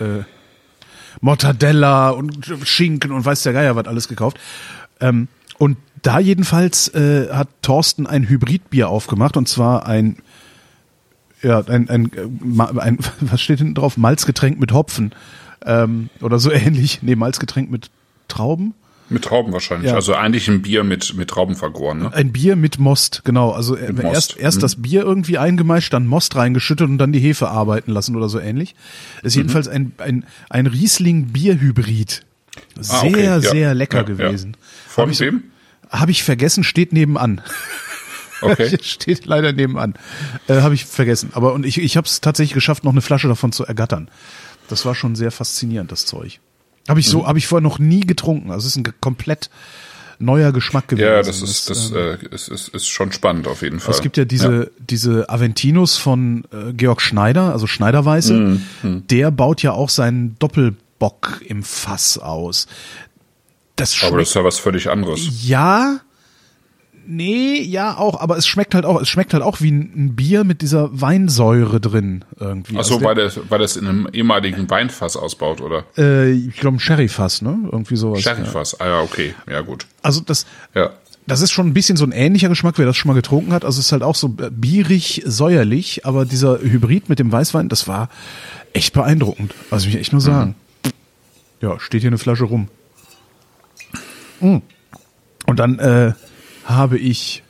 äh, 0.00 0.04
äh, 0.04 0.18
äh, 0.18 0.24
Mortadella 1.20 2.10
und 2.10 2.52
Schinken 2.64 3.12
und 3.12 3.24
weiß 3.24 3.42
der 3.42 3.52
Geier 3.52 3.76
was 3.76 3.86
alles 3.86 4.08
gekauft. 4.08 4.38
Ähm, 5.00 5.28
und 5.58 5.78
da 6.02 6.18
jedenfalls 6.18 6.88
äh, 6.88 7.28
hat 7.32 7.48
Thorsten 7.62 8.06
ein 8.06 8.28
Hybridbier 8.28 8.88
aufgemacht 8.88 9.36
und 9.36 9.48
zwar 9.48 9.86
ein 9.86 10.18
ja 11.42 11.60
ein, 11.60 11.88
ein, 11.88 12.10
ein, 12.12 12.78
ein 12.78 12.98
was 13.20 13.40
steht 13.40 13.58
hinten 13.58 13.74
drauf 13.74 13.96
Malzgetränk 13.96 14.58
mit 14.58 14.72
Hopfen 14.72 15.14
ähm, 15.64 16.10
oder 16.20 16.38
so 16.38 16.50
ähnlich. 16.50 17.00
Nee, 17.02 17.16
Malzgetränk 17.16 17.70
mit 17.70 17.90
Trauben. 18.28 18.74
Mit 19.08 19.24
Trauben 19.24 19.52
wahrscheinlich. 19.52 19.90
Ja. 19.90 19.94
Also 19.94 20.14
eigentlich 20.14 20.48
ein 20.48 20.62
Bier 20.62 20.82
mit, 20.82 21.14
mit 21.14 21.30
Trauben 21.30 21.54
vergoren, 21.54 21.98
ne? 21.98 22.12
Ein 22.12 22.32
Bier 22.32 22.56
mit 22.56 22.78
Most, 22.78 23.22
genau. 23.24 23.52
Also 23.52 23.74
mit 23.74 24.00
erst, 24.00 24.02
Most. 24.02 24.36
erst 24.36 24.58
mhm. 24.58 24.62
das 24.62 24.82
Bier 24.82 25.02
irgendwie 25.02 25.38
eingemeischt, 25.38 25.92
dann 25.92 26.06
Most 26.06 26.34
reingeschüttet 26.34 26.88
und 26.88 26.98
dann 26.98 27.12
die 27.12 27.20
Hefe 27.20 27.48
arbeiten 27.48 27.92
lassen 27.92 28.16
oder 28.16 28.28
so 28.28 28.40
ähnlich. 28.40 28.74
ist 29.22 29.36
mhm. 29.36 29.42
jedenfalls 29.42 29.68
ein, 29.68 29.92
ein, 29.98 30.24
ein 30.50 30.66
Riesling-Bierhybrid. 30.66 32.24
Sehr, 32.80 32.98
ah, 32.98 33.04
okay. 33.04 33.24
ja. 33.24 33.40
sehr 33.40 33.74
lecker 33.74 33.98
ja, 33.98 34.02
gewesen. 34.02 34.56
Von 34.88 35.10
Hab 35.10 35.20
wem? 35.20 35.44
Habe 35.90 36.10
ich 36.10 36.24
vergessen, 36.24 36.64
steht 36.64 36.92
nebenan. 36.92 37.42
Okay. 38.42 38.76
steht 38.82 39.26
leider 39.26 39.52
nebenan. 39.52 39.94
Äh, 40.46 40.60
Habe 40.60 40.74
ich 40.74 40.84
vergessen. 40.84 41.30
Aber 41.32 41.54
und 41.54 41.64
ich, 41.64 41.78
ich 41.78 41.96
habe 41.96 42.06
es 42.06 42.20
tatsächlich 42.20 42.54
geschafft, 42.54 42.84
noch 42.84 42.92
eine 42.92 43.00
Flasche 43.00 43.28
davon 43.28 43.52
zu 43.52 43.64
ergattern. 43.64 44.10
Das 44.68 44.84
war 44.84 44.94
schon 44.94 45.14
sehr 45.14 45.30
faszinierend, 45.30 45.92
das 45.92 46.06
Zeug. 46.06 46.40
Habe 46.88 47.00
ich 47.00 47.08
so, 47.08 47.22
mhm. 47.22 47.26
habe 47.26 47.38
ich 47.38 47.46
vorher 47.46 47.62
noch 47.62 47.78
nie 47.78 48.00
getrunken. 48.00 48.50
Also 48.50 48.66
es 48.66 48.76
ist 48.76 48.86
ein 48.86 48.94
komplett 49.00 49.50
neuer 50.18 50.52
Geschmack 50.52 50.88
gewesen. 50.88 51.06
Ja, 51.06 51.22
das 51.22 51.42
ist, 51.42 51.68
das, 51.68 51.90
ähm, 51.90 51.96
äh, 51.96 52.34
ist, 52.34 52.48
ist, 52.48 52.68
ist 52.68 52.88
schon 52.88 53.12
spannend 53.12 53.48
auf 53.48 53.62
jeden 53.62 53.80
Fall. 53.80 53.94
Es 53.94 54.00
gibt 54.00 54.16
ja 54.16 54.24
diese, 54.24 54.54
ja. 54.54 54.66
diese 54.78 55.28
Aventinos 55.28 55.96
von 55.96 56.44
äh, 56.52 56.72
Georg 56.72 57.02
Schneider, 57.02 57.52
also 57.52 57.66
Schneiderweiße. 57.66 58.34
Mhm. 58.34 58.62
mhm. 58.82 59.06
Der 59.08 59.30
baut 59.30 59.62
ja 59.62 59.72
auch 59.72 59.90
seinen 59.90 60.38
Doppelbock 60.38 61.40
im 61.46 61.62
Fass 61.62 62.18
aus. 62.18 62.66
Das 63.76 64.02
Aber 64.02 64.18
das 64.18 64.28
ist 64.28 64.34
ja 64.34 64.44
was 64.44 64.58
völlig 64.58 64.88
anderes. 64.88 65.20
Ja, 65.42 66.00
Nee, 67.08 67.60
ja 67.62 67.96
auch, 67.96 68.20
aber 68.20 68.36
es 68.36 68.46
schmeckt 68.46 68.74
halt 68.74 68.84
auch, 68.84 69.00
es 69.00 69.08
schmeckt 69.08 69.32
halt 69.32 69.42
auch 69.42 69.60
wie 69.60 69.70
ein 69.70 70.16
Bier 70.16 70.42
mit 70.42 70.60
dieser 70.60 71.00
Weinsäure 71.00 71.80
drin 71.80 72.24
irgendwie. 72.38 72.76
Ach 72.78 72.84
so, 72.84 72.94
also 72.94 73.06
weil 73.06 73.14
das, 73.14 73.40
weil 73.48 73.60
das 73.60 73.76
in 73.76 73.86
einem 73.86 74.08
ehemaligen 74.12 74.68
Weinfass 74.68 75.16
ausbaut, 75.16 75.60
oder? 75.60 75.84
Äh, 75.96 76.32
ich 76.32 76.56
glaube 76.56 76.76
ein 76.76 76.80
Sherryfass, 76.80 77.42
ne? 77.42 77.58
Irgendwie 77.70 77.96
sowas. 77.96 78.22
Sherryfass, 78.22 78.76
ja. 78.78 78.86
ah 78.86 78.88
ja, 78.88 79.00
okay, 79.02 79.34
ja 79.48 79.60
gut. 79.60 79.86
Also 80.02 80.20
das, 80.20 80.46
ja. 80.74 80.90
das 81.26 81.42
ist 81.42 81.52
schon 81.52 81.68
ein 81.68 81.74
bisschen 81.74 81.96
so 81.96 82.04
ein 82.04 82.12
ähnlicher 82.12 82.48
Geschmack, 82.48 82.76
wer 82.78 82.86
das 82.86 82.96
schon 82.96 83.08
mal 83.08 83.14
getrunken 83.14 83.52
hat. 83.52 83.64
Also 83.64 83.78
es 83.78 83.86
ist 83.86 83.92
halt 83.92 84.02
auch 84.02 84.16
so 84.16 84.28
bierig, 84.28 85.22
säuerlich, 85.24 86.04
aber 86.06 86.24
dieser 86.24 86.60
Hybrid 86.60 87.08
mit 87.08 87.20
dem 87.20 87.30
Weißwein, 87.30 87.68
das 87.68 87.86
war 87.86 88.08
echt 88.72 88.92
beeindruckend. 88.94 89.54
Also 89.70 89.88
ich 89.88 89.96
echt 89.96 90.12
nur 90.12 90.20
sagen. 90.20 90.56
Mhm. 90.84 90.90
Ja, 91.60 91.80
steht 91.80 92.00
hier 92.00 92.10
eine 92.10 92.18
Flasche 92.18 92.44
rum. 92.44 92.68
Mhm. 94.40 94.62
Und 95.46 95.58
dann, 95.60 95.78
äh, 95.78 96.12
habe 96.66 96.98
ich 96.98 97.42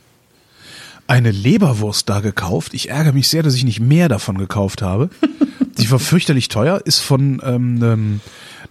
eine 1.07 1.31
Leberwurst 1.31 2.07
da 2.09 2.19
gekauft. 2.19 2.73
Ich 2.73 2.89
ärgere 2.89 3.13
mich 3.13 3.29
sehr, 3.29 3.43
dass 3.43 3.55
ich 3.55 3.63
nicht 3.63 3.79
mehr 3.79 4.09
davon 4.09 4.37
gekauft 4.37 4.81
habe. 4.81 5.09
Die 5.77 5.89
war 5.91 5.99
fürchterlich 5.99 6.47
teuer, 6.49 6.81
ist 6.85 6.99
von 6.99 7.41
ähm, 7.43 7.77
einem, 7.81 8.21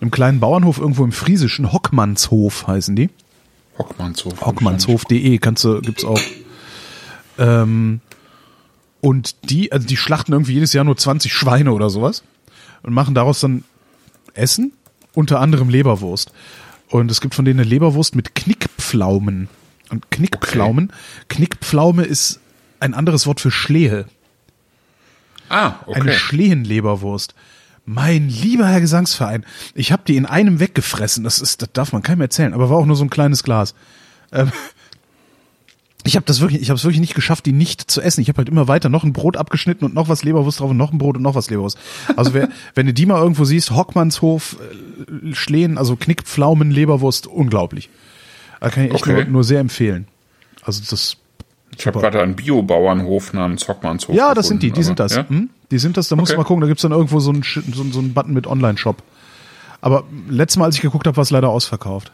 einem 0.00 0.10
kleinen 0.10 0.40
Bauernhof 0.40 0.78
irgendwo 0.78 1.04
im 1.04 1.12
Friesischen, 1.12 1.72
Hockmannshof 1.72 2.66
heißen 2.66 2.96
die. 2.96 3.10
Hockmannshof. 3.78 4.40
Hockmannshof.de 4.40 5.38
kannst 5.38 5.62
du, 5.62 5.80
gibt's 5.80 6.04
auch. 6.04 6.20
Ähm, 7.38 8.00
und 9.00 9.50
die, 9.50 9.70
also 9.70 9.86
die 9.86 9.96
schlachten 9.96 10.32
irgendwie 10.32 10.54
jedes 10.54 10.72
Jahr 10.72 10.84
nur 10.84 10.96
20 10.96 11.32
Schweine 11.32 11.72
oder 11.72 11.90
sowas 11.90 12.24
und 12.82 12.92
machen 12.92 13.14
daraus 13.14 13.38
dann 13.38 13.62
Essen, 14.34 14.72
unter 15.14 15.40
anderem 15.40 15.68
Leberwurst. 15.68 16.32
Und 16.88 17.10
es 17.10 17.20
gibt 17.20 17.34
von 17.34 17.44
denen 17.44 17.60
eine 17.60 17.68
Leberwurst 17.68 18.16
mit 18.16 18.34
Knickpflaumen. 18.34 19.48
Und 19.90 20.10
Knickpflaumen, 20.10 20.92
Knickpflaume 21.28 22.04
ist 22.04 22.40
ein 22.80 22.94
anderes 22.94 23.26
Wort 23.26 23.40
für 23.40 23.50
Schlehe. 23.50 24.06
Ah, 25.48 25.74
okay. 25.86 26.00
Eine 26.00 26.12
Schlehenleberwurst. 26.12 27.34
Mein 27.84 28.28
lieber 28.28 28.66
Herr 28.66 28.80
Gesangsverein, 28.80 29.46
ich 29.74 29.92
habe 29.92 30.02
die 30.06 30.16
in 30.16 30.26
einem 30.26 30.58
weggefressen. 30.58 31.22
Das 31.22 31.38
ist, 31.38 31.62
das 31.62 31.72
darf 31.72 31.92
man 31.92 32.02
keinem 32.02 32.20
erzählen, 32.20 32.52
aber 32.52 32.68
war 32.68 32.78
auch 32.78 32.86
nur 32.86 32.96
so 32.96 33.04
ein 33.04 33.10
kleines 33.10 33.44
Glas. 33.44 33.74
Ähm, 34.32 34.50
ich 36.02 36.16
habe 36.16 36.26
das 36.26 36.40
wirklich, 36.40 36.62
ich 36.62 36.68
habe 36.68 36.76
es 36.76 36.84
wirklich 36.84 37.00
nicht 37.00 37.14
geschafft, 37.14 37.46
die 37.46 37.52
nicht 37.52 37.88
zu 37.88 38.00
essen. 38.00 38.20
Ich 38.20 38.28
habe 38.28 38.38
halt 38.38 38.48
immer 38.48 38.66
weiter 38.66 38.88
noch 38.88 39.04
ein 39.04 39.12
Brot 39.12 39.36
abgeschnitten 39.36 39.84
und 39.84 39.94
noch 39.94 40.08
was 40.08 40.24
Leberwurst 40.24 40.60
drauf 40.60 40.70
und 40.70 40.76
noch 40.76 40.92
ein 40.92 40.98
Brot 40.98 41.16
und 41.16 41.22
noch 41.22 41.36
was 41.36 41.48
Leberwurst. 41.48 41.78
Also 42.16 42.34
wer, 42.34 42.48
wenn 42.74 42.86
du 42.86 42.94
die 42.94 43.06
mal 43.06 43.20
irgendwo 43.20 43.44
siehst, 43.44 43.70
Hockmannshof, 43.70 44.56
äh, 44.60 45.34
Schlehen, 45.34 45.78
also 45.78 45.94
Knickpflaumen, 45.94 46.72
Leberwurst, 46.72 47.26
unglaublich. 47.28 47.88
Da 48.60 48.70
kann 48.70 48.84
ich 48.84 48.92
echt 48.92 49.02
Okay. 49.02 49.12
nur, 49.14 49.24
nur 49.24 49.44
sehr 49.44 49.60
empfehlen. 49.60 50.06
Also 50.62 50.82
das 50.88 51.16
Ich 51.76 51.86
habe 51.86 52.00
gerade 52.00 52.22
einen 52.22 52.36
Biobauernhof 52.36 53.32
namens 53.32 53.68
Hockmannshof. 53.68 54.14
Ja, 54.14 54.34
das 54.34 54.48
sind 54.48 54.62
die, 54.62 54.70
die 54.70 54.82
sind 54.82 54.98
das. 54.98 55.14
Ja? 55.16 55.28
Hm? 55.28 55.50
Die 55.70 55.78
sind 55.78 55.96
das, 55.96 56.08
da 56.08 56.16
musst 56.16 56.30
du 56.30 56.34
Okay. 56.34 56.42
mal 56.42 56.46
gucken, 56.46 56.60
da 56.62 56.66
gibt's 56.68 56.82
dann 56.82 56.92
irgendwo 56.92 57.20
so 57.20 57.30
einen, 57.30 57.42
so, 57.42 57.84
so 57.90 57.98
einen 57.98 58.14
Button 58.14 58.32
mit 58.32 58.46
Online-Shop. 58.46 59.02
Aber 59.80 60.04
letztes 60.28 60.56
Mal, 60.58 60.64
als 60.66 60.76
ich 60.76 60.80
geguckt 60.82 61.06
habe, 61.06 61.16
war 61.16 61.22
es 61.22 61.30
leider 61.30 61.48
ausverkauft. 61.50 62.12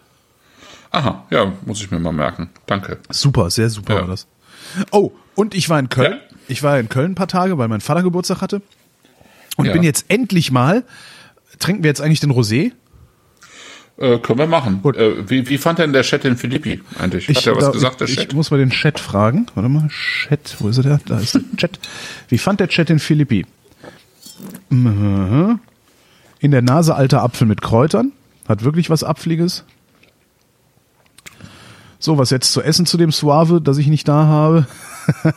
Aha, 0.90 1.24
ja, 1.30 1.52
muss 1.64 1.80
ich 1.80 1.90
mir 1.90 1.98
mal 2.00 2.12
merken. 2.12 2.50
Danke. 2.66 2.98
Super, 3.10 3.50
sehr 3.50 3.70
super 3.70 3.94
Ja. 3.94 4.00
war 4.02 4.08
das. 4.08 4.26
Oh, 4.90 5.12
und 5.34 5.54
ich 5.54 5.68
war 5.70 5.78
in 5.78 5.88
Köln. 5.88 6.12
Ja. 6.12 6.18
Ich 6.48 6.62
war 6.62 6.78
in 6.78 6.88
Köln 6.88 7.12
ein 7.12 7.14
paar 7.14 7.28
Tage, 7.28 7.56
weil 7.56 7.68
mein 7.68 7.80
Vater 7.80 8.02
Geburtstag 8.02 8.40
hatte. 8.42 8.60
Und 9.56 9.66
Ja. 9.66 9.72
bin 9.72 9.82
jetzt 9.82 10.06
endlich 10.08 10.50
mal, 10.50 10.84
trinken 11.58 11.82
wir 11.82 11.88
jetzt 11.88 12.00
eigentlich 12.00 12.20
den 12.20 12.32
Rosé? 12.32 12.72
Äh, 14.02 14.18
können 14.18 14.40
wir 14.40 14.48
machen. 14.48 14.80
Äh, 14.96 15.28
wie, 15.30 15.48
wie 15.48 15.58
fand 15.58 15.78
denn 15.78 15.92
der 15.92 16.02
Chat 16.02 16.24
in 16.24 16.36
Philippi 16.36 16.80
eigentlich? 16.98 17.28
Hat 17.28 17.46
er 17.46 17.54
was 17.54 17.64
da- 17.66 17.70
gesagt, 17.70 18.00
der 18.00 18.08
ich, 18.08 18.16
Chat? 18.16 18.28
ich 18.30 18.34
muss 18.34 18.50
mal 18.50 18.56
den 18.58 18.70
Chat 18.70 18.98
fragen. 18.98 19.46
Warte 19.54 19.68
mal, 19.68 19.88
Chat, 19.88 20.56
wo 20.58 20.68
ist 20.68 20.78
er? 20.78 20.98
Da 21.06 21.20
ist 21.20 21.34
der 21.34 21.42
Chat. 21.56 21.78
Wie 22.28 22.38
fand 22.38 22.58
der 22.58 22.66
Chat 22.66 22.90
in 22.90 22.98
Philippi? 22.98 23.46
Mhm. 24.70 25.60
In 26.40 26.50
der 26.50 26.62
Nase 26.62 26.96
alter 26.96 27.22
Apfel 27.22 27.46
mit 27.46 27.62
Kräutern. 27.62 28.10
Hat 28.48 28.64
wirklich 28.64 28.90
was 28.90 29.04
Apfeliges. 29.04 29.62
So, 32.00 32.18
was 32.18 32.30
jetzt 32.30 32.52
zu 32.52 32.60
essen 32.60 32.86
zu 32.86 32.96
dem 32.96 33.12
Suave, 33.12 33.60
das 33.60 33.78
ich 33.78 33.86
nicht 33.86 34.08
da 34.08 34.26
habe. 34.26 34.66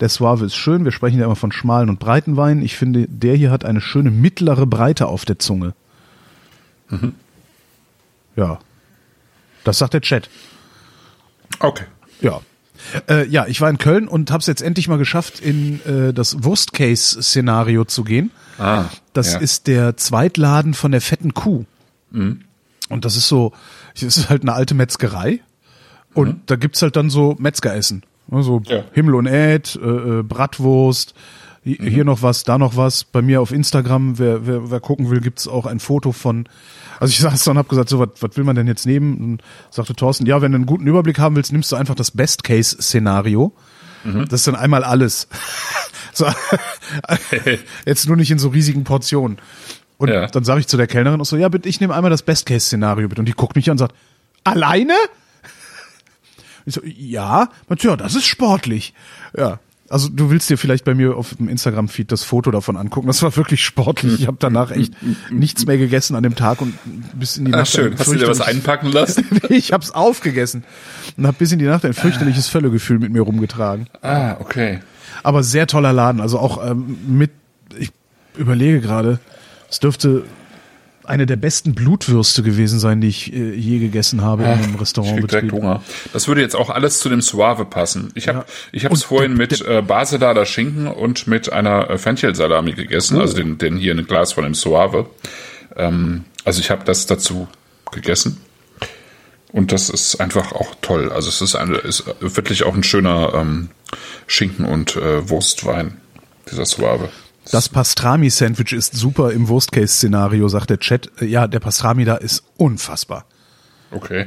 Der 0.00 0.08
Suave 0.08 0.46
ist 0.46 0.56
schön. 0.56 0.86
Wir 0.86 0.92
sprechen 0.92 1.18
ja 1.18 1.26
immer 1.26 1.36
von 1.36 1.52
schmalen 1.52 1.90
und 1.90 2.00
breiten 2.00 2.38
Weinen. 2.38 2.62
Ich 2.62 2.76
finde, 2.76 3.06
der 3.06 3.36
hier 3.36 3.50
hat 3.50 3.66
eine 3.66 3.82
schöne 3.82 4.10
mittlere 4.10 4.66
Breite 4.66 5.06
auf 5.06 5.26
der 5.26 5.38
Zunge. 5.38 5.74
Ja. 8.36 8.58
Das 9.64 9.78
sagt 9.78 9.94
der 9.94 10.00
Chat. 10.00 10.28
Okay. 11.60 11.84
Ja. 12.20 12.40
Äh, 13.08 13.26
ja, 13.28 13.46
ich 13.46 13.60
war 13.60 13.70
in 13.70 13.78
Köln 13.78 14.08
und 14.08 14.30
habe 14.32 14.40
es 14.40 14.46
jetzt 14.46 14.62
endlich 14.62 14.88
mal 14.88 14.98
geschafft, 14.98 15.38
in 15.40 15.80
äh, 15.86 16.12
das 16.12 16.42
Worst-Case-Szenario 16.42 17.84
zu 17.84 18.02
gehen. 18.04 18.30
Ah, 18.58 18.86
Das 19.12 19.34
ja. 19.34 19.38
ist 19.38 19.66
der 19.66 19.96
Zweitladen 19.96 20.74
von 20.74 20.90
der 20.92 21.00
fetten 21.00 21.32
Kuh. 21.34 21.64
Und 22.12 23.04
das 23.04 23.16
ist 23.16 23.28
so, 23.28 23.52
das 23.94 24.02
ist 24.02 24.28
halt 24.28 24.42
eine 24.42 24.52
alte 24.52 24.74
Metzgerei. 24.74 25.40
Und 26.12 26.50
da 26.50 26.56
gibt's 26.56 26.82
halt 26.82 26.96
dann 26.96 27.08
so 27.08 27.36
Metzgeressen. 27.38 28.02
Also 28.30 28.60
Ja. 28.66 28.84
Himmel 28.92 29.14
und 29.14 29.26
Äd, 29.26 29.76
äh, 29.76 29.86
äh, 29.88 30.22
Bratwurst, 30.22 31.14
hi- 31.64 31.78
hier 31.80 32.04
noch 32.04 32.22
was, 32.22 32.44
da 32.44 32.58
noch 32.58 32.76
was. 32.76 33.04
Bei 33.04 33.22
mir 33.22 33.40
auf 33.40 33.52
Instagram, 33.52 34.18
wer, 34.18 34.46
wer, 34.46 34.70
wer 34.70 34.80
gucken 34.80 35.10
will, 35.10 35.20
gibt's 35.20 35.46
auch 35.48 35.66
ein 35.66 35.80
Foto 35.80 36.12
von. 36.12 36.48
Also 37.00 37.10
ich 37.12 37.18
saß 37.20 37.44
da 37.44 37.50
und 37.52 37.58
hab 37.58 37.68
gesagt, 37.68 37.88
so, 37.88 37.98
was 37.98 38.08
was 38.20 38.36
will 38.36 38.44
man 38.44 38.56
denn 38.56 38.66
jetzt 38.66 38.86
nehmen? 38.86 39.16
Und 39.18 39.42
sagte 39.70 39.94
Thorsten, 39.94 40.26
ja, 40.26 40.40
wenn 40.42 40.52
du 40.52 40.56
einen 40.56 40.66
guten 40.66 40.86
Überblick 40.86 41.18
haben 41.18 41.36
willst, 41.36 41.52
nimmst 41.52 41.70
du 41.72 41.76
einfach 41.76 41.94
das 41.94 42.10
Best-Case-Szenario. 42.12 43.52
Das 44.04 44.40
ist 44.40 44.46
dann 44.48 44.56
einmal 44.56 44.82
alles. 44.82 45.28
so, 46.12 46.26
jetzt 47.86 48.06
nur 48.08 48.16
nicht 48.16 48.30
in 48.32 48.38
so 48.40 48.48
riesigen 48.48 48.82
Portionen. 48.84 49.38
Und 49.98 50.08
Ja. 50.08 50.26
dann 50.26 50.42
sage 50.42 50.58
ich 50.60 50.66
zu 50.66 50.76
der 50.76 50.88
Kellnerin 50.88 51.20
auch 51.20 51.24
so, 51.24 51.36
ja, 51.36 51.48
bitte, 51.48 51.68
ich 51.68 51.80
nehme 51.80 51.94
einmal 51.94 52.10
das 52.10 52.22
Best-Case-Szenario 52.22 53.08
bitte. 53.08 53.20
Und 53.20 53.26
die 53.26 53.32
guckt 53.32 53.54
mich 53.54 53.68
an 53.68 53.74
und 53.74 53.78
sagt, 53.78 53.94
alleine? 54.42 54.94
Ich 56.66 56.74
so, 56.74 56.80
ja, 56.84 57.48
ja, 57.80 57.96
das 57.96 58.14
ist 58.16 58.26
sportlich. 58.26 58.92
Ja. 59.36 59.60
Also 59.92 60.08
du 60.08 60.30
willst 60.30 60.48
dir 60.50 60.56
vielleicht 60.56 60.84
bei 60.84 60.94
mir 60.94 61.16
auf 61.16 61.34
dem 61.34 61.48
Instagram-Feed 61.48 62.10
das 62.10 62.24
Foto 62.24 62.50
davon 62.50 62.76
angucken. 62.76 63.06
Das 63.08 63.22
war 63.22 63.36
wirklich 63.36 63.62
sportlich. 63.64 64.20
Ich 64.20 64.26
habe 64.26 64.38
danach 64.40 64.70
echt 64.70 64.94
nichts 65.30 65.66
mehr 65.66 65.76
gegessen 65.76 66.16
an 66.16 66.22
dem 66.22 66.34
Tag 66.34 66.60
und 66.62 66.74
bis 67.14 67.36
in 67.36 67.44
die 67.44 67.52
Ah, 67.52 67.58
Nacht. 67.58 67.68
schön. 67.70 67.92
ein 67.92 67.98
Hast 67.98 68.10
du 68.10 68.16
dir 68.16 68.26
was 68.28 68.40
einpacken 68.40 68.90
lassen? 68.90 69.24
ich 69.50 69.72
hab's 69.72 69.90
aufgegessen 69.90 70.64
und 71.16 71.26
habe 71.26 71.36
bis 71.38 71.52
in 71.52 71.58
die 71.58 71.66
Nacht 71.66 71.84
ein 71.84 71.92
fürchterliches 71.92 72.48
Völlegefühl 72.48 72.98
mit 72.98 73.12
mir 73.12 73.20
rumgetragen. 73.22 73.86
ah, 74.00 74.36
okay. 74.40 74.80
Aber 75.22 75.42
sehr 75.42 75.66
toller 75.66 75.92
Laden. 75.92 76.20
Also 76.20 76.38
auch 76.38 76.66
ähm, 76.68 76.96
mit, 77.06 77.30
ich 77.78 77.92
überlege 78.36 78.80
gerade, 78.80 79.20
es 79.70 79.78
dürfte 79.78 80.24
eine 81.12 81.26
der 81.26 81.36
besten 81.36 81.74
Blutwürste 81.74 82.42
gewesen 82.42 82.78
sein, 82.80 83.00
die 83.00 83.08
ich 83.08 83.32
äh, 83.32 83.54
je 83.54 83.78
gegessen 83.78 84.22
habe 84.22 84.42
in 84.44 84.48
einem 84.48 84.60
Ich 84.62 84.68
krieg 84.70 84.80
Restaurantbetrieb. 84.80 85.28
direkt 85.30 85.52
Hunger. 85.52 85.82
Das 86.12 86.26
würde 86.26 86.40
jetzt 86.40 86.56
auch 86.56 86.70
alles 86.70 86.98
zu 87.00 87.08
dem 87.08 87.20
Suave 87.20 87.64
passen. 87.66 88.10
Ich 88.14 88.28
habe 88.28 88.38
Ja. 88.38 88.44
ich 88.72 88.84
habe 88.84 88.94
es 88.94 89.02
vorhin 89.04 89.34
mit 89.34 89.60
äh, 89.60 89.82
Baselader 89.82 90.46
Schinken 90.46 90.86
und 90.88 91.26
mit 91.26 91.52
einer 91.52 91.90
äh, 91.90 91.98
Fenchelsalami 91.98 92.72
gegessen, 92.72 93.18
Oh. 93.18 93.20
also 93.20 93.36
den, 93.36 93.58
den 93.58 93.76
hier 93.76 93.92
in 93.92 93.98
ein 94.00 94.06
Glas 94.06 94.32
von 94.32 94.44
dem 94.44 94.54
Suave. 94.54 95.06
Ähm, 95.76 96.24
also 96.44 96.60
ich 96.60 96.70
habe 96.70 96.84
das 96.84 97.06
dazu 97.06 97.46
gegessen. 97.92 98.38
Und 99.52 99.70
das 99.70 99.90
ist 99.90 100.18
einfach 100.18 100.52
auch 100.52 100.74
toll. 100.80 101.12
Also 101.12 101.28
es 101.28 101.42
ist, 101.42 101.54
eine, 101.56 101.76
ist 101.76 102.04
wirklich 102.20 102.64
auch 102.64 102.74
ein 102.74 102.82
schöner 102.82 103.34
ähm, 103.34 103.68
Schinken- 104.26 104.64
und 104.64 104.96
äh, 104.96 105.28
Wurstwein, 105.28 105.98
dieser 106.50 106.64
Suave. 106.64 107.10
Das 107.50 107.68
Pastrami-Sandwich 107.68 108.72
ist 108.72 108.94
super 108.94 109.32
im 109.32 109.48
Worst-Case-Szenario, 109.48 110.48
sagt 110.48 110.70
der 110.70 110.78
Chat. 110.78 111.10
Äh, 111.20 111.26
Ja, 111.26 111.46
der 111.46 111.60
Pastrami 111.60 112.04
da 112.04 112.16
ist 112.16 112.44
unfassbar. 112.56 113.24
Okay. 113.90 114.26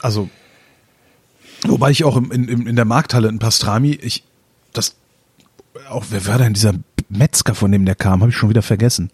Also, 0.00 0.28
wobei 1.66 1.90
ich 1.90 2.04
auch 2.04 2.16
im, 2.16 2.30
in, 2.32 2.66
in 2.66 2.76
der 2.76 2.84
Markthalle 2.84 3.28
ein 3.28 3.38
Pastrami, 3.38 3.92
ich, 4.00 4.24
das, 4.72 4.96
auch, 5.90 6.06
wer 6.10 6.26
war 6.26 6.38
denn 6.38 6.54
dieser 6.54 6.72
Metzger, 7.08 7.54
von 7.54 7.70
dem 7.70 7.84
der 7.84 7.94
kam, 7.94 8.20
habe 8.22 8.30
ich 8.30 8.36
schon 8.36 8.48
wieder 8.50 8.62
vergessen. 8.62 9.10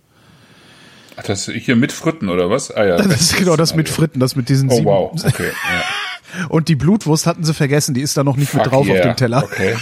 Ach, 1.16 1.22
das 1.22 1.46
hier 1.48 1.76
mit 1.76 1.92
Fritten 1.92 2.28
oder 2.28 2.50
was? 2.50 2.70
Ah 2.70 2.84
ja. 2.84 2.96
Das 2.96 3.20
ist 3.20 3.36
genau 3.36 3.56
das 3.56 3.74
mit 3.76 3.88
Fritten, 3.88 4.18
das 4.20 4.34
mit 4.36 4.48
diesen 4.48 4.68
Oh 4.70 4.74
sieben. 4.74 4.86
wow, 4.86 5.24
okay. 5.24 5.50
Ja. 5.70 5.82
Und 6.48 6.68
die 6.68 6.76
Blutwurst 6.76 7.26
hatten 7.26 7.44
sie 7.44 7.54
vergessen, 7.54 7.94
die 7.94 8.00
ist 8.00 8.16
da 8.16 8.24
noch 8.24 8.36
nicht 8.36 8.54
mit 8.54 8.64
Fuck 8.64 8.72
drauf 8.72 8.86
yeah. 8.86 8.96
auf 8.96 9.02
dem 9.02 9.16
Teller. 9.16 9.44
Okay. 9.44 9.76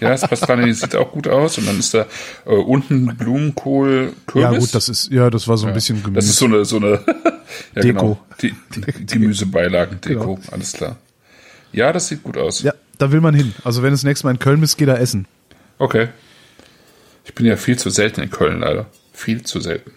Ja, 0.00 0.10
das 0.10 0.22
Pastrami 0.22 0.72
sieht 0.72 0.94
auch 0.94 1.10
gut 1.10 1.26
aus. 1.28 1.58
Und 1.58 1.66
dann 1.66 1.78
ist 1.78 1.94
da 1.94 2.06
äh, 2.44 2.50
unten 2.50 3.06
Blumenkohl, 3.16 4.12
Kürbis. 4.26 4.52
Ja 4.52 4.58
gut, 4.58 4.74
das 4.74 4.88
ist, 4.88 5.10
ja, 5.10 5.30
das 5.30 5.48
war 5.48 5.56
so 5.56 5.66
ein 5.66 5.74
bisschen 5.74 6.02
Gemüse. 6.02 6.14
Das 6.14 6.26
ist 6.26 6.36
so 6.36 6.46
eine, 6.46 6.64
so 6.64 6.76
eine 6.76 7.00
ja, 7.74 7.82
Deko. 7.82 7.98
Genau, 7.98 8.18
die, 8.42 8.54
die 8.74 9.06
Gemüsebeilagen, 9.06 10.00
Deko, 10.00 10.38
alles 10.50 10.72
klar. 10.72 10.96
Ja, 11.72 11.92
das 11.92 12.08
sieht 12.08 12.22
gut 12.22 12.36
aus. 12.36 12.62
ja, 12.62 12.72
da 12.98 13.12
will 13.12 13.20
man 13.20 13.34
hin. 13.34 13.54
Also 13.64 13.82
wenn 13.82 13.92
es 13.92 14.02
nächstes 14.02 14.24
Mal 14.24 14.32
in 14.32 14.38
Köln 14.38 14.60
bist, 14.60 14.78
geh 14.78 14.86
da 14.86 14.96
essen. 14.96 15.26
Okay. 15.78 16.08
Ich 17.24 17.34
bin 17.34 17.44
ja 17.44 17.56
viel 17.56 17.78
zu 17.78 17.90
selten 17.90 18.22
in 18.22 18.30
Köln, 18.30 18.60
leider. 18.60 18.86
Viel 19.12 19.42
zu 19.42 19.60
selten. 19.60 19.92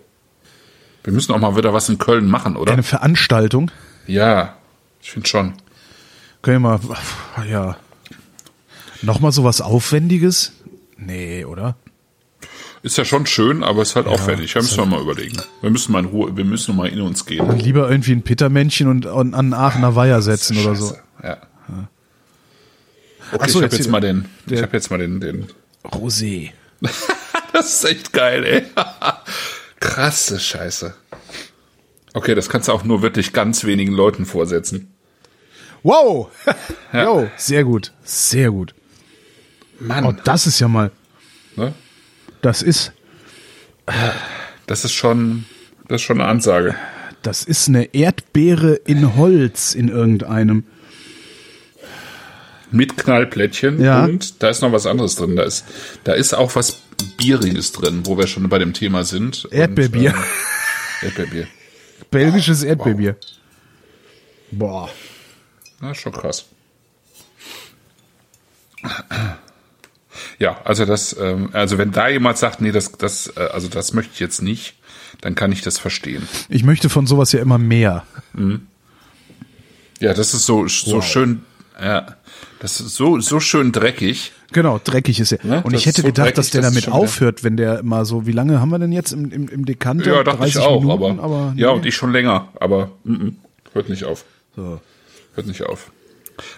Wir 1.03 1.13
müssen 1.13 1.33
auch 1.33 1.39
mal 1.39 1.55
wieder 1.55 1.73
was 1.73 1.87
in 1.89 1.97
Köln 1.97 2.27
machen, 2.27 2.55
oder? 2.55 2.73
Eine 2.73 2.83
Veranstaltung. 2.83 3.71
Ja, 4.07 4.57
ich 5.01 5.11
finde 5.11 5.27
schon. 5.29 5.53
Können 6.41 6.61
wir 6.61 6.79
mal, 6.79 7.47
ja. 7.47 7.77
Nochmal 9.01 9.31
so 9.31 9.43
was 9.43 9.61
Aufwendiges? 9.61 10.53
Nee, 10.97 11.45
oder? 11.45 11.75
Ist 12.81 12.97
ja 12.97 13.03
schon 13.03 13.25
schön, 13.25 13.63
aber 13.63 13.81
ist 13.81 13.95
halt 13.95 14.07
aufwendig. 14.07 14.53
Da 14.53 14.61
müssen 14.61 14.77
wir 14.77 14.85
mal 14.85 15.01
überlegen. 15.01 15.37
Wir 15.61 15.69
müssen 15.69 15.91
mal 15.91 15.99
in 15.99 16.05
Ruhe, 16.05 16.37
wir 16.37 16.45
müssen 16.45 16.75
mal 16.75 16.87
in 16.87 17.01
uns 17.01 17.25
gehen. 17.25 17.57
Lieber 17.57 17.89
irgendwie 17.89 18.13
ein 18.13 18.21
Pittermännchen 18.21 18.87
und, 18.87 19.05
und 19.05 19.33
an 19.33 19.53
Aachener 19.53 19.95
Weiher 19.95 20.21
setzen 20.21 20.57
oder 20.59 20.75
so. 20.75 20.87
Scheiße, 20.87 21.01
Ja. 21.23 21.37
Okay, 23.31 23.41
Ach 23.43 23.49
so, 23.49 23.59
ich 23.59 23.65
habe 23.65 23.65
jetzt 23.65 23.77
jetzt 23.77 23.91
mal 23.91 23.99
den, 24.01 24.25
ich 24.47 24.61
habe 24.61 24.73
jetzt 24.73 24.89
mal 24.89 24.97
den, 24.97 25.19
den. 25.19 25.47
Rosé. 25.83 26.51
Das 27.51 27.73
ist 27.73 27.85
echt 27.85 28.13
geil, 28.13 28.43
ey. 28.45 28.63
Krasse 29.79 30.39
Scheiße. 30.39 30.93
Okay, 32.13 32.35
das 32.35 32.47
kannst 32.47 32.67
du 32.67 32.71
auch 32.71 32.83
nur 32.83 33.01
wirklich 33.01 33.33
ganz 33.33 33.63
wenigen 33.63 33.91
Leuten 33.91 34.25
vorsetzen. 34.25 34.93
Wow! 35.83 36.29
Jo, 36.93 37.29
sehr 37.37 37.63
gut. 37.63 37.91
Sehr 38.03 38.49
gut. 38.51 38.73
Mann. 39.79 40.05
Oh, 40.05 40.11
das 40.23 40.47
ist 40.47 40.59
ja 40.59 40.67
mal, 40.67 40.91
ne? 41.55 41.73
das 42.41 42.61
ist, 42.63 42.91
Das 44.67 44.83
ist 44.85 44.93
schon, 44.93 45.45
das 45.87 46.01
ist 46.01 46.05
schon 46.05 46.19
eine 46.19 46.29
Ansage. 46.29 46.75
das 47.21 47.43
ist 47.43 47.67
eine 47.69 47.93
Erdbeere 47.93 48.73
in 48.75 49.15
Holz 49.15 49.73
in 49.75 49.87
irgendeinem. 49.89 50.63
Mit 52.71 52.97
Knallplättchen 52.97 53.81
Ja. 53.81 54.03
und 54.05 54.43
da 54.43 54.49
ist 54.49 54.61
noch 54.61 54.71
was 54.71 54.85
anderes 54.85 55.15
drin. 55.15 55.35
Da 55.35 55.43
ist, 55.43 55.65
da 56.03 56.13
ist 56.13 56.33
auch 56.33 56.55
was 56.55 56.81
Bieriges 57.17 57.71
drin, 57.71 58.01
wo 58.05 58.17
wir 58.17 58.27
schon 58.27 58.47
bei 58.49 58.59
dem 58.59 58.73
Thema 58.73 59.03
sind. 59.03 59.45
Und, 59.45 59.53
Erdbeerbier. 59.53 60.13
äh, 61.01 61.05
Erdbeerbier. 61.05 61.47
Belgisches 62.11 62.63
Erdbeerbier. 62.63 63.15
Boah. 64.51 64.89
Na, 65.81 65.93
schon 65.93 66.11
krass. 66.11 66.45
Ja, 70.37 70.61
also 70.63 70.85
das, 70.85 71.15
ähm, 71.19 71.49
also 71.53 71.77
wenn 71.77 71.91
da 71.91 72.07
jemand 72.07 72.37
sagt, 72.37 72.61
nee, 72.61 72.71
das, 72.71 72.91
das, 72.93 73.33
äh, 73.35 73.41
also 73.51 73.67
das 73.67 73.93
möchte 73.93 74.13
ich 74.13 74.19
jetzt 74.19 74.41
nicht, 74.41 74.75
dann 75.21 75.35
kann 75.35 75.51
ich 75.51 75.61
das 75.61 75.77
verstehen. 75.77 76.27
Ich 76.47 76.63
möchte 76.63 76.89
von 76.89 77.07
sowas 77.07 77.31
ja 77.31 77.39
immer 77.41 77.57
mehr. 77.57 78.05
Ja, 79.99 80.13
das 80.13 80.33
ist 80.33 80.45
so, 80.45 80.67
so 80.67 80.97
Wow. 80.97 81.05
schön, 81.05 81.43
ja, 81.81 82.15
das 82.59 82.79
ist 82.79 82.95
so, 82.95 83.19
so 83.19 83.39
schön 83.39 83.71
dreckig. 83.71 84.31
Genau, 84.51 84.79
dreckig 84.83 85.19
ist 85.19 85.31
er. 85.33 85.45
Ne? 85.45 85.61
Und 85.63 85.73
ich 85.73 85.85
hätte 85.85 86.01
so 86.01 86.07
gedacht, 86.07 86.37
dass 86.37 86.49
dreckig, 86.49 86.51
der 86.51 86.61
das 86.61 86.75
ist 86.75 86.87
damit 86.87 86.95
aufhört, 86.95 87.43
wenn 87.43 87.57
der 87.57 87.83
mal 87.83 88.05
so, 88.05 88.25
wie 88.25 88.31
lange 88.31 88.59
haben 88.61 88.69
wir 88.69 88.79
denn 88.79 88.91
jetzt 88.91 89.11
im, 89.11 89.31
im, 89.31 89.47
im 89.49 89.65
Dekanter? 89.65 90.15
Ja, 90.15 90.23
dachte 90.23 90.47
ich 90.47 90.53
30 90.53 90.61
auch, 90.61 90.81
Minuten, 90.81 91.19
aber, 91.19 91.23
aber 91.23 91.53
ja, 91.55 91.71
nee. 91.71 91.77
und 91.77 91.85
ich 91.85 91.95
schon 91.95 92.11
länger, 92.11 92.47
aber 92.59 92.91
mm, 93.03 93.11
mm, 93.13 93.35
hört 93.73 93.89
nicht 93.89 94.05
auf. 94.05 94.25
So. 94.55 94.79
Hört 95.35 95.47
nicht 95.47 95.63
auf. 95.63 95.91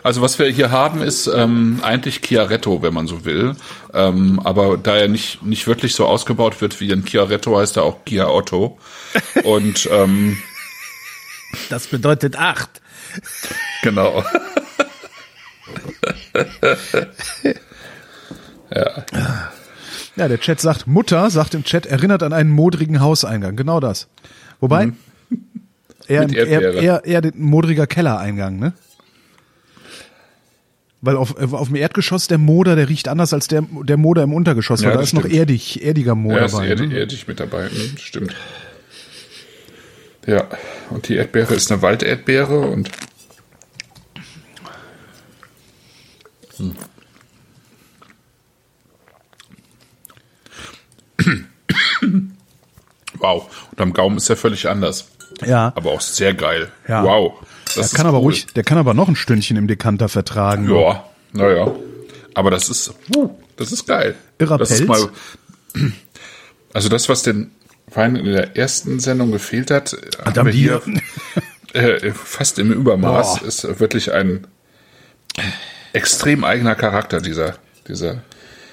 Also 0.04 0.22
was 0.22 0.38
wir 0.38 0.46
hier 0.48 0.70
haben, 0.70 1.02
ist 1.02 1.26
ähm, 1.28 1.80
eigentlich 1.82 2.22
Chiaretto, 2.22 2.82
wenn 2.84 2.94
man 2.94 3.08
so 3.08 3.26
will. 3.26 3.56
Ähm, 3.94 4.40
aber 4.44 4.78
da 4.78 4.96
er 4.96 5.08
nicht, 5.08 5.42
nicht 5.44 5.66
wirklich 5.66 5.96
so 5.96 6.06
ausgebaut 6.06 6.62
wird 6.62 6.80
wie 6.80 6.92
ein 6.92 7.04
Chiaretto, 7.04 7.58
heißt 7.58 7.78
er 7.78 7.84
auch 7.84 8.06
Chia 8.06 8.28
Otto. 8.28 8.78
Und 9.44 9.90
ähm, 9.92 10.38
Das 11.70 11.88
bedeutet 11.88 12.36
acht. 12.38 12.82
genau. 13.82 14.24
Ja, 20.16 20.28
der 20.28 20.40
Chat 20.40 20.60
sagt, 20.62 20.88
Mutter 20.88 21.30
sagt 21.30 21.54
im 21.56 21.64
Chat, 21.64 21.86
erinnert 21.86 22.24
an 22.24 22.34
einen 22.34 22.50
modrigen 22.50 23.02
Hauseingang. 23.02 23.56
Genau 23.56 23.80
das. 23.80 24.08
Wobei, 24.60 24.92
eher, 26.08 26.22
Mit 26.28 26.36
eher, 26.36 26.48
Erdbeere. 26.48 26.82
eher, 26.84 27.06
eher 27.06 27.22
den 27.22 27.42
modriger 27.42 27.88
Kellereingang, 27.88 28.60
ne? 28.60 28.74
Weil 31.04 31.16
auf, 31.18 31.36
auf 31.54 31.68
dem 31.68 31.76
Erdgeschoss 31.78 32.28
der 32.28 32.38
Moder, 32.38 32.76
der 32.76 32.88
riecht 32.88 33.08
anders 33.08 33.34
als 33.34 33.48
der, 33.48 33.64
der 33.84 33.98
Moder 33.98 34.22
im 34.24 34.34
Untergeschoss, 34.34 34.82
Ja, 34.82 34.90
weil 34.90 34.98
da 34.98 35.02
ist 35.02 35.14
noch 35.14 35.22
stimmt. 35.22 35.36
erdig, 35.36 35.84
erdiger 35.84 36.14
Moder 36.14 36.40
Er 36.42 36.46
ist 36.46 36.52
bei. 36.56 36.68
erdig, 36.68 36.90
Ne? 36.90 37.00
erdig 37.00 37.28
mit 37.28 37.40
dabei, 37.40 37.70
hm, 37.70 37.98
stimmt. 37.98 38.36
Ja, 40.28 40.48
und 40.92 41.08
die 41.08 41.16
Erdbeere 41.16 41.56
ist 41.56 41.72
eine 41.72 41.82
Walderdbeere 41.82 42.60
und 42.60 42.92
Wow, 53.18 53.68
und 53.72 53.82
am 53.82 53.94
Gaumen 53.94 54.18
ist 54.18 54.30
er 54.30 54.38
völlig 54.38 54.68
anders. 54.70 55.08
Ja. 55.46 55.74
Aber 55.76 55.92
auch 55.92 56.02
sehr 56.02 56.34
geil. 56.34 56.70
Ja. 56.88 57.04
Wow. 57.04 57.34
Der 57.76 57.84
kann 57.84 57.84
ist 57.84 58.00
aber 58.00 58.18
cool. 58.18 58.24
ruhig, 58.24 58.48
der 58.48 58.64
kann 58.64 58.78
aber 58.78 58.94
noch 58.94 59.08
ein 59.08 59.16
Stündchen 59.16 59.58
im 59.58 59.68
Dekanter 59.68 60.10
vertragen. 60.10 60.70
Ja, 60.70 61.06
naja. 61.34 61.72
Aber 62.34 62.52
das 62.52 62.70
ist, 62.70 62.94
das 63.58 63.72
ist 63.72 63.88
geil. 63.88 64.16
Irrer 64.40 64.58
das 64.58 64.72
ist 64.72 64.86
Pelz. 64.86 64.90
mal, 64.90 65.10
also 66.74 66.90
das, 66.90 67.10
was 67.10 67.24
den 67.24 67.52
Wein 67.94 68.16
in 68.16 68.26
der 68.26 68.56
ersten 68.58 69.00
Sendung 69.00 69.32
gefehlt 69.32 69.72
hat, 69.72 69.96
haben 70.24 70.36
haben 70.36 70.46
wir 70.48 70.54
hier 70.54 70.82
äh, 71.74 72.12
fast 72.12 72.60
im 72.60 72.72
Übermaß. 72.72 73.40
Boah. 73.40 73.48
Ist 73.48 73.80
wirklich 73.80 74.14
ein 74.14 74.48
extrem 75.94 76.44
eigener 76.44 76.76
Charakter, 76.76 77.22
dieser, 77.22 77.56
dieser 77.88 78.24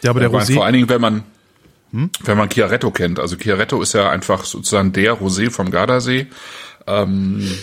Ja, 0.03 0.11
aber 0.11 0.21
der. 0.21 0.31
Rosé, 0.31 0.55
Vor 0.55 0.65
allen 0.65 0.75
Dingen, 0.75 0.89
wenn 0.89 1.01
man, 1.01 1.25
wenn 1.93 2.37
man 2.37 2.51
Chiaretto 2.51 2.91
kennt. 2.91 3.19
Also 3.19 3.37
Chiaretto 3.37 3.81
ist 3.81 3.95
ja 3.95 4.11
einfach 4.11 4.45
sozusagen 4.45 4.93
der 4.93 5.15
Rosé 5.15 5.51
vom 5.51 5.71
Gardasee. 5.71 6.27
Ähm, 6.87 7.59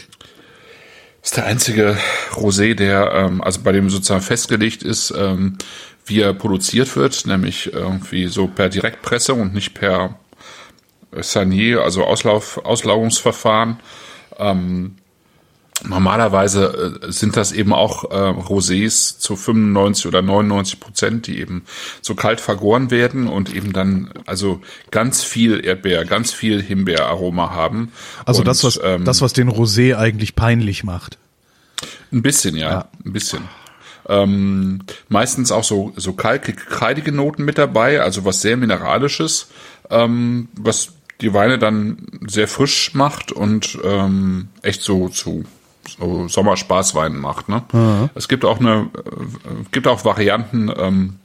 ist 1.21 1.37
der 1.37 1.45
einzige 1.45 1.97
Rosé, 2.33 2.75
der 2.75 3.11
ähm, 3.13 3.41
also 3.41 3.61
bei 3.61 3.71
dem 3.71 3.89
sozusagen 3.89 4.21
festgelegt 4.21 4.83
ist, 4.83 5.11
ähm, 5.17 5.57
wie 6.05 6.21
er 6.21 6.33
produziert 6.33 6.95
wird, 6.95 7.25
nämlich 7.25 7.73
irgendwie 7.73 8.27
so 8.27 8.47
per 8.47 8.69
Direktpresse 8.69 9.33
und 9.33 9.53
nicht 9.53 9.73
per 9.73 10.19
Sanier, 11.11 11.81
also 11.81 12.03
Auslauf, 12.03 12.63
Auslauungsverfahren. 12.63 13.79
Ähm, 14.37 14.97
normalerweise 15.83 16.99
äh, 17.01 17.11
sind 17.11 17.35
das 17.35 17.51
eben 17.51 17.73
auch 17.73 18.05
äh, 18.05 18.15
Rosés 18.15 19.19
zu 19.19 19.35
95 19.35 20.07
oder 20.07 20.21
99 20.21 20.79
Prozent, 20.79 21.27
die 21.27 21.39
eben 21.39 21.65
so 22.01 22.15
kalt 22.15 22.39
vergoren 22.39 22.91
werden 22.91 23.27
und 23.27 23.53
eben 23.53 23.73
dann 23.73 24.09
also 24.25 24.61
ganz 24.91 25.23
viel 25.23 25.65
Erdbeer, 25.65 26.05
ganz 26.05 26.31
viel 26.31 26.61
Himbeeraroma 26.61 27.51
haben. 27.51 27.91
also 28.25 28.39
und, 28.39 28.47
das, 28.47 28.63
was, 28.63 28.79
ähm, 28.81 29.05
das, 29.05 29.21
was 29.21 29.33
den 29.33 29.49
Rosé 29.49 29.97
eigentlich 29.97 30.35
peinlich 30.35 30.83
macht. 30.83 31.17
ein 32.11 32.21
bisschen, 32.21 32.55
ja, 32.55 32.87
ein 33.05 33.13
bisschen. 33.13 33.43
Ähm, 34.07 34.81
meistens 35.09 35.51
auch 35.51 35.63
so, 35.63 35.91
so 35.95 36.13
kalkig, 36.13 36.57
kreidige 36.57 37.11
Noten 37.11 37.43
mit 37.43 37.57
dabei, 37.57 38.01
also 38.01 38.23
was 38.23 38.41
sehr 38.41 38.55
Mineralisches, 38.55 39.47
ähm, 39.89 40.47
was 40.55 40.93
die 41.21 41.33
Weine 41.33 41.57
dann 41.57 42.19
sehr 42.27 42.47
frisch 42.47 42.93
macht 42.93 43.31
und 43.31 43.79
ähm, 43.83 44.49
echt 44.61 44.81
so 44.81 45.09
zu 45.09 45.45
so 45.87 46.27
Sommerspaßweinen 46.27 47.19
macht. 47.19 47.49
Ne? 47.49 47.63
Es 48.15 48.27
gibt 48.27 48.45
auch 48.45 48.59
eine, 48.59 48.89
äh, 48.95 49.63
gibt 49.71 49.87
auch 49.87 50.05
Varianten, 50.05 50.71
ähm, 50.75 51.19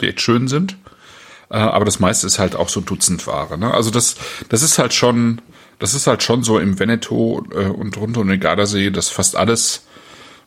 die 0.00 0.08
echt 0.08 0.20
schön 0.20 0.48
sind. 0.48 0.76
Äh, 1.50 1.56
aber 1.56 1.84
das 1.84 2.00
meiste 2.00 2.26
ist 2.26 2.38
halt 2.38 2.56
auch 2.56 2.68
so 2.68 2.80
Dutzendware. 2.80 3.58
Ne? 3.58 3.72
Also 3.72 3.90
das, 3.90 4.16
das 4.48 4.62
ist 4.62 4.78
halt 4.78 4.92
schon, 4.92 5.40
das 5.78 5.94
ist 5.94 6.06
halt 6.06 6.22
schon 6.22 6.42
so 6.42 6.58
im 6.58 6.78
Veneto 6.78 7.44
äh, 7.52 7.66
und 7.66 7.96
rund 7.96 8.16
um 8.16 8.28
den 8.28 8.40
Gardasee, 8.40 8.90
dass 8.90 9.08
fast 9.08 9.36
alles, 9.36 9.86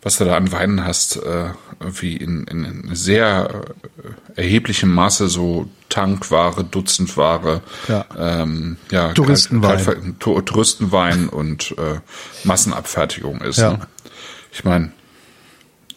was 0.03 0.17
du 0.17 0.25
da 0.25 0.35
an 0.35 0.51
Weinen 0.51 0.83
hast, 0.85 1.17
äh, 1.17 1.49
irgendwie 1.79 2.17
in, 2.17 2.43
in, 2.45 2.65
in 2.65 2.95
sehr 2.95 3.63
äh, 4.35 4.41
erheblichem 4.41 4.91
Maße 4.93 5.27
so 5.29 5.69
Tankware, 5.89 6.63
Dutzendware, 6.63 7.61
Ja. 7.87 8.05
ähm, 8.17 8.77
ja, 8.91 9.13
Touristenwein. 9.13 9.83
Kalt- 9.83 10.19
Kalt- 10.19 10.45
Touristenwein 10.47 11.29
und 11.29 11.75
äh, 11.77 11.99
Massenabfertigung 12.45 13.41
ist. 13.41 13.57
Ja. 13.59 13.73
Ne? 13.73 13.87
Ich 14.51 14.63
meine, 14.63 14.91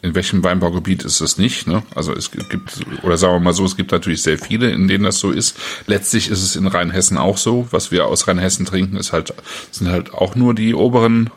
in 0.02 0.14
welchem 0.14 0.44
Weinbaugebiet 0.44 1.02
ist 1.02 1.22
es 1.22 1.38
nicht? 1.38 1.66
Ne? 1.66 1.82
Also 1.94 2.12
es 2.12 2.30
gibt, 2.30 2.80
oder 3.05 3.16
sagen 3.16 3.34
wir 3.36 3.40
mal 3.40 3.55
so, 3.55 3.64
es 3.64 3.74
gibt 3.76 3.90
natürlich 3.90 4.22
sehr 4.22 4.38
viele, 4.38 4.70
in 4.70 4.86
denen 4.86 5.05
das 5.05 5.18
so 5.18 5.30
ist. 5.30 5.57
Letztlich 5.86 6.28
ist 6.28 6.42
es 6.42 6.57
in 6.57 6.66
Rheinhessen 6.66 7.16
auch 7.16 7.38
so. 7.38 7.66
Was 7.70 7.90
wir 7.90 8.05
aus 8.07 8.28
Rheinhessen 8.28 8.66
trinken, 8.66 8.96
ist 8.98 9.12
halt, 9.14 9.32
sind 9.70 9.88
halt 9.88 10.12
auch 10.12 10.34
nur 10.34 10.55
die 10.55 10.74
oberen 10.74 11.30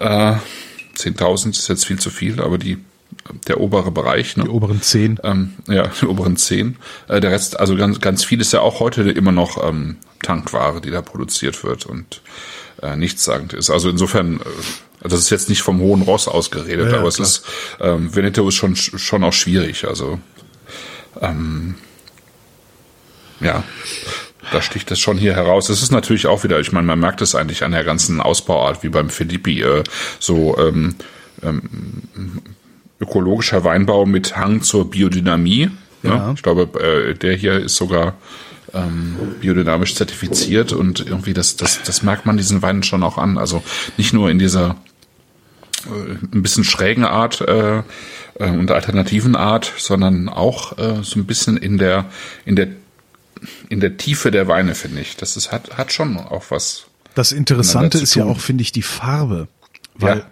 äh, 0.00 0.34
10.000 0.98 1.50
ist 1.50 1.68
jetzt 1.68 1.86
viel 1.86 1.98
zu 1.98 2.10
viel, 2.10 2.40
aber 2.40 2.58
die 2.58 2.78
der 3.46 3.60
obere 3.60 3.90
Bereich. 3.90 4.36
Ne? 4.36 4.44
Die 4.44 4.50
oberen 4.50 4.82
zehn. 4.82 5.18
Ähm, 5.22 5.54
ja, 5.68 5.86
die 6.00 6.06
oberen 6.06 6.36
zehn. 6.36 6.76
Äh, 7.08 7.20
der 7.20 7.30
Rest, 7.30 7.58
also 7.58 7.76
ganz, 7.76 8.00
ganz 8.00 8.24
viel 8.24 8.40
ist 8.40 8.52
ja 8.52 8.60
auch 8.60 8.80
heute 8.80 9.02
immer 9.10 9.32
noch 9.32 9.62
ähm, 9.66 9.96
Tankware, 10.22 10.80
die 10.80 10.90
da 10.90 11.02
produziert 11.02 11.62
wird 11.64 11.86
und 11.86 12.22
äh, 12.82 12.96
nichtssagend 12.96 13.52
ist. 13.52 13.70
Also 13.70 13.88
insofern, 13.88 14.40
äh, 14.40 15.08
das 15.08 15.20
ist 15.20 15.30
jetzt 15.30 15.48
nicht 15.48 15.62
vom 15.62 15.80
hohen 15.80 16.02
Ross 16.02 16.28
ausgeredet, 16.28 16.86
Ja, 16.86 16.92
ja, 16.92 16.98
aber 16.98 17.08
es 17.08 17.16
klar. 17.16 17.28
ist, 17.28 17.44
ähm, 17.80 18.14
Veneto 18.14 18.48
ist 18.48 18.54
schon, 18.54 18.76
schon 18.76 19.24
auch 19.24 19.32
schwierig. 19.32 19.86
Also, 19.86 20.18
ähm, 21.20 21.76
ja, 23.40 23.62
da 24.52 24.62
sticht 24.62 24.90
das 24.90 24.98
schon 24.98 25.18
hier 25.18 25.34
heraus. 25.34 25.68
Es 25.68 25.82
ist 25.82 25.92
natürlich 25.92 26.26
auch 26.26 26.44
wieder, 26.44 26.60
ich 26.60 26.72
meine, 26.72 26.86
man 26.86 26.98
merkt 26.98 27.20
es 27.22 27.34
eigentlich 27.34 27.64
an 27.64 27.72
der 27.72 27.84
ganzen 27.84 28.20
Ausbauart, 28.20 28.82
wie 28.82 28.88
beim 28.88 29.10
Filippi, 29.10 29.62
äh, 29.62 29.84
so 30.18 30.56
ähm, 30.58 30.96
ähm, 31.42 31.62
ökologischer 33.00 33.64
Weinbau 33.64 34.06
mit 34.06 34.36
Hang 34.36 34.62
zur 34.62 34.90
Biodynamie. 34.90 35.70
Ja. 36.02 36.28
Ne? 36.28 36.32
Ich 36.36 36.42
glaube, 36.42 36.68
äh, 36.80 37.14
der 37.14 37.34
hier 37.34 37.54
ist 37.54 37.76
sogar 37.76 38.14
ähm, 38.74 39.16
biodynamisch 39.40 39.94
zertifiziert 39.94 40.72
und 40.72 41.06
irgendwie 41.06 41.34
das, 41.34 41.56
das, 41.56 41.82
das 41.82 42.02
merkt 42.02 42.26
man 42.26 42.36
diesen 42.36 42.62
Weinen 42.62 42.82
schon 42.82 43.02
auch 43.02 43.18
an. 43.18 43.38
Also 43.38 43.62
nicht 43.96 44.12
nur 44.12 44.30
in 44.30 44.38
dieser 44.38 44.76
äh, 45.86 46.12
ein 46.34 46.42
bisschen 46.42 46.64
schrägen 46.64 47.04
Art 47.04 47.40
äh, 47.40 47.78
äh, 47.78 47.82
und 48.50 48.70
alternativen 48.70 49.36
Art, 49.36 49.72
sondern 49.78 50.28
auch 50.28 50.76
äh, 50.78 51.02
so 51.02 51.18
ein 51.18 51.26
bisschen 51.26 51.56
in 51.56 51.78
der 51.78 52.06
in 52.44 52.56
der 52.56 52.68
in 53.68 53.80
der 53.80 53.96
Tiefe 53.96 54.30
der 54.30 54.48
Weine 54.48 54.74
finde 54.74 55.00
ich. 55.00 55.16
Das 55.16 55.36
ist, 55.36 55.52
hat 55.52 55.76
hat 55.76 55.92
schon 55.92 56.16
auch 56.16 56.44
was. 56.50 56.84
Das 57.14 57.32
Interessante 57.32 57.98
ist 57.98 58.14
ja 58.14 58.24
auch, 58.24 58.40
finde 58.40 58.62
ich, 58.62 58.72
die 58.72 58.82
Farbe. 58.82 59.48
Weil 59.94 60.18
Ja. 60.18 60.26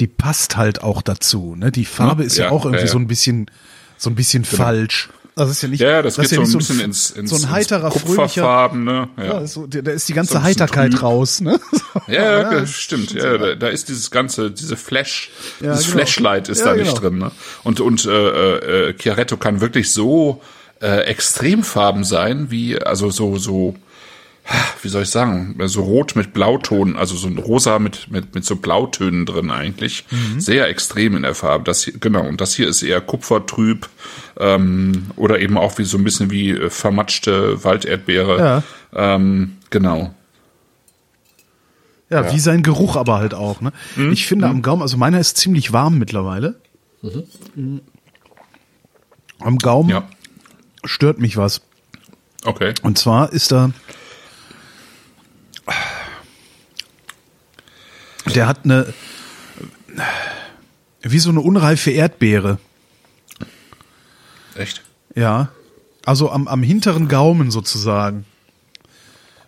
die 0.00 0.06
passt 0.06 0.56
halt 0.56 0.82
auch 0.82 1.02
dazu. 1.02 1.54
Ne? 1.56 1.70
Die 1.70 1.84
Farbe 1.84 2.22
Ja, 2.22 2.26
ist 2.26 2.38
ja, 2.38 2.44
ja, 2.46 2.50
auch 2.50 2.64
irgendwie 2.64 2.80
ja, 2.80 2.86
ja. 2.86 2.92
so 2.92 2.98
ein 2.98 3.06
bisschen, 3.06 3.50
so 3.98 4.08
ein 4.10 4.14
bisschen 4.14 4.44
falsch. 4.44 5.10
Das 5.34 5.48
ist 5.50 5.62
ja 5.62 5.68
nicht, 5.68 5.80
Ja, 5.80 6.02
das, 6.02 6.18
ist 6.18 6.28
geht 6.30 6.38
ja 6.38 6.44
so 6.44 6.52
ein 6.52 6.58
nicht 6.58 6.68
bisschen 6.68 6.80
ein, 6.80 6.84
ins, 6.86 7.10
ins, 7.10 7.30
so 7.30 7.36
ein 7.36 7.50
heiterer, 7.50 7.86
ins 7.92 8.02
fröhlicher. 8.02 8.22
Kupferfarben, 8.22 8.84
ne? 8.84 9.08
Ja. 9.16 9.24
Ja, 9.24 9.46
so, 9.46 9.66
da 9.66 9.90
ist 9.92 10.06
die 10.08 10.12
ganze 10.12 10.34
So 10.34 10.38
ein 10.38 10.44
bisschen 10.44 10.60
Heiterkeit 10.62 10.92
trüb. 10.92 11.02
raus. 11.02 11.40
Ne? 11.40 11.58
Ja, 12.08 12.22
ja, 12.42 12.50
das 12.60 12.70
stimmt. 12.72 13.12
Ja, 13.12 13.38
da, 13.38 13.54
da 13.54 13.68
ist 13.68 13.88
dieses 13.88 14.10
ganze, 14.10 14.50
diese 14.50 14.76
Flash, 14.76 15.30
Ja, 15.60 15.70
dieses 15.72 15.86
genau. 15.86 15.98
Flashlight 15.98 16.48
ist 16.48 16.58
Ja, 16.60 16.64
da 16.66 16.74
nicht 16.74 16.88
genau. 16.88 17.00
drin. 17.00 17.18
Ne? 17.18 17.30
Und 17.64 17.80
und 17.80 18.04
äh, 18.06 18.88
äh, 18.88 18.94
Chiaretto 18.98 19.36
kann 19.36 19.60
wirklich 19.60 19.92
so 19.92 20.42
äh, 20.82 21.02
Extremfarben 21.04 22.04
sein, 22.04 22.50
wie 22.50 22.78
also 22.80 23.10
so 23.10 23.38
so 23.38 23.74
wie 24.82 24.88
soll 24.88 25.04
ich 25.04 25.10
sagen, 25.10 25.56
so 25.66 25.82
rot 25.82 26.16
mit 26.16 26.32
Blauton, 26.32 26.96
also 26.96 27.14
so 27.14 27.28
ein 27.28 27.38
rosa 27.38 27.78
mit 27.78 28.10
mit 28.10 28.34
mit 28.34 28.44
so 28.44 28.56
Blautönen 28.56 29.24
drin 29.24 29.52
eigentlich, 29.52 30.04
Mhm. 30.10 30.40
sehr 30.40 30.66
extrem 30.68 31.14
in 31.16 31.22
der 31.22 31.36
Farbe. 31.36 31.62
Das 31.64 31.84
hier, 31.84 31.94
genau 31.98 32.26
und 32.26 32.40
das 32.40 32.52
hier 32.54 32.66
ist 32.66 32.82
eher 32.82 33.00
kupfertrüb 33.00 33.88
ähm, 34.40 35.06
oder 35.14 35.38
eben 35.38 35.56
auch 35.56 35.78
wie 35.78 35.84
so 35.84 35.96
ein 35.96 36.02
bisschen 36.02 36.32
wie 36.32 36.50
äh, 36.50 36.70
vermatschte 36.70 37.62
Walderdbeere. 37.62 38.38
Ja. 38.38 38.62
Ähm, 39.14 39.58
genau. 39.70 40.12
Ja, 42.10 42.30
wie 42.32 42.40
sein 42.40 42.62
Geruch 42.64 42.96
aber 42.96 43.18
halt 43.20 43.32
auch. 43.34 43.60
Ne? 43.62 43.72
Ich 44.12 44.26
finde 44.26 44.46
am 44.46 44.60
Gaumen, 44.60 44.82
also 44.82 44.98
meiner 44.98 45.18
ist 45.18 45.38
ziemlich 45.38 45.72
warm 45.72 45.98
mittlerweile. 45.98 46.56
Mhm. 47.54 47.80
Am 49.38 49.56
Gaumen 49.58 49.88
Ja. 49.88 50.08
Stört 50.84 51.18
mich 51.18 51.36
was. 51.36 51.60
Okay. 52.44 52.74
Und 52.82 52.98
zwar 52.98 53.32
ist 53.32 53.52
da. 53.52 53.70
Der 58.34 58.46
hat 58.46 58.60
eine. 58.64 58.92
Wie 61.02 61.18
so 61.18 61.30
eine 61.30 61.40
unreife 61.40 61.90
Erdbeere. 61.90 62.58
Echt? 64.54 64.82
Ja. 65.14 65.48
Also 66.04 66.30
am, 66.30 66.48
am 66.48 66.62
hinteren 66.62 67.08
Gaumen 67.08 67.50
sozusagen. 67.50 68.24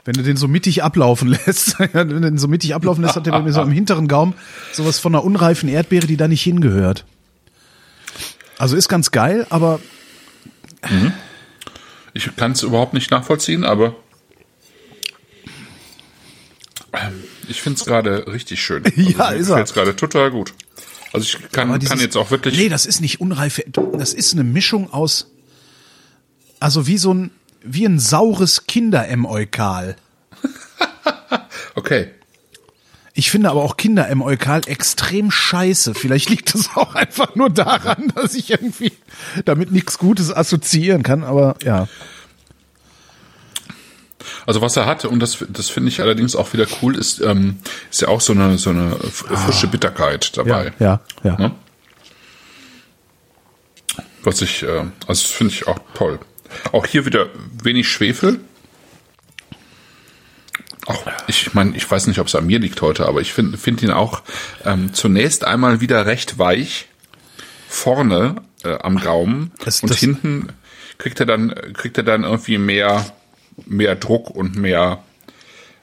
Wenn 0.04 0.14
du 0.14 0.22
den 0.22 0.36
so 0.36 0.48
mittig 0.48 0.82
ablaufen 0.82 1.28
lässt, 1.46 1.78
wenn 1.78 2.08
du 2.08 2.20
den 2.20 2.38
so 2.38 2.48
mittig 2.48 2.74
ablaufen 2.74 3.02
lässt, 3.02 3.16
hat 3.16 3.26
der 3.26 3.32
bei 3.32 3.42
mir 3.42 3.52
so 3.52 3.60
am 3.60 3.70
hinteren 3.70 4.06
Gaumen 4.06 4.34
sowas 4.72 4.98
von 4.98 5.14
einer 5.14 5.24
unreifen 5.24 5.68
Erdbeere, 5.68 6.06
die 6.06 6.16
da 6.16 6.28
nicht 6.28 6.42
hingehört. 6.42 7.04
Also 8.58 8.76
ist 8.76 8.88
ganz 8.88 9.10
geil, 9.10 9.46
aber 9.50 9.80
Ich 12.12 12.34
kann 12.36 12.52
es 12.52 12.62
überhaupt 12.62 12.94
nicht 12.94 13.10
nachvollziehen, 13.10 13.64
aber 13.64 13.94
ähm, 16.92 17.24
ich 17.48 17.60
finde 17.62 17.78
es 17.78 17.84
gerade 17.84 18.26
richtig 18.26 18.62
schön. 18.62 18.84
Ja, 18.96 19.30
mir 19.30 19.36
ist 19.36 19.48
er. 19.48 19.64
gerade 19.64 19.96
total 19.96 20.30
gut. 20.30 20.54
Also 21.12 21.24
ich 21.26 21.50
kann, 21.52 21.68
Aber 21.68 21.78
kann 21.78 21.80
dieses- 21.80 22.00
jetzt 22.02 22.16
auch 22.16 22.30
wirklich. 22.30 22.56
Nee, 22.56 22.68
das 22.68 22.86
ist 22.86 23.00
nicht 23.00 23.20
unreife. 23.20 23.64
Das 23.96 24.12
ist 24.14 24.32
eine 24.32 24.44
Mischung 24.44 24.92
aus. 24.92 25.30
Also 26.60 26.86
wie 26.86 26.98
so 26.98 27.12
ein 27.14 27.30
wie 27.62 27.86
ein 27.86 27.98
saures 27.98 28.66
Kinder-M-Eukal. 28.66 29.96
Okay. 31.76 32.10
Ich 33.16 33.30
finde 33.30 33.48
aber 33.50 33.62
auch 33.62 33.76
Kinder-M-Eukal 33.76 34.62
extrem 34.66 35.30
scheiße. 35.30 35.94
Vielleicht 35.94 36.30
liegt 36.30 36.52
es 36.54 36.70
auch 36.74 36.96
einfach 36.96 37.36
nur 37.36 37.48
daran, 37.48 38.12
dass 38.16 38.34
ich 38.34 38.50
irgendwie 38.50 38.92
damit 39.44 39.70
nichts 39.70 39.98
Gutes 39.98 40.34
assoziieren 40.34 41.02
kann. 41.04 41.22
Aber 41.22 41.54
ja. 41.62 41.86
Also 44.46 44.60
was 44.60 44.76
er 44.76 44.86
hat, 44.86 45.04
und 45.04 45.20
das, 45.20 45.44
das 45.48 45.68
finde 45.70 45.90
ich 45.90 46.00
allerdings 46.00 46.34
auch 46.34 46.52
wieder 46.54 46.66
cool, 46.82 46.96
ist, 46.96 47.20
ähm, 47.20 47.56
ist 47.90 48.00
ja 48.02 48.08
auch 48.08 48.20
so 48.20 48.32
eine, 48.32 48.58
so 48.58 48.70
eine 48.70 48.92
f- 49.02 49.26
frische 49.28 49.68
Bitterkeit 49.68 50.36
dabei. 50.36 50.72
Ja, 50.80 51.00
ja, 51.22 51.30
ja. 51.30 51.38
Ne? 51.38 51.52
Was 54.22 54.40
ich, 54.42 54.62
äh, 54.62 54.66
also 54.66 54.88
das 55.06 55.22
finde 55.22 55.52
ich 55.52 55.68
auch 55.68 55.78
toll. 55.94 56.18
Auch 56.72 56.86
hier 56.86 57.04
wieder 57.06 57.26
wenig 57.62 57.88
Schwefel. 57.88 58.40
Auch, 60.86 61.02
ich 61.28 61.54
meine, 61.54 61.74
ich 61.76 61.90
weiß 61.90 62.06
nicht, 62.08 62.18
ob 62.18 62.26
es 62.26 62.34
an 62.34 62.46
mir 62.46 62.58
liegt 62.58 62.82
heute, 62.82 63.06
aber 63.06 63.20
ich 63.20 63.32
finde 63.32 63.56
find 63.56 63.82
ihn 63.82 63.90
auch 63.90 64.22
ähm, 64.64 64.92
zunächst 64.92 65.44
einmal 65.44 65.80
wieder 65.80 66.04
recht 66.06 66.38
weich. 66.38 66.88
Vorne 67.68 68.36
äh, 68.64 68.76
am 68.82 69.00
Gaumen 69.00 69.52
Das- 69.64 69.82
und 69.82 69.90
das- 69.90 69.98
hinten 69.98 70.48
kriegt 70.98 71.18
er 71.20 71.26
dann 71.26 71.54
kriegt 71.74 71.96
er 71.98 72.04
dann 72.04 72.22
irgendwie 72.24 72.58
mehr 72.58 73.04
mehr 73.66 73.94
Druck 73.96 74.30
und 74.30 74.56
mehr 74.56 75.02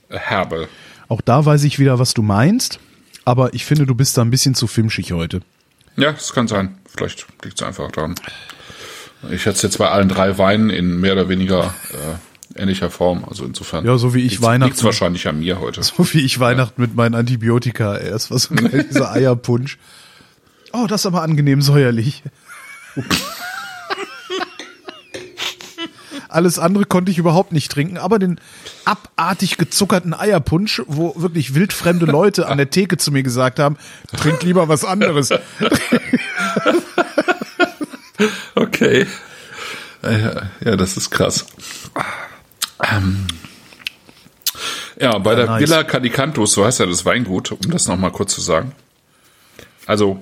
äh, 0.10 0.18
Herbe. 0.18 0.68
Auch 1.08 1.22
da 1.22 1.46
weiß 1.46 1.64
ich 1.64 1.80
wieder, 1.80 2.00
was 2.00 2.14
du 2.14 2.22
meinst. 2.22 2.80
Aber 3.26 3.54
ich 3.54 3.66
finde, 3.66 3.86
du 3.86 3.94
bist 3.96 4.18
da 4.18 4.22
ein 4.22 4.32
bisschen 4.32 4.56
zu 4.56 4.68
filmschig 4.68 5.12
heute. 5.12 5.42
Ja, 5.98 6.12
das 6.14 6.34
kann 6.34 6.48
sein. 6.48 6.78
Vielleicht 6.96 7.26
liegt 7.44 7.60
es 7.62 7.68
einfach 7.68 7.92
daran. 7.92 8.16
Ich 9.30 9.42
hätte 9.46 9.52
es 9.58 9.62
jetzt 9.62 9.78
bei 9.78 9.90
allen 9.90 10.10
drei 10.10 10.38
Weinen 10.38 10.70
in 10.70 11.00
mehr 11.00 11.14
oder 11.14 11.30
weniger 11.30 11.74
äh, 11.92 12.16
ähnlicher 12.56 12.90
Form. 12.90 13.24
Also 13.28 13.46
insofern. 13.46 13.86
Ja, 13.86 13.98
so 13.98 14.14
wie 14.14 14.20
ich 14.20 14.32
liegt's- 14.34 14.46
Weihnachten- 14.46 14.70
liegt's 14.72 14.84
wahrscheinlich 14.84 15.28
an 15.28 15.40
mir 15.40 15.60
heute. 15.60 15.82
So 15.84 15.94
wie 16.14 16.20
ich 16.22 16.40
Weihnachten 16.40 16.82
mit 16.82 16.96
meinen 16.96 17.16
Antibiotika. 17.16 17.98
Erst 17.98 18.30
geil, 18.56 18.86
dieser 18.92 19.12
Eierpunsch. 19.12 19.78
Oh, 20.74 20.86
das 20.88 21.02
ist 21.02 21.06
aber 21.06 21.22
angenehm 21.22 21.62
säuerlich. 21.62 22.24
Alles 26.30 26.60
andere 26.60 26.86
konnte 26.86 27.12
ich 27.12 27.18
überhaupt 27.18 27.52
nicht 27.52 27.70
trinken, 27.72 27.98
aber 27.98 28.18
den 28.18 28.40
abartig 28.86 29.58
gezuckerten 29.58 30.14
Eierpunsch, 30.14 30.82
wo 30.88 31.14
wirklich 31.18 31.56
wildfremde 31.56 32.06
Leute 32.06 32.48
an 32.48 32.58
der 32.58 32.70
Theke 32.70 32.96
zu 32.96 33.12
mir 33.12 33.22
gesagt 33.22 33.60
haben, 33.60 33.76
trink 34.16 34.42
lieber 34.44 34.68
was 34.70 34.86
anderes. 34.86 35.30
Okay. 38.54 39.08
Ja, 40.04 40.50
ja, 40.64 40.76
das 40.76 40.96
ist 40.96 41.10
krass. 41.10 41.46
Ähm, 42.90 43.28
ja, 45.00 45.18
bei 45.18 45.36
der 45.36 45.48
nice. 45.48 45.62
Villa 45.62 45.84
Calicantus, 45.84 46.54
so 46.54 46.66
heißt 46.66 46.80
ja 46.80 46.86
das 46.86 47.06
Weingut, 47.06 47.52
um 47.52 47.72
das 47.72 47.88
nochmal 47.88 48.12
kurz 48.12 48.34
zu 48.34 48.42
sagen. 48.42 48.74
Also, 49.88 50.22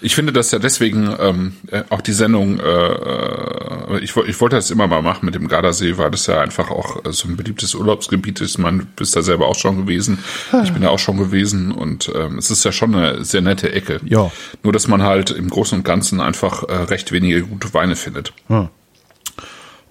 ich 0.00 0.14
finde 0.14 0.32
das 0.32 0.50
ja 0.50 0.58
deswegen 0.58 1.14
ähm, 1.18 1.56
äh, 1.70 1.82
auch 1.90 2.00
die 2.00 2.12
Sendung, 2.12 2.60
äh, 2.60 2.62
äh, 2.62 3.98
ich, 4.00 4.16
ich 4.16 4.40
wollte 4.40 4.56
das 4.56 4.70
immer 4.70 4.86
mal 4.86 5.02
machen 5.02 5.26
mit 5.26 5.34
dem 5.34 5.48
Gardasee, 5.48 5.98
weil 5.98 6.10
das 6.10 6.26
ja 6.26 6.40
einfach 6.40 6.70
auch 6.70 7.04
äh, 7.04 7.12
so 7.12 7.28
ein 7.28 7.36
beliebtes 7.36 7.74
Urlaubsgebiet 7.74 8.40
ist. 8.40 8.58
Man 8.58 8.86
bist 8.96 9.16
da 9.16 9.22
selber 9.22 9.46
auch 9.48 9.56
schon 9.56 9.76
gewesen. 9.76 10.18
Ich 10.62 10.72
bin 10.72 10.82
da 10.82 10.90
auch 10.90 10.98
schon 10.98 11.16
gewesen 11.16 11.72
und 11.72 12.10
ähm, 12.14 12.38
es 12.38 12.50
ist 12.50 12.64
ja 12.64 12.72
schon 12.72 12.94
eine 12.94 13.24
sehr 13.24 13.40
nette 13.40 13.72
Ecke. 13.72 14.00
Ja. 14.04 14.30
Nur, 14.62 14.72
dass 14.72 14.88
man 14.88 15.02
halt 15.02 15.30
im 15.30 15.48
Großen 15.48 15.78
und 15.78 15.84
Ganzen 15.84 16.20
einfach 16.20 16.64
äh, 16.64 16.74
recht 16.74 17.12
wenige 17.12 17.42
gute 17.42 17.72
Weine 17.74 17.96
findet. 17.96 18.32
Hm. 18.48 18.68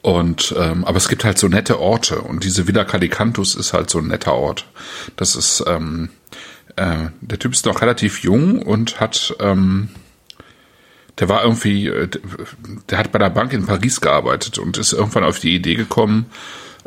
Und 0.08 0.55
ähm, 0.58 0.86
aber 0.86 0.95
es 0.95 1.10
gibt 1.10 1.26
halt 1.26 1.38
so 1.38 1.49
nette 1.49 1.82
Orte 1.82 2.22
und 2.22 2.45
diese 2.45 2.66
Villa 2.66 2.86
Calicantus 2.86 3.55
ist 3.55 3.74
halt 3.74 3.89
so 3.89 3.97
ein 3.97 4.08
netter 4.08 4.36
Ort. 4.36 4.66
Das 5.18 5.36
ist 5.36 5.62
ähm, 5.68 6.08
äh, 6.78 7.08
der 7.20 7.39
Typ 7.39 7.51
ist 7.51 7.66
noch 7.66 7.82
relativ 7.82 8.24
jung 8.24 8.62
und 8.62 9.01
hat 9.01 9.36
ähm, 9.41 9.89
der 11.20 11.28
war 11.28 11.43
irgendwie 11.43 11.88
äh, 11.88 12.08
der 12.89 12.99
hat 12.99 13.12
bei 13.12 13.20
der 13.20 13.32
Bank 13.32 13.51
in 13.51 13.66
Paris 13.66 13.99
gearbeitet 13.99 14.58
und 14.60 14.78
ist 14.78 14.93
irgendwann 14.93 15.26
auf 15.26 15.41
die 15.41 15.53
Idee 15.53 15.76
gekommen, 15.76 16.28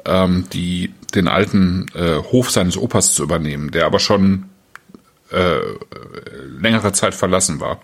ähm, 0.06 0.46
die 0.54 0.94
den 1.14 1.28
alten 1.28 1.88
äh, 1.94 2.22
Hof 2.32 2.50
seines 2.50 2.78
Opas 2.78 3.12
zu 3.12 3.22
übernehmen, 3.22 3.70
der 3.70 3.84
aber 3.84 3.98
schon 3.98 4.46
äh, 5.30 5.58
längere 6.58 6.92
Zeit 6.92 7.14
verlassen 7.14 7.60
war. 7.60 7.82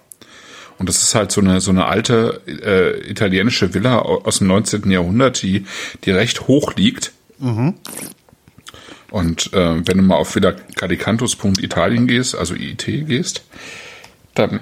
Und 0.78 0.88
das 0.88 1.02
ist 1.02 1.14
halt 1.14 1.32
so 1.32 1.40
eine 1.40 1.60
so 1.60 1.70
eine 1.70 1.86
alte 1.86 2.42
äh, 2.46 3.10
italienische 3.10 3.72
Villa 3.74 3.98
au- 4.00 4.22
aus 4.24 4.38
dem 4.38 4.46
19. 4.48 4.90
Jahrhundert, 4.90 5.40
die 5.42 5.64
die 6.04 6.10
recht 6.10 6.46
hoch 6.48 6.74
liegt. 6.74 7.12
Und 9.10 9.52
äh, 9.52 9.86
wenn 9.86 9.96
du 9.98 10.02
mal 10.02 10.16
auf 10.16 10.34
villacalicantus.italien 10.34 12.06
gehst, 12.06 12.34
also 12.34 12.54
IT 12.54 12.84
gehst, 12.86 13.42
dann 14.34 14.60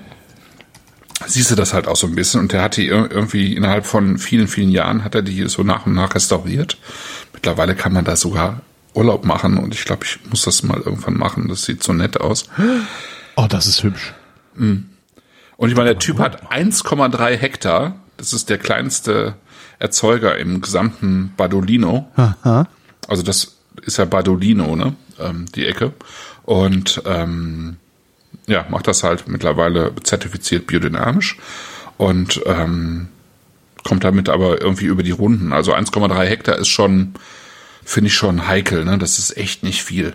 siehst 1.26 1.50
du 1.50 1.54
das 1.54 1.72
halt 1.72 1.88
auch 1.88 1.96
so 1.96 2.06
ein 2.06 2.14
bisschen. 2.14 2.40
Und 2.40 2.52
der 2.52 2.62
hat 2.62 2.76
die 2.76 2.88
ir- 2.90 3.10
irgendwie 3.10 3.54
innerhalb 3.54 3.86
von 3.86 4.18
vielen, 4.18 4.46
vielen 4.48 4.70
Jahren 4.70 5.02
hat 5.04 5.14
er 5.14 5.22
die 5.22 5.48
so 5.48 5.62
nach 5.62 5.86
und 5.86 5.94
nach 5.94 6.14
restauriert. 6.14 6.76
Mittlerweile 7.32 7.74
kann 7.74 7.92
man 7.92 8.04
da 8.04 8.16
sogar 8.16 8.60
Urlaub 8.92 9.24
machen 9.24 9.56
und 9.58 9.74
ich 9.74 9.84
glaube, 9.84 10.04
ich 10.04 10.18
muss 10.30 10.42
das 10.42 10.62
mal 10.62 10.78
irgendwann 10.80 11.16
machen. 11.16 11.48
Das 11.48 11.64
sieht 11.64 11.82
so 11.82 11.92
nett 11.92 12.20
aus. 12.20 12.44
Oh, 13.36 13.46
das 13.48 13.66
ist 13.66 13.82
hübsch. 13.82 14.14
Und 15.56 15.70
ich 15.70 15.76
meine, 15.76 15.90
der 15.90 15.98
Typ 15.98 16.18
hat 16.18 16.50
1,3 16.50 17.36
Hektar. 17.36 17.96
Das 18.16 18.32
ist 18.32 18.50
der 18.50 18.58
kleinste 18.58 19.34
Erzeuger 19.78 20.36
im 20.38 20.60
gesamten 20.60 21.32
Badolino. 21.36 22.08
Also 23.08 23.22
das 23.22 23.56
ist 23.82 23.98
ja 23.98 24.04
Badolino, 24.04 24.76
ne? 24.76 24.94
Ähm, 25.18 25.46
die 25.54 25.66
Ecke. 25.66 25.92
Und 26.44 27.02
ähm, 27.06 27.76
ja, 28.46 28.66
macht 28.68 28.86
das 28.86 29.02
halt 29.04 29.28
mittlerweile 29.28 29.92
zertifiziert 30.02 30.66
biodynamisch 30.66 31.38
und 31.96 32.40
ähm, 32.46 33.08
kommt 33.84 34.04
damit 34.04 34.28
aber 34.28 34.60
irgendwie 34.60 34.86
über 34.86 35.02
die 35.02 35.10
Runden. 35.10 35.52
Also 35.52 35.74
1,3 35.74 36.24
Hektar 36.24 36.58
ist 36.58 36.68
schon, 36.68 37.14
finde 37.84 38.08
ich 38.08 38.14
schon 38.14 38.46
heikel, 38.46 38.84
ne? 38.84 38.98
Das 38.98 39.18
ist 39.18 39.36
echt 39.36 39.62
nicht 39.62 39.82
viel. 39.82 40.14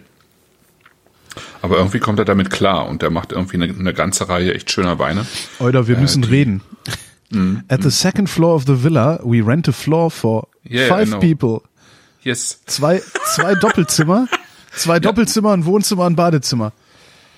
Aber 1.62 1.78
irgendwie 1.78 1.99
kommt 1.99 2.20
er 2.20 2.26
damit 2.26 2.49
klar 2.49 2.88
und 2.88 3.01
der 3.01 3.10
macht 3.10 3.32
irgendwie 3.32 3.57
eine, 3.57 3.74
eine 3.74 3.93
ganze 3.93 4.30
Reihe 4.30 4.53
echt 4.53 4.72
schöner 4.72 4.99
Weine. 4.99 5.26
Oder 5.60 5.88
wir 5.88 5.97
müssen 5.97 6.24
reden. 6.24 6.62
Mhm. 7.32 7.64
At 7.68 7.84
the 7.84 7.89
second 7.89 8.30
floor 8.30 8.55
of 8.55 8.64
the 8.66 8.84
villa, 8.84 9.20
we 9.24 9.45
rent 9.45 9.68
a 9.68 9.72
floor 9.72 10.10
for 10.10 10.47
Yeah, 10.70 10.88
five 10.88 11.20
people. 11.20 11.62
Yes. 12.24 12.62
Zwei, 12.66 13.01
zwei 13.36 13.55
Doppelzimmer, 13.62 14.28
zwei 14.76 14.99
Doppelzimmer, 14.99 15.51
ein 15.53 15.66
Wohnzimmer, 15.66 16.05
ein 16.05 16.16
Badezimmer. 16.16 16.74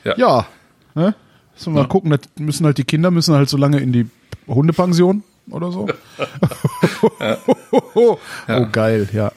Ja. 0.04 0.18
Ja, 0.18 0.48
ne? 0.96 1.16
Müssen 1.54 1.74
wir 1.74 1.82
mal 1.82 1.88
gucken, 1.88 2.10
das 2.12 2.22
müssen 2.38 2.66
halt 2.66 2.78
die 2.78 2.84
Kinder 2.84 3.12
müssen 3.12 3.36
halt 3.36 3.50
so 3.50 3.58
lange 3.58 3.80
in 3.80 3.92
die 3.92 4.08
Hundepension 4.48 5.24
oder 5.50 5.72
so. 5.72 5.88
Oh, 7.94 8.18
geil, 8.72 9.08
ja. 9.14 9.32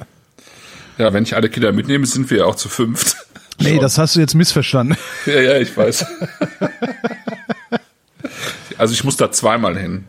Ja, 0.99 1.13
wenn 1.13 1.25
ich 1.25 1.35
alle 1.35 1.49
Kinder 1.49 1.73
mitnehme, 1.73 2.07
sind 2.07 2.31
wir 2.31 2.39
ja 2.39 2.45
auch 2.45 2.55
zu 2.55 2.69
fünft. 2.69 3.17
Nee, 3.59 3.71
Schon. 3.71 3.81
das 3.81 3.99
hast 3.99 4.17
du 4.17 4.21
jetzt 4.21 4.35
missverstanden. 4.35 4.97
Ja, 5.27 5.41
ja, 5.41 5.57
ich 5.59 5.75
weiß. 5.77 6.05
also 8.79 8.93
ich 8.95 9.05
muss 9.05 9.17
da 9.17 9.31
zweimal 9.31 9.79
hin. 9.79 10.05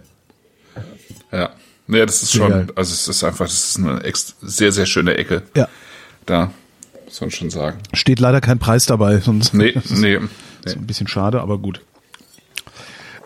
Ja. 1.32 1.52
Nee, 1.88 2.06
das 2.06 2.24
ist 2.24 2.34
schon, 2.34 2.50
geil. 2.50 2.68
also 2.76 2.94
es 2.94 3.08
ist 3.08 3.24
einfach, 3.24 3.46
das 3.46 3.70
ist 3.70 3.78
eine 3.78 4.02
sehr, 4.42 4.72
sehr 4.72 4.86
schöne 4.86 5.16
Ecke. 5.16 5.44
Ja. 5.56 5.68
Da, 6.26 6.52
muss 7.06 7.22
man 7.22 7.32
schon 7.32 7.50
sagen. 7.52 7.78
Steht 7.94 8.20
leider 8.20 8.42
kein 8.42 8.58
Preis 8.58 8.86
dabei, 8.88 9.20
sonst 9.20 9.54
Nee, 9.54 9.72
das 9.76 9.86
ist 9.86 10.00
nee. 10.00 10.20
nee. 10.20 10.72
ein 10.72 10.88
bisschen 10.88 11.08
schade, 11.08 11.42
aber 11.42 11.60
gut. 11.60 11.82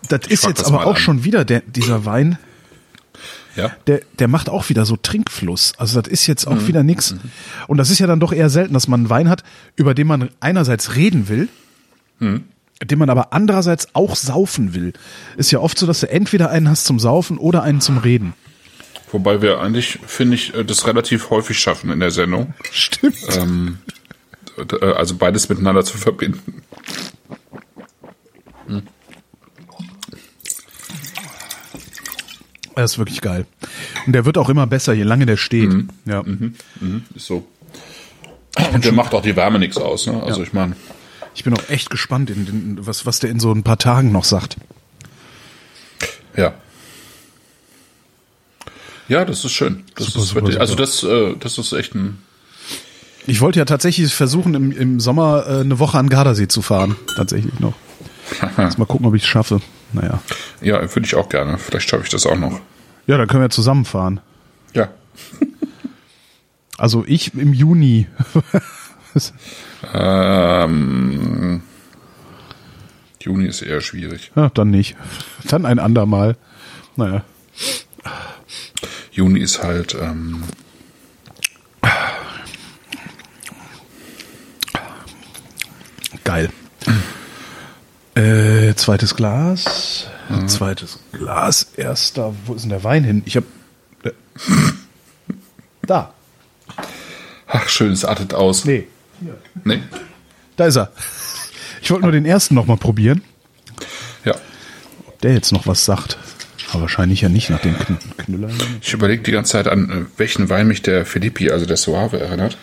Das 0.10 0.28
ist 0.28 0.42
frag 0.42 0.50
jetzt 0.50 0.66
aber 0.68 0.86
auch 0.86 0.96
an. 0.96 1.02
schon 1.02 1.24
wieder 1.24 1.46
der, 1.46 1.62
dieser 1.62 2.06
Wein, 2.06 2.38
Ja, 3.60 3.72
der, 3.88 4.02
der 4.18 4.28
macht 4.28 4.50
auch 4.50 4.70
wieder 4.70 4.86
so 4.86 4.96
Trinkfluss. 4.98 5.74
Also 5.78 6.02
das 6.02 6.12
ist 6.12 6.26
jetzt 6.28 6.48
Mhm. 6.50 6.54
auch 6.58 6.68
wieder 6.68 6.84
nix. 6.84 7.16
Und 7.68 7.78
das 7.78 7.90
ist 7.90 8.00
ja 8.00 8.08
dann 8.08 8.20
doch 8.20 8.32
eher 8.34 8.50
selten, 8.50 8.74
dass 8.74 8.88
man 8.88 9.02
einen 9.02 9.10
Wein 9.10 9.30
hat, 9.30 9.44
über 9.76 9.94
den 9.94 10.08
man 10.08 10.30
einerseits 10.40 10.96
reden 10.96 11.28
will, 11.30 11.48
Mhm. 12.20 12.44
den 12.84 13.00
man 13.00 13.10
aber 13.10 13.34
andererseits 13.34 13.94
auch 13.94 14.16
saufen 14.16 14.74
will. 14.74 14.94
Ist 15.38 15.52
ja 15.52 15.60
oft 15.60 15.78
so, 15.78 15.86
dass 15.86 16.00
du 16.00 16.10
entweder 16.10 16.50
einen 16.50 16.70
hast 16.70 16.86
zum 16.86 17.00
Saufen 17.00 17.38
oder 17.38 17.62
einen 17.64 17.82
zum 17.82 17.98
Reden. 17.98 18.34
wobei 19.12 19.42
wir 19.42 19.60
eigentlich, 19.60 19.98
finde 20.06 20.36
ich, 20.36 20.54
äh, 20.54 20.64
das 20.64 20.86
relativ 20.86 21.30
häufig 21.32 21.58
schaffen 21.58 21.90
in 21.92 22.00
der 22.00 22.12
Sendung. 22.12 22.54
Stimmt. 22.72 23.18
Ähm, 23.38 23.80
äh, 24.82 24.86
also 24.94 25.16
beides 25.16 25.50
miteinander 25.50 25.84
zu 25.84 25.98
verbinden. 25.98 26.62
Das 32.82 32.94
ist 32.94 32.98
wirklich 32.98 33.22
geil. 33.22 33.46
Und 34.06 34.14
der 34.14 34.26
wird 34.26 34.38
auch 34.38 34.48
immer 34.50 34.66
besser, 34.66 34.94
je 34.94 35.04
lange 35.04 35.26
der 35.26 35.38
steht. 35.38 35.70
Mhm. 35.70 35.90
Ja. 36.06 36.24
Ist 37.14 37.26
so. 37.26 37.46
Und 38.74 38.86
der 38.86 38.92
macht 38.94 39.14
auch 39.14 39.22
die 39.22 39.36
Wärme 39.36 39.60
nichts 39.60 39.78
aus, 39.78 40.08
ne? 40.08 40.22
Also 40.24 40.44
ich 40.44 40.54
meine, 40.54 40.76
Ich 41.36 41.44
bin 41.44 41.54
auch 41.54 41.70
echt 41.70 41.90
gespannt, 41.90 42.30
in 42.30 42.46
den, 42.46 42.78
was, 42.88 43.06
was 43.06 43.20
der 43.20 43.30
in 43.30 43.40
so 43.40 43.52
ein 43.52 43.64
paar 43.64 43.78
Tagen 43.78 44.12
noch 44.12 44.24
sagt. 44.24 44.58
ja. 46.36 46.54
Ja, 49.08 49.26
das 49.26 49.44
ist 49.44 49.54
schön. 49.54 49.84
Das 49.96 50.06
Super, 50.08 50.20
ist 50.20 50.28
super, 50.30 50.42
wirklich, 50.42 50.60
also 50.60 50.74
super. 50.74 50.84
das, 50.84 51.04
äh, 51.04 51.36
das 51.40 51.58
ist 51.58 51.74
echt 51.74 51.96
ein, 51.96 52.20
Ich 53.26 53.42
wollte 53.42 53.58
ja 53.58 53.66
tatsächlich 53.66 54.14
versuchen, 54.14 54.54
im, 54.54 54.72
im 54.72 55.00
Sommer 55.00 55.46
äh, 55.48 55.60
eine 55.62 55.80
Woche 55.80 55.98
an 55.98 56.10
Gardasee 56.10 56.48
zu 56.48 56.62
fahren. 56.62 56.96
Tatsächlich 57.18 57.60
noch. 57.60 57.74
Mal 58.58 58.86
gucken, 58.86 59.08
ob 59.08 59.16
ich 59.16 59.24
es 59.24 59.28
schaffe. 59.28 59.62
Naja. 59.94 60.22
ja, 60.62 60.80
würde 60.82 61.08
ich 61.08 61.16
auch 61.16 61.28
gerne. 61.28 61.58
Vielleicht 61.58 61.90
schaffe 61.90 62.04
ich 62.04 62.10
das 62.10 62.28
auch 62.28 62.38
noch. 62.38 62.62
Ja, 63.10 63.18
dann 63.18 63.28
können 63.28 63.42
wir 63.42 63.50
zusammenfahren. 63.50 64.22
Ja. 64.74 64.90
Also 66.78 67.04
ich 67.06 67.34
im 67.34 67.52
Juni. 67.52 68.08
Ähm, 69.94 71.62
Juni 73.20 73.48
ist 73.48 73.62
eher 73.62 73.82
schwierig. 73.82 74.32
ja, 74.34 74.48
dann 74.50 74.70
nicht. 74.70 74.96
Dann 75.50 75.66
ein 75.66 75.78
andermal. 75.78 76.38
Naja. 76.96 77.26
Juni 79.12 79.42
ist 79.42 79.62
halt, 79.62 79.94
ähm, 80.00 80.44
Geil. 86.24 86.50
Äh, 88.16 88.74
zweites 88.76 89.18
Glas. 89.18 90.10
Zweites 90.48 91.00
Glas. 91.12 91.72
Erster. 91.76 92.34
Wo 92.46 92.54
ist 92.54 92.62
denn 92.64 92.70
der 92.70 92.84
Wein 92.84 93.04
hin? 93.04 93.22
Ich 93.26 93.36
hab. 93.38 93.44
äh, 94.04 94.12
Da. 95.82 96.14
ach 97.48 97.68
schön, 97.70 97.92
es 97.92 98.06
artet 98.06 98.34
aus. 98.34 98.66
Nee. 98.66 98.88
Nee. 99.64 99.82
Da 100.56 100.66
ist 100.68 100.76
er. 100.78 100.92
Ich 101.82 101.90
wollte 101.92 102.04
nur 102.04 102.12
den 102.12 102.26
ersten 102.26 102.56
noch 102.56 102.66
mal 102.68 102.78
probieren. 102.78 103.22
Ja. 104.26 104.36
Ob 105.08 105.20
der 105.22 105.34
jetzt 105.34 105.52
noch 105.52 105.66
was 105.68 105.86
sagt. 105.86 106.18
Aber 106.72 106.82
wahrscheinlich 106.82 107.22
ja 107.22 107.30
nicht 107.30 107.50
nach 107.50 107.60
dem 107.62 107.78
Kn 107.80 107.98
Knüller. 108.18 108.50
Ich 108.82 108.94
überlege 108.94 109.24
die 109.24 109.32
ganze 109.32 109.54
Zeit 109.54 109.68
an, 109.68 109.90
äh, 109.90 110.20
welchen 110.20 110.50
Wein 110.50 110.68
mich 110.68 110.82
der 110.84 111.06
Filippi, 111.06 111.50
also 111.50 111.66
der 111.66 111.78
Suave, 111.78 112.20
erinnert. 112.20 112.58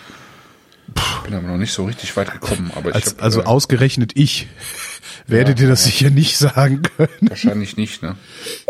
Bin 1.27 1.35
aber 1.35 1.49
noch 1.49 1.59
nicht 1.59 1.73
so 1.73 1.85
richtig 1.85 2.17
weit 2.17 2.31
gekommen. 2.31 2.71
Aber 2.77 2.91
ich 2.91 2.95
Als, 2.95 3.11
hab, 3.11 3.23
also 3.23 3.41
äh, 3.41 3.45
ausgerechnet 3.45 4.13
ich 4.15 4.47
werde 5.27 5.57
dir 5.57 5.67
das 5.69 5.83
sicher 5.83 6.09
nicht 6.11 6.39
sagen 6.39 6.83
können. 6.97 7.11
wahrscheinlich 7.23 7.77
nicht, 7.77 8.01
ne? 8.01 8.15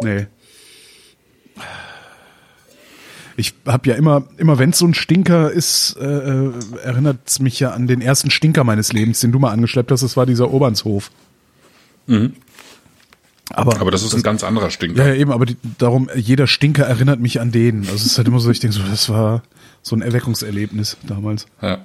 Nee. 0.03 0.27
Ich 3.37 3.53
habe 3.67 3.91
ja 3.91 3.97
immer, 3.97 4.25
immer 4.39 4.59
wenn 4.59 4.71
es 4.71 4.79
so 4.79 4.87
ein 4.87 4.95
Stinker 4.95 5.51
ist, 5.51 5.97
äh, 6.01 6.07
äh, 6.07 6.53
erinnert 6.83 7.19
es 7.27 7.41
mich 7.41 7.61
ja 7.61 7.73
an 7.73 7.87
den 7.87 8.01
ersten 8.01 8.31
Stinker 8.31 8.65
meines 8.65 8.95
Lebens, 8.95 9.21
den 9.21 9.33
du 9.33 9.39
mal 9.39 9.51
angeschleppt 9.51 9.91
hast. 9.91 10.01
Das 10.03 10.17
war 10.17 10.25
dieser 10.25 10.51
Obernshof. 10.51 11.11
Aber, 13.51 13.79
Aber 13.79 13.91
das 13.91 14.03
ist 14.03 14.15
ein 14.15 14.23
ganz 14.23 14.43
anderer 14.43 14.71
Stinker. 14.71 15.03
ja, 15.03 15.13
ja, 15.13 15.15
eben, 15.21 15.31
aber 15.31 15.45
die, 15.45 15.59
darum, 15.77 16.09
jeder 16.15 16.47
Stinker 16.47 16.85
erinnert 16.85 17.21
mich 17.21 17.39
an 17.39 17.53
den. 17.53 17.81
Also 17.81 17.97
es 17.97 18.07
ist 18.07 18.17
halt 18.17 18.29
immer 18.29 18.41
so, 18.41 18.51
ich 18.51 18.61
denke 18.61 18.75
so, 18.75 18.83
das 18.83 19.11
war 19.11 19.43
so 19.83 19.95
ein 19.95 20.01
Erweckungserlebnis 20.01 20.97
damals. 21.07 21.47
Ja. 21.61 21.85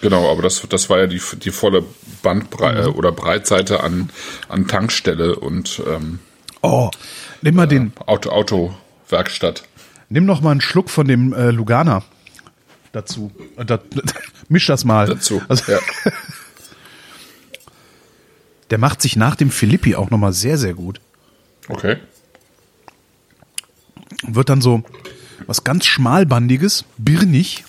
Genau, 0.00 0.30
aber 0.30 0.42
das, 0.42 0.62
das 0.68 0.90
war 0.90 0.98
ja 0.98 1.06
die, 1.06 1.20
die 1.42 1.50
volle 1.50 1.82
Bandbreite 2.22 2.94
oder 2.94 3.10
Breitseite 3.12 3.82
an, 3.82 4.10
an 4.48 4.66
Tankstelle 4.66 5.36
und 5.36 5.82
ähm, 5.86 6.18
Oh, 6.62 6.90
nimm 7.42 7.54
mal 7.56 7.66
den, 7.68 7.92
Auto, 8.06 8.30
Autowerkstatt. 8.30 9.64
nimm 10.08 10.24
noch 10.24 10.40
mal 10.40 10.50
einen 10.52 10.60
Schluck 10.60 10.88
von 10.90 11.06
dem 11.06 11.32
äh, 11.32 11.50
Lugana 11.50 12.02
dazu. 12.92 13.30
Äh, 13.56 13.64
da, 13.64 13.78
misch 14.48 14.66
das 14.66 14.84
mal. 14.84 15.06
dazu. 15.06 15.42
Also, 15.48 15.72
ja. 15.72 15.78
Der 18.70 18.78
macht 18.78 19.02
sich 19.02 19.16
nach 19.16 19.36
dem 19.36 19.50
Filippi 19.50 19.94
auch 19.94 20.10
noch 20.10 20.18
mal 20.18 20.32
sehr, 20.32 20.56
sehr 20.58 20.74
gut. 20.74 21.00
Okay. 21.68 21.96
wird 24.26 24.48
dann 24.48 24.60
so 24.62 24.82
was 25.46 25.64
ganz 25.64 25.84
schmalbandiges, 25.86 26.84
birnig. 26.96 27.64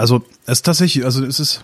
Also 0.00 0.24
es 0.46 0.58
ist 0.58 0.62
tatsächlich, 0.62 1.04
also 1.04 1.24
es 1.24 1.38
ist 1.38 1.62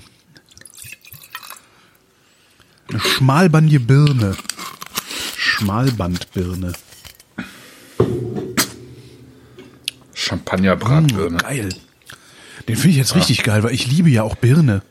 eine 2.91 3.01
schmalbandige 3.01 3.81
Birne. 3.81 4.37
Schmalbandbirne. 5.39 6.73
Champagnerbratbirne. 10.15 11.39
Geil. 11.39 11.69
Den 12.69 12.77
finde 12.77 12.91
ich 12.91 12.97
jetzt 12.97 13.15
richtig 13.15 13.43
geil, 13.43 13.63
weil 13.63 13.73
ich 13.73 13.87
liebe 13.87 14.11
ja 14.11 14.23
auch 14.23 14.35
Birne. 14.35 14.83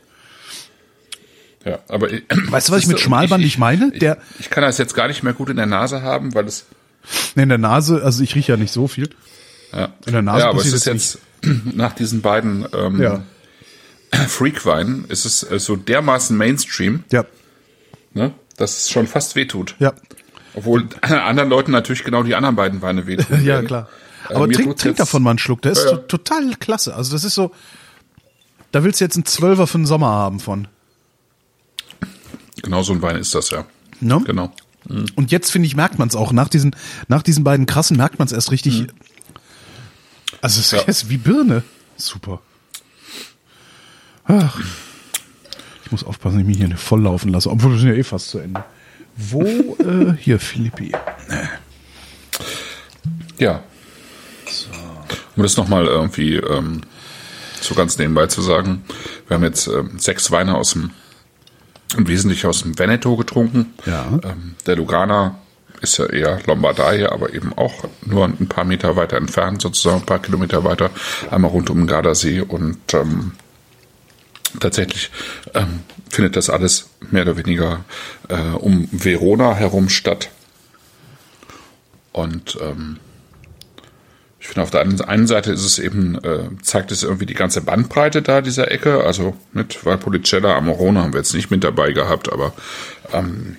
Ja, 1.64 1.78
aber 1.88 2.08
Weißt 2.08 2.68
du, 2.68 2.72
was 2.72 2.80
ich 2.80 2.86
mit 2.86 2.96
Siehste, 2.96 2.98
schmalbandig 2.98 3.46
ich, 3.48 3.58
meine? 3.58 3.90
Ich, 3.92 4.00
Der- 4.00 4.18
ich 4.40 4.50
kann 4.50 4.62
das 4.62 4.78
jetzt 4.78 4.94
gar 4.94 5.06
nicht 5.08 5.22
mehr 5.22 5.32
gut 5.34 5.50
in 5.50 5.56
der 5.56 5.66
Nase 5.66 6.02
haben, 6.02 6.34
weil 6.34 6.46
es 6.46 6.66
In 7.36 7.48
der 7.48 7.58
Nase, 7.58 8.02
also 8.02 8.22
ich 8.24 8.34
rieche 8.34 8.52
ja 8.52 8.56
nicht 8.56 8.72
so 8.72 8.88
viel. 8.88 9.10
ja, 9.72 9.94
In 10.06 10.12
der 10.14 10.22
Nase 10.22 10.40
ja, 10.40 10.48
aber 10.48 10.60
es 10.60 10.72
ist 10.72 10.86
jetzt 10.86 11.18
jetzt 11.42 11.64
nach 11.76 11.92
diesen 11.92 12.22
beiden 12.22 12.66
ähm, 12.72 13.00
Ja. 13.00 13.22
Freak-Weinen 14.12 15.04
ist 15.08 15.24
es 15.24 15.42
äh, 15.42 15.58
so 15.58 15.76
dermaßen 15.76 16.36
Mainstream, 16.36 17.04
Ja, 17.10 17.24
ne, 18.14 18.32
dass 18.56 18.78
es 18.84 18.90
schon 18.90 19.06
fast 19.06 19.36
wehtut. 19.36 19.74
ja. 19.78 19.92
Obwohl 20.54 20.88
anderen 21.02 21.50
Leuten 21.50 21.70
natürlich 21.70 22.02
genau 22.02 22.22
die 22.22 22.34
anderen 22.34 22.56
beiden 22.56 22.80
Weine 22.82 23.06
wehtun. 23.06 23.26
Ja, 23.44 23.60
klar. 23.62 23.88
Äh, 24.30 24.34
Aber 24.34 24.48
trink, 24.50 24.76
trink 24.78 24.96
davon 24.96 25.22
mal 25.22 25.30
einen 25.30 25.38
Schluck. 25.38 25.60
Der 25.62 25.72
ist 25.72 25.84
Ja, 25.84 25.90
ja. 25.90 25.96
to- 25.98 26.16
total 26.18 26.54
klasse. 26.58 26.94
Also 26.94 27.12
das 27.12 27.24
ist 27.24 27.34
so, 27.34 27.52
da 28.72 28.82
willst 28.82 29.00
du 29.00 29.04
jetzt 29.04 29.16
einen 29.16 29.26
Zwölfer 29.26 29.66
für 29.66 29.76
den 29.78 29.86
Sommer 29.86 30.06
haben 30.08 30.40
von. 30.40 30.66
Genau 32.62 32.82
so 32.82 32.92
ein 32.94 33.02
Wein 33.02 33.16
ist 33.16 33.34
das, 33.34 33.50
ja. 33.50 33.66
Ne? 34.00 34.22
Genau. 34.24 34.50
Und 35.14 35.30
jetzt, 35.30 35.50
finde 35.50 35.66
ich, 35.66 35.76
merkt 35.76 35.98
man 35.98 36.08
es 36.08 36.14
auch. 36.16 36.32
Nach 36.32 36.48
diesen, 36.48 36.74
nach 37.08 37.22
diesen 37.22 37.44
beiden 37.44 37.66
krassen 37.66 37.96
merkt 37.96 38.18
man 38.18 38.26
es 38.26 38.32
erst 38.32 38.50
richtig. 38.50 38.86
Also 40.40 40.60
es 40.60 40.70
Ja. 40.70 40.80
ist 40.82 41.10
wie 41.10 41.18
Birne. 41.18 41.62
Super. 41.96 42.40
Ach. 44.28 44.60
Ich 45.84 45.92
muss 45.92 46.04
aufpassen, 46.04 46.36
dass 46.36 46.42
ich 46.42 46.48
mich 46.48 46.58
hier 46.58 46.68
nicht 46.68 46.80
volllaufen 46.80 47.32
lasse. 47.32 47.50
Obwohl 47.50 47.72
wir 47.72 47.78
sind 47.78 47.88
ja 47.90 47.94
eh 47.94 48.02
fast 48.02 48.30
zu 48.30 48.38
Ende. 48.38 48.64
Wo, 49.16 49.42
äh, 49.42 50.14
hier, 50.18 50.38
Philippi. 50.38 50.92
Ja. 53.38 53.62
Um 55.36 55.42
das 55.42 55.56
nochmal 55.56 55.86
irgendwie 55.86 56.36
ähm, 56.36 56.82
so 57.60 57.74
ganz 57.74 57.98
nebenbei 57.98 58.26
zu 58.26 58.42
sagen. 58.42 58.84
Wir 59.28 59.36
haben 59.36 59.44
jetzt 59.44 59.68
äh, 59.68 59.84
sechs 59.96 60.30
Weine 60.30 60.56
aus 60.56 60.72
dem, 60.72 60.90
im 61.96 62.08
Wesentlichen 62.08 62.48
aus 62.48 62.62
dem 62.62 62.78
Veneto 62.78 63.16
getrunken. 63.16 63.74
Ja. 63.86 64.06
Ähm, 64.24 64.56
der 64.66 64.76
Lugana 64.76 65.38
ist 65.80 65.98
ja 65.98 66.06
eher 66.06 66.40
Lombardei, 66.46 67.10
aber 67.10 67.34
eben 67.34 67.52
auch 67.52 67.84
nur 68.04 68.24
ein 68.24 68.48
paar 68.48 68.64
Meter 68.64 68.96
weiter 68.96 69.16
entfernt, 69.18 69.62
sozusagen 69.62 70.00
ein 70.00 70.06
paar 70.06 70.20
Kilometer 70.20 70.64
weiter, 70.64 70.90
einmal 71.30 71.50
rund 71.50 71.70
um 71.70 71.78
den 71.78 71.86
Gardasee 71.86 72.40
und 72.40 72.94
ähm, 72.94 73.32
tatsächlich 74.60 75.10
ähm, 75.54 75.80
findet 76.08 76.36
das 76.36 76.50
alles 76.50 76.88
mehr 77.10 77.22
oder 77.22 77.36
weniger 77.36 77.84
äh, 78.28 78.56
um 78.56 78.88
Verona 78.92 79.54
herum 79.54 79.88
statt. 79.88 80.30
Und 82.12 82.58
ähm, 82.62 82.98
ich 84.46 84.48
finde, 84.48 84.62
auf 84.62 84.70
der 84.70 85.08
einen 85.08 85.26
Seite 85.26 85.50
ist 85.50 85.64
es 85.64 85.80
eben, 85.80 86.22
äh, 86.22 86.48
zeigt 86.62 86.92
es 86.92 87.02
irgendwie 87.02 87.26
die 87.26 87.34
ganze 87.34 87.62
Bandbreite 87.62 88.22
da 88.22 88.40
dieser 88.40 88.70
Ecke. 88.70 89.02
Also 89.02 89.36
mit 89.52 89.84
Valpolicella, 89.84 90.56
Amarone 90.56 91.02
haben 91.02 91.12
wir 91.12 91.18
jetzt 91.18 91.34
nicht 91.34 91.50
mit 91.50 91.64
dabei 91.64 91.90
gehabt, 91.90 92.32
aber 92.32 92.54
ähm, 93.12 93.56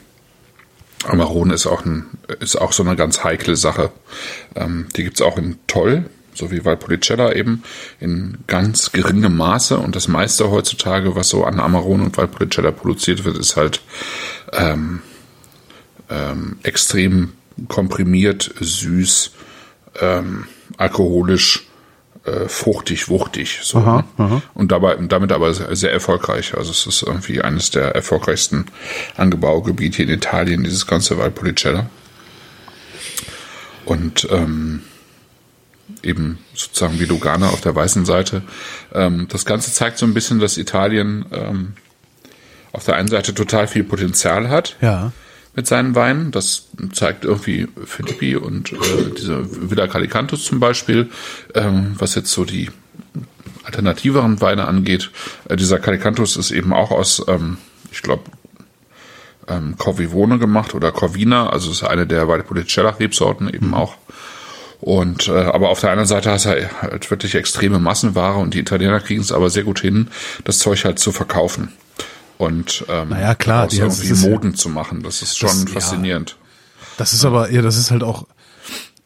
Amarone 1.03 1.53
ist 1.53 1.67
auch, 1.67 1.85
ein, 1.85 2.05
ist 2.39 2.55
auch 2.55 2.71
so 2.71 2.83
eine 2.83 2.95
ganz 2.95 3.23
heikle 3.23 3.57
Sache. 3.57 3.91
Ähm, 4.55 4.87
die 4.95 5.03
gibt's 5.03 5.21
auch 5.21 5.37
in 5.37 5.57
Toll, 5.67 6.05
so 6.37 6.51
wie 6.51 6.63
Valpolicella 6.63 7.33
eben, 7.33 7.63
in 7.99 8.37
ganz 8.47 8.91
geringem 8.91 9.35
Maße. 9.35 9.77
Und 9.77 9.95
das 9.95 10.07
meiste 10.07 10.49
heutzutage, 10.51 11.15
was 11.15 11.29
so 11.29 11.43
an 11.43 11.59
Amarone 11.59 12.03
und 12.03 12.17
Valpolicella 12.17 12.71
produziert 12.71 13.25
wird, 13.25 13.37
ist 13.37 13.57
halt 13.57 13.81
ähm, 14.53 15.01
ähm, 16.09 16.57
extrem 16.63 17.33
komprimiert, 17.67 18.53
süß, 18.59 19.31
ähm, 19.99 20.45
alkoholisch, 20.77 21.67
äh, 22.25 22.47
fruchtig, 22.47 23.09
wuchtig. 23.09 23.59
So, 23.63 23.79
Aha, 23.79 23.97
ne? 23.97 24.05
aha. 24.17 24.41
Und 24.53 24.71
dabei, 24.71 24.95
damit 24.95 25.31
aber 25.31 25.53
sehr, 25.53 25.91
erfolgreich. 25.91 26.55
Also 26.55 26.71
es 26.71 26.85
ist 26.85 27.01
irgendwie 27.01 27.41
eines 27.41 27.71
der 27.71 27.95
erfolgreichsten 27.95 28.65
Angebaugebiete 29.15 30.03
in 30.03 30.09
Italien, 30.09 30.63
dieses 30.63 30.85
ganze 30.85 31.17
Valpolicella. 31.17 31.89
Und 33.85 34.27
ähm, 34.29 34.81
eben 36.03 36.37
sozusagen 36.53 36.99
wie 36.99 37.05
Lugana 37.05 37.49
auf 37.49 37.61
der 37.61 37.75
weißen 37.75 38.05
Seite. 38.05 38.43
Ähm, 38.93 39.27
das 39.29 39.45
Ganze 39.45 39.71
zeigt 39.71 39.97
so 39.97 40.05
ein 40.05 40.13
bisschen, 40.13 40.39
dass 40.39 40.57
Italien 40.57 41.25
ähm, 41.31 41.73
auf 42.71 42.85
der 42.85 42.95
einen 42.95 43.07
Seite 43.07 43.33
total 43.33 43.67
viel 43.67 43.83
Potenzial 43.83 44.49
hat 44.49 44.75
Ja. 44.81 45.11
mit 45.55 45.65
seinen 45.67 45.95
Weinen. 45.95 46.31
Das 46.31 46.67
zeigt 46.93 47.25
irgendwie 47.25 47.67
Filippi 47.85 48.35
und 48.35 48.73
äh, 48.73 48.77
diese 49.17 49.69
Villa 49.71 49.87
Calicantus 49.87 50.43
zum 50.43 50.59
Beispiel, 50.59 51.09
ähm, 51.55 51.95
was 51.97 52.15
jetzt 52.15 52.31
so 52.31 52.45
die 52.45 52.69
alternativeren 53.63 54.39
Weine 54.41 54.67
angeht. 54.67 55.11
Äh, 55.49 55.55
dieser 55.55 55.79
Calicantus 55.79 56.37
ist 56.37 56.51
eben 56.51 56.73
auch 56.73 56.91
aus, 56.91 57.23
ähm, 57.27 57.57
ich 57.91 58.01
glaube, 58.01 58.23
ähm, 59.47 59.75
Corvivone 59.77 60.39
gemacht 60.39 60.73
oder 60.75 60.91
Corvina, 60.91 61.49
also 61.49 61.71
ist 61.71 61.83
eine 61.83 62.05
der 62.05 62.27
Valpolicella-Rebsorten 62.27 63.49
eben 63.49 63.73
auch. 63.73 63.95
Und 64.79 65.27
äh, 65.27 65.31
aber 65.31 65.69
auf 65.69 65.79
der 65.79 65.89
anderen 65.91 66.07
Seite 66.07 66.29
hast 66.31 66.45
du 66.45 66.49
halt 66.81 67.09
wirklich 67.09 67.33
extreme 67.35 67.79
Massenware 67.79 68.37
und 68.37 68.53
die 68.53 68.59
Italiener 68.59 68.99
kriegen 68.99 69.21
es 69.21 69.31
aber 69.31 69.49
sehr 69.49 69.63
gut 69.63 69.79
hin, 69.79 70.09
das 70.43 70.59
Zeug 70.59 70.85
halt 70.85 70.99
zu 70.99 71.11
verkaufen. 71.11 71.71
Und 72.37 72.85
ähm, 72.87 73.09
Naja, 73.09 73.33
klar, 73.33 73.67
die- 73.67 73.79
das 73.79 73.99
irgendwie 74.03 74.23
ja- 74.23 74.29
Moden 74.29 74.53
zu 74.55 74.69
machen. 74.69 75.01
Das 75.01 75.21
ist 75.23 75.37
schon 75.37 75.49
Das- 75.49 75.63
ja. 75.65 75.71
faszinierend. 75.73 76.37
Das 76.97 77.13
ist 77.13 77.25
aber, 77.25 77.51
ja, 77.51 77.61
das 77.63 77.77
ist 77.77 77.89
halt 77.89 78.03
auch, 78.03 78.27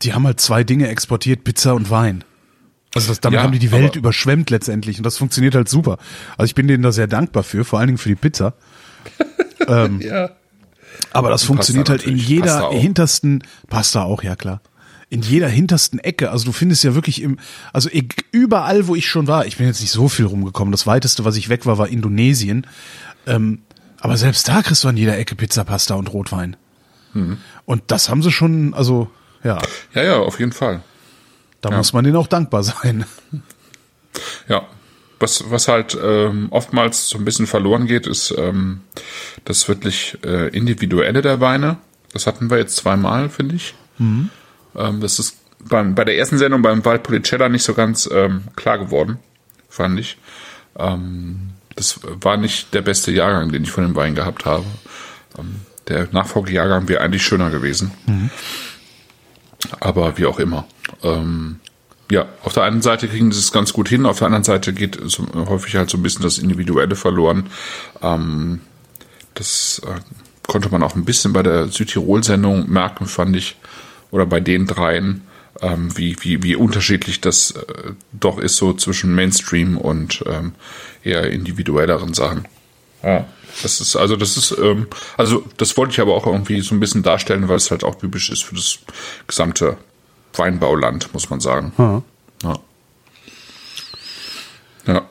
die 0.01 0.13
haben 0.13 0.25
halt 0.25 0.41
zwei 0.41 0.63
Dinge 0.65 0.89
exportiert, 0.89 1.43
Pizza 1.45 1.73
und 1.73 1.89
Wein. 1.89 2.23
Also 2.93 3.07
das, 3.07 3.21
damit 3.21 3.37
Ja, 3.39 3.43
haben 3.43 3.53
die 3.53 3.59
die 3.59 3.71
Welt 3.71 3.95
überschwemmt 3.95 4.49
letztendlich 4.49 4.97
und 4.97 5.05
das 5.05 5.17
funktioniert 5.17 5.55
halt 5.55 5.69
super. 5.69 5.97
Also 6.37 6.45
ich 6.47 6.55
bin 6.55 6.67
denen 6.67 6.83
da 6.83 6.91
sehr 6.91 7.07
dankbar 7.07 7.43
für, 7.43 7.63
vor 7.63 7.79
allen 7.79 7.87
Dingen 7.87 7.97
für 7.97 8.09
die 8.09 8.15
Pizza. 8.15 8.53
Ja. 9.69 10.31
Aber 11.13 11.29
das 11.29 11.43
funktioniert 11.43 11.89
halt 11.89 12.03
in 12.03 12.17
jeder 12.17 12.59
Pasta 12.59 12.71
hintersten, 12.71 13.43
Pasta 13.69 14.03
auch, 14.03 14.23
ja 14.23 14.35
klar. 14.35 14.61
In 15.11 15.21
jeder 15.21 15.47
hintersten 15.49 15.99
Ecke. 15.99 16.31
Also 16.31 16.45
du 16.45 16.51
findest 16.53 16.83
ja 16.83 16.95
wirklich 16.95 17.21
im, 17.21 17.37
also 17.73 17.89
überall, 18.31 18.87
wo 18.87 18.95
ich 18.95 19.07
schon 19.07 19.27
war, 19.27 19.45
ich 19.45 19.57
bin 19.57 19.67
jetzt 19.67 19.81
nicht 19.81 19.91
so 19.91 20.07
viel 20.07 20.25
rumgekommen. 20.25 20.71
Das 20.71 20.87
weiteste, 20.87 21.25
was 21.25 21.35
ich 21.35 21.49
weg 21.49 21.65
war, 21.65 21.77
war 21.77 21.89
Indonesien. 21.89 22.65
Ähm, 23.27 23.61
aber 23.99 24.15
selbst 24.17 24.47
da 24.47 24.61
kriegst 24.63 24.83
du 24.83 24.87
an 24.87 24.95
jeder 24.97 25.17
Ecke 25.17 25.35
Pizza, 25.35 25.65
Pasta 25.65 25.95
und 25.95 26.11
Rotwein. 26.13 26.55
Mhm. 27.13 27.37
Und 27.65 27.83
das 27.87 28.07
haben 28.09 28.23
sie 28.23 28.31
schon, 28.31 28.73
also 28.73 29.11
ja, 29.43 29.59
ja, 29.93 30.03
ja, 30.03 30.15
auf 30.17 30.39
jeden 30.39 30.53
Fall. 30.53 30.81
da 31.59 31.69
Ja. 31.71 31.77
muss 31.77 31.91
man 31.93 32.05
denen 32.05 32.15
auch 32.15 32.27
dankbar 32.27 32.63
sein. 32.63 33.03
Ja. 34.47 34.65
Was, 35.19 35.51
was 35.51 35.67
halt 35.67 35.95
ähm, 36.01 36.47
oftmals 36.49 37.09
so 37.09 37.17
ein 37.19 37.25
bisschen 37.25 37.45
verloren 37.45 37.85
geht, 37.85 38.07
ist 38.07 38.33
ähm, 38.37 38.79
das 39.45 39.67
wirklich 39.67 40.17
äh, 40.25 40.47
Individuelle 40.49 41.21
der 41.21 41.39
Weine. 41.39 41.77
Das 42.11 42.25
hatten 42.25 42.49
wir 42.49 42.57
jetzt 42.57 42.77
zweimal, 42.77 43.29
finde 43.29 43.55
ich. 43.55 43.75
Ähm, 44.75 45.01
das 45.01 45.19
ist 45.19 45.37
beim, 45.59 45.95
bei 45.95 46.05
der 46.05 46.17
ersten 46.17 46.37
Sendung 46.37 46.61
beim 46.61 46.83
Valpolicella 46.83 47.49
nicht 47.49 47.63
so 47.63 47.73
ganz 47.73 48.09
ähm, 48.11 48.43
klar 48.55 48.77
geworden, 48.77 49.19
fand 49.69 49.99
ich. 49.99 50.17
Ähm, 50.77 51.51
das 51.75 51.99
war 52.03 52.37
nicht 52.37 52.73
der 52.73 52.81
beste 52.81 53.11
Jahrgang, 53.11 53.51
den 53.51 53.63
ich 53.63 53.71
von 53.71 53.83
dem 53.83 53.95
Wein 53.95 54.15
gehabt 54.15 54.45
habe. 54.45 54.65
Ähm, 55.37 55.61
der 55.87 56.07
Nachfolgejahrgang 56.11 56.87
wäre 56.87 57.01
eigentlich 57.01 57.23
schöner 57.23 57.49
gewesen. 57.49 57.91
Aber 59.79 60.17
wie 60.17 60.25
auch 60.25 60.39
immer. 60.39 60.65
Ähm, 61.03 61.59
ja, 62.11 62.27
auf 62.43 62.53
der 62.53 62.63
einen 62.63 62.81
Seite 62.81 63.07
kriegen 63.07 63.31
sie 63.31 63.39
es 63.39 63.51
ganz 63.51 63.71
gut 63.71 63.87
hin, 63.87 64.05
auf 64.05 64.17
der 64.19 64.27
anderen 64.27 64.43
Seite 64.43 64.73
geht 64.73 64.99
so, 65.05 65.25
häufig 65.33 65.75
halt 65.75 65.89
so 65.89 65.97
ein 65.97 66.03
bisschen 66.03 66.23
das 66.23 66.37
Individuelle 66.37 66.95
verloren. 66.95 67.49
Ähm, 68.01 68.59
das 69.33 69.81
äh, 69.85 69.99
konnte 70.45 70.69
man 70.69 70.83
auch 70.83 70.95
ein 70.95 71.05
bisschen 71.05 71.31
bei 71.31 71.41
der 71.41 71.69
Südtirol-Sendung 71.69 72.69
merken, 72.69 73.05
fand 73.05 73.35
ich, 73.37 73.55
oder 74.11 74.25
bei 74.25 74.39
den 74.39 74.67
dreien, 74.67 75.21
ähm, 75.61 75.95
wie, 75.97 76.15
wie, 76.21 76.43
wie 76.43 76.55
unterschiedlich 76.55 77.21
das 77.21 77.51
äh, 77.51 77.91
doch 78.13 78.37
ist 78.37 78.57
so 78.57 78.73
zwischen 78.73 79.15
Mainstream 79.15 79.77
und 79.77 80.23
ähm, 80.27 80.53
eher 81.03 81.31
individuelleren 81.31 82.13
Sachen. 82.13 82.47
Ja. 83.03 83.25
Das 83.63 83.81
ist, 83.81 83.95
also 83.95 84.15
das 84.15 84.37
ist, 84.37 84.55
ähm, 84.57 84.87
also 85.17 85.43
das 85.57 85.75
wollte 85.75 85.93
ich 85.93 85.99
aber 85.99 86.15
auch 86.15 86.25
irgendwie 86.25 86.61
so 86.61 86.73
ein 86.73 86.79
bisschen 86.79 87.03
darstellen, 87.03 87.49
weil 87.49 87.57
es 87.57 87.69
halt 87.69 87.83
auch 87.83 87.95
typisch 87.95 88.29
ist 88.29 88.43
für 88.43 88.55
das 88.55 88.79
gesamte 89.27 89.77
Weinbauland, 90.33 91.13
muss 91.13 91.29
man 91.29 91.41
sagen. 91.41 91.73
Ja. 91.77 92.01
Ja. 92.43 92.59
Ja. 94.87 95.01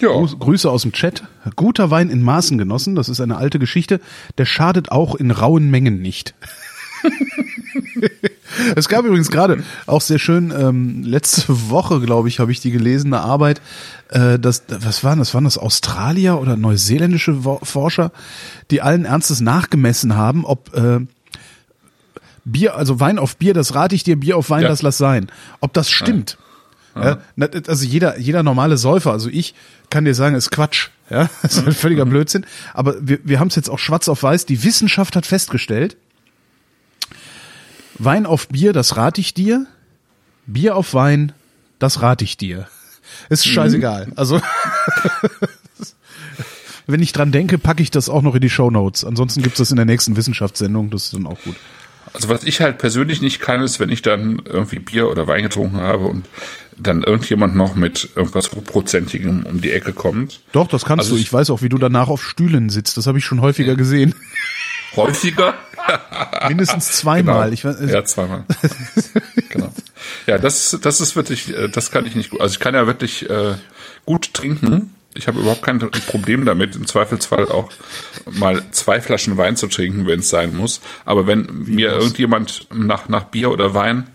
Ja. 0.00 0.08
Grüße 0.10 0.68
aus 0.68 0.82
dem 0.82 0.92
Chat. 0.92 1.22
Guter 1.54 1.90
Wein 1.90 2.10
in 2.10 2.22
Maßen 2.22 2.58
genossen, 2.58 2.94
das 2.96 3.08
ist 3.08 3.20
eine 3.20 3.36
alte 3.36 3.58
Geschichte. 3.58 4.00
Der 4.36 4.46
schadet 4.46 4.90
auch 4.90 5.14
in 5.14 5.30
rauen 5.30 5.70
Mengen 5.70 6.02
nicht. 6.02 6.34
es 8.76 8.88
gab 8.88 9.04
übrigens 9.04 9.30
gerade 9.30 9.62
auch 9.86 10.00
sehr 10.00 10.18
schön, 10.18 10.52
ähm, 10.56 11.02
letzte 11.04 11.70
Woche, 11.70 12.00
glaube 12.00 12.28
ich, 12.28 12.38
habe 12.38 12.52
ich 12.52 12.60
die 12.60 12.70
gelesen, 12.70 13.12
eine 13.14 13.22
Arbeit, 13.22 13.60
äh, 14.10 14.38
das, 14.38 14.64
was 14.68 15.04
waren 15.04 15.18
das? 15.18 15.34
Waren 15.34 15.44
das 15.44 15.58
Australier 15.58 16.40
oder 16.40 16.56
neuseeländische 16.56 17.44
Wo- 17.44 17.60
Forscher, 17.62 18.12
die 18.70 18.82
allen 18.82 19.04
Ernstes 19.04 19.40
nachgemessen 19.40 20.16
haben, 20.16 20.44
ob 20.44 20.74
äh, 20.74 21.00
Bier, 22.44 22.76
also 22.76 22.98
Wein 23.00 23.18
auf 23.18 23.36
Bier, 23.36 23.54
das 23.54 23.74
rate 23.74 23.94
ich 23.94 24.02
dir, 24.04 24.16
Bier 24.16 24.36
auf 24.36 24.50
Wein, 24.50 24.62
Ja. 24.62 24.68
das 24.68 24.82
lass 24.82 24.98
sein. 24.98 25.30
Ob 25.60 25.72
das 25.72 25.90
stimmt. 25.90 26.38
Ja, 26.94 27.18
na, 27.36 27.46
also 27.68 27.86
jeder, 27.86 28.18
jeder 28.18 28.42
normale 28.42 28.76
Säufer, 28.76 29.12
also 29.12 29.30
ich 29.30 29.54
kann 29.88 30.04
dir 30.04 30.14
sagen, 30.14 30.34
ist 30.34 30.50
Quatsch. 30.50 30.88
Ja, 31.08 31.30
das 31.42 31.56
ist 31.56 31.66
ein 31.66 31.72
völliger 31.72 32.04
Blödsinn. 32.04 32.44
Aber 32.74 32.96
wir, 33.00 33.18
wir 33.24 33.40
haben 33.40 33.48
es 33.48 33.54
jetzt 33.56 33.70
auch 33.70 33.78
schwarz 33.78 34.08
auf 34.08 34.22
weiß. 34.22 34.44
Die 34.44 34.62
Wissenschaft 34.62 35.16
hat 35.16 35.24
festgestellt, 35.24 35.96
Wein 38.04 38.26
auf 38.26 38.48
Bier, 38.48 38.72
das 38.72 38.96
rate 38.96 39.20
ich 39.20 39.34
dir. 39.34 39.66
Bier 40.46 40.76
auf 40.76 40.94
Wein, 40.94 41.32
das 41.78 42.02
rate 42.02 42.24
ich 42.24 42.36
dir. 42.36 42.66
Ist 43.28 43.46
scheißegal. 43.46 44.12
Also 44.16 44.40
wenn 46.86 47.00
ich 47.02 47.12
dran 47.12 47.30
denke, 47.32 47.58
packe 47.58 47.82
ich 47.82 47.90
das 47.90 48.08
auch 48.08 48.22
noch 48.22 48.34
in 48.34 48.40
die 48.40 48.50
Show 48.50 48.70
Notes. 48.70 49.04
Ansonsten 49.04 49.42
gibt's 49.42 49.58
das 49.58 49.70
in 49.70 49.76
der 49.76 49.84
nächsten 49.84 50.16
Wissenschaftssendung. 50.16 50.90
Das 50.90 51.04
ist 51.04 51.14
dann 51.14 51.26
auch 51.26 51.40
gut. 51.42 51.56
Also 52.14 52.28
was 52.28 52.44
ich 52.44 52.60
halt 52.60 52.78
persönlich 52.78 53.22
nicht 53.22 53.40
kann, 53.40 53.62
ist, 53.62 53.80
wenn 53.80 53.88
ich 53.88 54.02
dann 54.02 54.42
irgendwie 54.44 54.78
Bier 54.80 55.08
oder 55.08 55.26
Wein 55.26 55.44
getrunken 55.44 55.78
habe 55.80 56.04
und 56.06 56.26
dann 56.76 57.02
irgendjemand 57.02 57.54
noch 57.54 57.74
mit 57.74 58.10
irgendwas 58.16 58.50
hochprozentigem 58.52 59.46
um 59.46 59.60
die 59.60 59.70
Ecke 59.72 59.92
kommt. 59.92 60.40
Doch, 60.52 60.66
das 60.68 60.84
kannst 60.84 61.04
Also 61.04 61.12
du. 61.14 61.16
ich- 61.20 61.26
Ich 61.28 61.32
weiß 61.32 61.50
auch, 61.50 61.62
wie 61.62 61.68
du 61.68 61.78
danach 61.78 62.08
auf 62.08 62.22
Stühlen 62.24 62.68
sitzt. 62.68 62.96
Das 62.96 63.06
habe 63.06 63.18
ich 63.18 63.24
schon 63.24 63.40
häufiger 63.40 63.76
gesehen. 63.76 64.14
Häufiger? 64.96 65.54
Mindestens 66.48 66.92
zweimal. 66.92 67.52
Ich 67.52 67.64
weiß, 67.64 67.76
ja, 67.88 68.04
zweimal. 68.04 68.44
genau. 69.48 69.72
Ja, 70.26 70.38
das, 70.38 70.78
das 70.80 71.00
ist 71.00 71.16
wirklich, 71.16 71.56
äh, 71.56 71.68
das 71.68 71.90
kann 71.90 72.06
ich 72.06 72.14
nicht 72.14 72.30
gut. 72.30 72.40
Also 72.40 72.54
ich 72.54 72.60
kann 72.60 72.74
ja 72.74 72.86
wirklich 72.86 73.28
äh, 73.28 73.54
gut 74.06 74.34
trinken. 74.34 74.94
Ich 75.14 75.28
habe 75.28 75.40
überhaupt 75.40 75.62
kein 75.62 75.78
Problem 75.78 76.46
damit, 76.46 76.74
im 76.74 76.86
Zweifelsfall 76.86 77.48
auch 77.48 77.70
mal 78.30 78.62
zwei 78.70 79.00
Flaschen 79.00 79.36
Wein 79.36 79.56
zu 79.56 79.66
trinken, 79.66 80.06
wenn 80.06 80.20
es 80.20 80.30
sein 80.30 80.56
muss. 80.56 80.80
Aber 81.04 81.26
wenn 81.26 81.64
mir 81.66 81.92
irgendjemand 81.92 82.66
nach, 82.72 83.08
nach 83.08 83.24
Bier 83.24 83.50
oder 83.50 83.74
Wein 83.74 84.08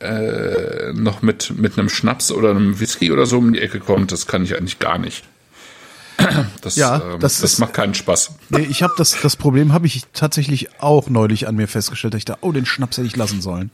äh, 0.00 0.92
noch 0.92 1.22
mit, 1.22 1.54
mit 1.56 1.78
einem 1.78 1.88
Schnaps 1.88 2.30
oder 2.32 2.50
einem 2.50 2.78
Whisky 2.80 3.12
oder 3.12 3.24
so 3.24 3.38
um 3.38 3.54
die 3.54 3.62
Ecke 3.62 3.80
kommt, 3.80 4.12
das 4.12 4.26
kann 4.26 4.44
ich 4.44 4.56
eigentlich 4.56 4.78
gar 4.78 4.98
nicht. 4.98 5.24
Das, 6.62 6.76
Ja, 6.76 6.96
ähm, 6.96 7.20
das 7.20 7.40
das, 7.40 7.52
ist- 7.52 7.58
macht 7.58 7.74
keinen 7.74 7.94
Spaß. 7.94 8.32
Nee, 8.50 8.66
ich 8.70 8.82
habe 8.82 8.94
das, 8.96 9.16
das 9.20 9.36
Problem 9.36 9.72
habe 9.72 9.86
ich 9.86 10.02
tatsächlich 10.12 10.80
auch 10.80 11.08
neulich 11.10 11.46
an 11.48 11.56
mir 11.56 11.68
festgestellt, 11.68 12.14
dass 12.14 12.18
ich 12.18 12.24
da, 12.24 12.36
oh, 12.40 12.52
den 12.52 12.66
Schnaps 12.66 12.96
hätte 12.98 13.06
ich 13.06 13.16
lassen 13.16 13.40
sollen. 13.40 13.70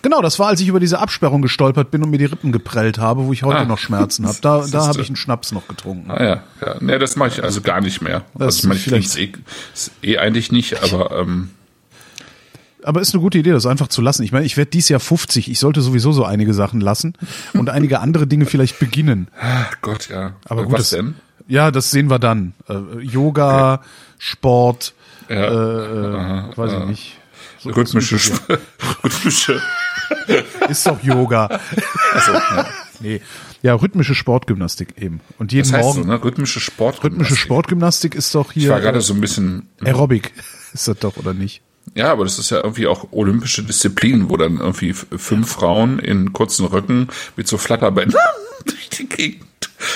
Genau, 0.00 0.22
das 0.22 0.38
war, 0.38 0.46
als 0.48 0.60
ich 0.62 0.68
über 0.68 0.80
diese 0.80 0.98
Absperrung 0.98 1.42
gestolpert 1.42 1.90
bin 1.90 2.02
und 2.02 2.08
mir 2.08 2.16
die 2.16 2.24
Rippen 2.24 2.52
geprellt 2.52 2.96
habe, 2.96 3.24
wo 3.26 3.34
ich 3.34 3.42
heute 3.42 3.58
Ah. 3.58 3.64
noch 3.66 3.76
Schmerzen 3.76 4.26
habe. 4.26 4.38
Da, 4.40 4.64
da 4.72 4.86
habe 4.86 5.02
ich 5.02 5.08
einen 5.08 5.16
Schnaps 5.16 5.52
noch 5.52 5.68
getrunken. 5.68 6.10
Ah 6.10 6.22
ja, 6.24 6.42
ja. 6.64 6.76
Nee, 6.80 6.98
das 6.98 7.16
mache 7.16 7.28
ich 7.28 7.44
also 7.44 7.60
gar 7.60 7.82
nicht 7.82 8.00
mehr. 8.00 8.22
Das 8.32 8.62
also 8.64 8.72
ich 8.72 8.86
meine, 8.88 8.98
ich 9.04 9.18
eh, 9.18 9.32
eh 10.02 10.16
eigentlich 10.18 10.52
nicht, 10.52 10.82
aber 10.82 11.10
ähm, 11.20 11.50
Aber 12.82 13.02
ist 13.02 13.12
eine 13.12 13.20
gute 13.22 13.36
Idee, 13.38 13.50
das 13.52 13.66
einfach 13.66 13.88
zu 13.88 14.00
lassen. 14.00 14.22
Ich 14.22 14.32
meine, 14.32 14.46
ich 14.46 14.56
werde 14.56 14.70
dies 14.70 14.88
Jahr 14.88 15.00
50. 15.00 15.50
Ich 15.50 15.58
sollte 15.58 15.82
sowieso 15.82 16.12
so 16.12 16.24
einige 16.24 16.54
Sachen 16.54 16.80
lassen 16.80 17.12
und 17.52 17.68
einige 17.68 18.00
andere 18.00 18.26
Dinge 18.26 18.46
vielleicht 18.46 18.78
beginnen. 18.78 19.28
ach 19.38 19.74
Gott, 19.82 20.08
ja. 20.08 20.32
Aber 20.48 20.62
Äh, 20.62 20.64
gut, 20.64 20.72
was 20.78 20.90
denn? 20.90 21.14
Ja, 21.48 21.70
das 21.70 21.90
sehen 21.90 22.08
wir 22.10 22.18
dann. 22.18 22.54
Äh, 22.68 23.00
Yoga, 23.00 23.82
Sport, 24.18 24.94
Ja. 25.28 25.36
äh, 25.36 26.48
äh, 26.50 26.56
weiß 26.56 26.72
ich 26.80 26.84
nicht. 26.86 27.18
So, 27.58 27.70
Rhythmische, 27.70 28.16
Sp- 28.18 28.58
rhythmische. 29.04 29.60
Ist 30.68 30.86
doch 30.86 31.02
Yoga. 31.02 31.48
Also, 32.12 32.32
ja. 32.32 32.66
nee. 33.00 33.20
Ja, 33.62 33.74
rhythmische 33.74 34.14
Sportgymnastik 34.14 34.94
eben. 35.00 35.20
Und 35.38 35.52
jeden 35.52 35.64
Das 35.70 35.72
heißt 35.78 35.84
Morgen 35.96 36.02
so, 36.02 36.08
ne? 36.08 36.22
Rhythmische 36.22 36.60
Sport. 36.60 37.02
rhythmische 37.04 37.36
Sportgymnastik 37.36 38.14
ist 38.14 38.34
doch 38.34 38.54
Ich 38.54 38.68
war 38.68 38.76
hier 38.76 38.82
gerade 38.84 39.00
so 39.00 39.14
ein 39.14 39.20
bisschen. 39.20 39.68
Aerobic. 39.82 40.32
Ist 40.74 40.88
das 40.88 40.98
doch 40.98 41.16
oder 41.16 41.32
nicht? 41.34 41.62
Ja, 41.94 42.12
aber 42.12 42.24
das 42.24 42.38
ist 42.38 42.50
ja 42.50 42.58
irgendwie 42.58 42.86
auch 42.86 43.08
olympische 43.12 43.62
Disziplin, 43.62 44.30
wo 44.30 44.36
dann 44.36 44.58
irgendwie 44.58 44.92
fünf 44.94 45.50
Frauen 45.52 45.98
in 45.98 46.32
kurzen 46.32 46.64
Röcken 46.66 47.08
mit 47.36 47.46
so 47.48 47.58
Flatterbändern 47.58 48.20
durch 48.64 48.88
die 48.90 49.08
Gegend 49.08 49.44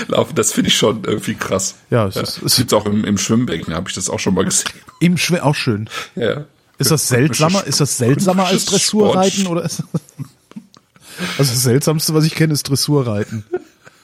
laufen. 0.08 0.34
Das 0.34 0.52
finde 0.52 0.68
ich 0.68 0.76
schon 0.76 1.04
irgendwie 1.04 1.34
krass. 1.34 1.74
Ja, 1.90 2.06
es 2.06 2.16
ist- 2.16 2.36
es- 2.36 2.40
das 2.42 2.56
gibt's 2.56 2.72
auch 2.72 2.86
im, 2.86 3.04
im 3.04 3.18
Schwimmbecken, 3.18 3.74
habe 3.74 3.88
ich 3.88 3.94
das 3.94 4.08
auch 4.10 4.18
schon 4.18 4.34
mal 4.34 4.44
gesehen. 4.44 4.70
Im 5.00 5.16
Schwimmen 5.16 5.42
auch 5.42 5.54
schön. 5.54 5.88
Ja. 6.14 6.44
Ist 6.78 6.90
das 6.90 7.08
seltsamer? 7.08 7.64
Ist 7.66 7.80
das 7.80 7.96
seltsamer 7.96 8.46
als 8.46 8.66
Dressurreiten 8.66 9.46
oder 9.46 9.64
ist 9.64 9.82
Also 11.38 11.52
das 11.52 11.62
seltsamste, 11.62 12.12
was 12.14 12.24
ich 12.24 12.34
kenne, 12.34 12.52
ist 12.52 12.68
Dressurreiten. 12.68 13.44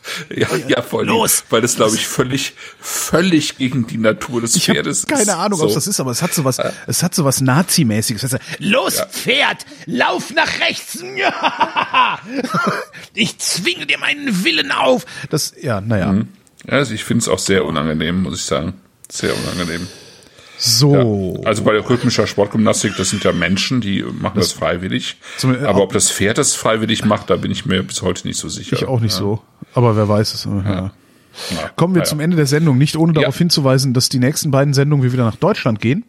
Ja, 0.35 0.49
ja, 0.69 0.83
voll. 0.83 1.07
Los! 1.07 1.45
Weil 1.51 1.61
das, 1.61 1.77
glaube 1.77 1.95
ich, 1.97 2.07
völlig, 2.07 2.55
völlig 2.81 3.57
gegen 3.59 3.87
die 3.87 3.99
Natur 3.99 4.41
des 4.41 4.57
Ich 4.57 4.65
Pferdes 4.67 5.07
keine 5.07 5.23
ist. 5.23 5.29
Ahnung, 5.29 5.59
so. 5.59 5.67
was 5.67 5.75
das 5.75 5.87
ist, 5.87 6.01
aber 6.01 6.11
es 6.11 6.23
hat 6.23 6.35
sowas, 6.35 6.59
es 6.87 7.03
hat 7.03 7.15
sowas 7.15 7.41
Nazi-mäßiges. 7.41 8.23
Es 8.25 8.33
heißt, 8.33 8.43
Los, 8.59 8.97
Ja. 8.97 9.07
Pferd, 9.07 9.65
lauf 9.87 10.33
nach 10.35 10.61
rechts. 10.61 10.99
Ja. 11.17 12.19
Ich 13.15 13.39
zwinge 13.39 13.87
dir 13.87 13.99
meinen 13.99 14.45
Willen 14.45 14.73
auf. 14.73 15.05
Das, 15.31 15.53
ja, 15.61 15.81
naja. 15.81 16.15
Ja, 16.67 16.73
also 16.73 16.95
ich 16.95 17.05
finde 17.05 17.23
es 17.23 17.29
auch 17.29 17.39
sehr 17.39 17.65
unangenehm, 17.65 18.23
muss 18.23 18.39
ich 18.39 18.45
sagen. 18.45 18.75
Sehr 19.11 19.35
unangenehm. 19.37 19.87
So. 20.59 21.41
Also 21.45 21.63
bei 21.65 21.73
der 21.73 21.89
rhythmischer 21.89 22.27
Sportgymnastik, 22.27 22.95
das 22.97 23.11
sind 23.11 23.25
ja 23.25 23.33
Menschen, 23.33 23.81
die 23.81 24.03
machen 24.05 24.39
das, 24.39 24.53
freiwillig. 24.53 25.17
Zum- 25.39 25.57
Aber 25.65 25.83
ob 25.83 25.93
das 25.93 26.11
Pferd 26.11 26.39
das 26.39 26.55
freiwillig 26.55 27.05
macht, 27.05 27.31
da 27.31 27.37
bin 27.37 27.51
ich 27.51 27.67
mir 27.67 27.83
bis 27.83 28.03
heute 28.03 28.27
nicht 28.27 28.39
so 28.39 28.49
sicher. 28.49 28.77
Ich 28.77 28.85
auch 28.87 29.01
nicht 29.01 29.13
so. 29.15 29.41
Aber 29.75 29.97
wer 29.97 30.09
weiß 30.09 30.35
es. 30.35 30.45
Ja. 30.45 30.93
Kommen 31.77 31.95
wir 31.95 32.05
zum 32.05 32.21
Ende 32.21 32.37
der 32.37 32.47
Sendung, 32.47 32.79
nicht 32.79 32.97
ohne 32.97 33.13
darauf 33.15 33.35
Ja. 33.37 33.39
hinzuweisen, 33.39 33.95
dass 33.95 34.09
die 34.09 34.19
nächsten 34.19 34.51
beiden 34.51 34.75
Sendungen 34.75 35.03
wir 35.03 35.13
wieder 35.13 35.25
nach 35.25 35.37
Deutschland 35.37 35.81
gehen 35.81 36.05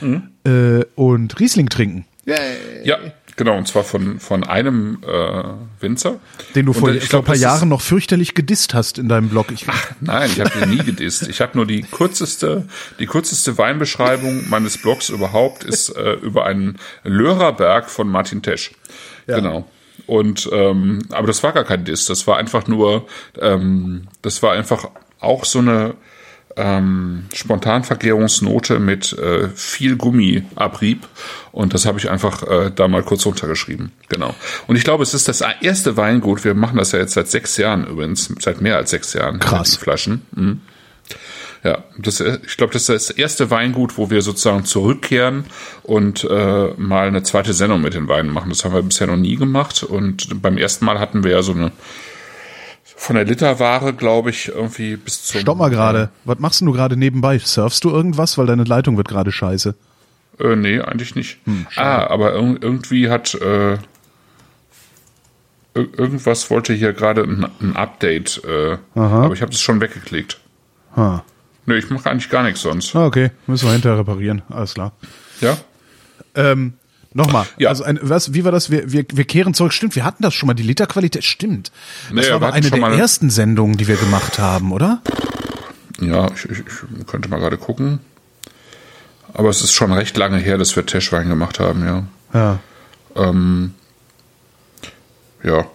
Mhm. 0.00 0.22
äh, 0.44 0.84
und 0.94 1.40
Riesling 1.40 1.68
trinken. 1.70 2.04
Ja, 2.84 2.96
genau, 3.36 3.56
und 3.56 3.68
zwar 3.68 3.84
von, 3.84 4.18
von 4.20 4.44
einem 4.44 4.98
äh, 5.06 5.42
Winzer. 5.80 6.18
Den 6.54 6.66
du 6.66 6.72
vor 6.72 6.90
ich 6.90 7.08
glaub, 7.08 7.22
ein 7.22 7.26
paar 7.26 7.36
Jahren 7.36 7.68
noch 7.68 7.80
fürchterlich 7.80 8.34
gedisst 8.34 8.74
hast 8.74 8.98
in 8.98 9.08
deinem 9.08 9.28
Blog. 9.28 9.50
Ich, 9.52 9.66
Nein, 10.00 10.30
ich 10.32 10.40
habe 10.40 10.50
den 10.58 10.70
nie 10.70 10.84
gedisst. 10.84 11.28
Ich 11.28 11.40
habe 11.40 11.56
nur 11.56 11.66
die 11.66 11.82
kürzeste, 11.82 12.66
die 12.98 13.06
kürzeste 13.06 13.58
Weinbeschreibung 13.58 14.48
meines 14.48 14.78
Blogs 14.78 15.08
überhaupt 15.08 15.64
ist 15.64 15.90
äh, 15.90 16.14
über 16.14 16.46
einen 16.46 16.78
Lörerberg 17.04 17.88
von 17.90 18.08
Martin 18.08 18.42
Tesch. 18.42 18.72
Genau. 19.26 19.68
Und 20.06 20.48
ähm, 20.52 21.00
aber 21.10 21.26
das 21.26 21.42
war 21.42 21.52
gar 21.52 21.64
kein 21.64 21.84
Diss, 21.84 22.06
das 22.06 22.26
war 22.26 22.36
einfach 22.36 22.68
nur, 22.68 23.06
ähm, 23.40 24.06
das 24.22 24.42
war 24.42 24.52
einfach 24.52 24.88
auch 25.20 25.44
so 25.44 25.58
eine 25.58 25.94
ähm, 26.56 27.26
Spontanvergärungsnote 27.34 28.78
mit 28.78 29.12
äh, 29.12 29.48
viel 29.50 29.96
Gummiabrieb 29.96 31.06
und 31.52 31.74
das 31.74 31.86
habe 31.86 31.98
ich 31.98 32.10
einfach 32.10 32.42
äh, 32.42 32.70
da 32.74 32.88
mal 32.88 33.02
kurz 33.02 33.26
runtergeschrieben. 33.26 33.92
Genau. 34.08 34.34
Und 34.66 34.76
ich 34.76 34.84
glaube, 34.84 35.02
es 35.02 35.14
ist 35.14 35.28
das 35.28 35.42
erste 35.60 35.96
Weingut. 35.96 36.44
Wir 36.44 36.54
machen 36.54 36.78
das 36.78 36.92
ja 36.92 36.98
jetzt 36.98 37.14
seit 37.14 37.28
sechs 37.28 37.56
Jahren 37.56 37.86
übrigens, 37.86 38.32
seit 38.40 38.60
mehr 38.60 38.76
als 38.76 38.90
sechs 38.90 39.12
Jahren. 39.12 39.38
Krass. 39.38 39.76
Flaschen. 39.76 40.22
Mhm. 40.34 40.60
Ja, 41.64 41.82
das, 41.98 42.20
ich 42.20 42.56
glaube, 42.56 42.72
das 42.72 42.88
ist 42.88 43.10
das 43.10 43.10
erste 43.10 43.50
Weingut, 43.50 43.98
wo 43.98 44.08
wir 44.08 44.22
sozusagen 44.22 44.64
zurückkehren 44.64 45.46
und 45.82 46.22
äh, 46.22 46.68
mal 46.76 47.08
eine 47.08 47.24
zweite 47.24 47.54
Sendung 47.54 47.80
mit 47.80 47.94
den 47.94 48.06
Weinen 48.06 48.32
machen. 48.32 48.50
Das 48.50 48.64
haben 48.64 48.72
wir 48.72 48.82
bisher 48.82 49.08
noch 49.08 49.16
nie 49.16 49.34
gemacht. 49.34 49.82
Und 49.82 50.40
beim 50.40 50.58
ersten 50.58 50.84
Mal 50.84 51.00
hatten 51.00 51.24
wir 51.24 51.32
ja 51.32 51.42
so 51.42 51.52
eine 51.52 51.72
von 52.96 53.14
der 53.16 53.24
Literware, 53.24 53.92
glaube 53.92 54.30
ich, 54.30 54.48
irgendwie 54.48 54.96
bis 54.96 55.22
zum. 55.24 55.40
Stopp 55.42 55.58
mal 55.58 55.68
gerade. 55.70 56.10
Was 56.24 56.38
machst 56.38 56.60
du 56.62 56.72
gerade 56.72 56.96
nebenbei? 56.96 57.38
Surfst 57.38 57.84
du 57.84 57.90
irgendwas? 57.90 58.36
Weil 58.38 58.46
deine 58.46 58.64
Leitung 58.64 58.96
wird 58.96 59.08
gerade 59.08 59.30
scheiße. 59.32 59.74
Äh, 60.40 60.56
nee, 60.56 60.80
eigentlich 60.80 61.14
nicht. 61.14 61.38
Hm, 61.44 61.66
ah, 61.76 62.06
aber 62.08 62.32
ir 62.32 62.58
irgendwie 62.60 63.08
hat 63.10 63.34
äh, 63.34 63.74
ir- 65.74 65.98
irgendwas 65.98 66.50
wollte 66.50 66.72
hier 66.72 66.92
gerade 66.92 67.22
ein, 67.22 67.46
ein 67.60 67.76
Update, 67.76 68.42
äh, 68.44 68.78
aber 68.94 69.32
ich 69.34 69.42
habe 69.42 69.50
das 69.52 69.60
schon 69.60 69.80
weggeklickt. 69.80 70.38
Ha. 70.96 71.22
Nee, 71.66 71.76
ich 71.76 71.90
mache 71.90 72.08
eigentlich 72.10 72.30
gar 72.30 72.42
nichts 72.44 72.62
sonst. 72.62 72.94
Ah, 72.94 73.06
okay. 73.06 73.30
Müssen 73.46 73.66
wir 73.66 73.72
hinterher 73.72 73.98
reparieren. 73.98 74.42
Alles 74.48 74.74
klar. 74.74 74.92
Ja? 75.40 75.56
Ähm, 76.34 76.74
Nochmal, 77.16 77.46
Ja. 77.56 77.70
also 77.70 77.82
ein, 77.82 77.98
was, 78.02 78.34
wie 78.34 78.44
war 78.44 78.52
das? 78.52 78.70
Wir, 78.70 78.92
wir, 78.92 79.04
wir 79.10 79.24
kehren 79.24 79.54
zurück. 79.54 79.72
Stimmt, 79.72 79.96
wir 79.96 80.04
hatten 80.04 80.22
das 80.22 80.34
schon 80.34 80.46
mal. 80.46 80.54
Die 80.54 80.62
Literqualität 80.62 81.24
stimmt. 81.24 81.72
Das 82.10 82.24
Nee, 82.26 82.28
war 82.30 82.36
aber 82.36 82.52
eine 82.52 82.68
der 82.70 82.78
mal- 82.78 82.92
ersten 82.98 83.30
Sendungen, 83.30 83.76
die 83.76 83.88
wir 83.88 83.96
gemacht 83.96 84.38
haben, 84.38 84.70
oder? 84.72 85.00
Ja, 86.00 86.28
ich, 86.34 86.44
ich, 86.44 86.58
ich 87.00 87.06
könnte 87.06 87.28
mal 87.30 87.38
gerade 87.40 87.56
gucken. 87.56 88.00
Aber 89.32 89.48
es 89.48 89.62
ist 89.62 89.72
schon 89.72 89.92
recht 89.92 90.16
lange 90.16 90.36
her, 90.38 90.58
dass 90.58 90.76
wir 90.76 90.84
Teschwein 90.86 91.28
gemacht 91.28 91.58
haben, 91.58 91.84
ja. 91.84 92.04
Ja. 92.34 92.58
Ähm, 93.16 93.72
ja. 95.42 95.66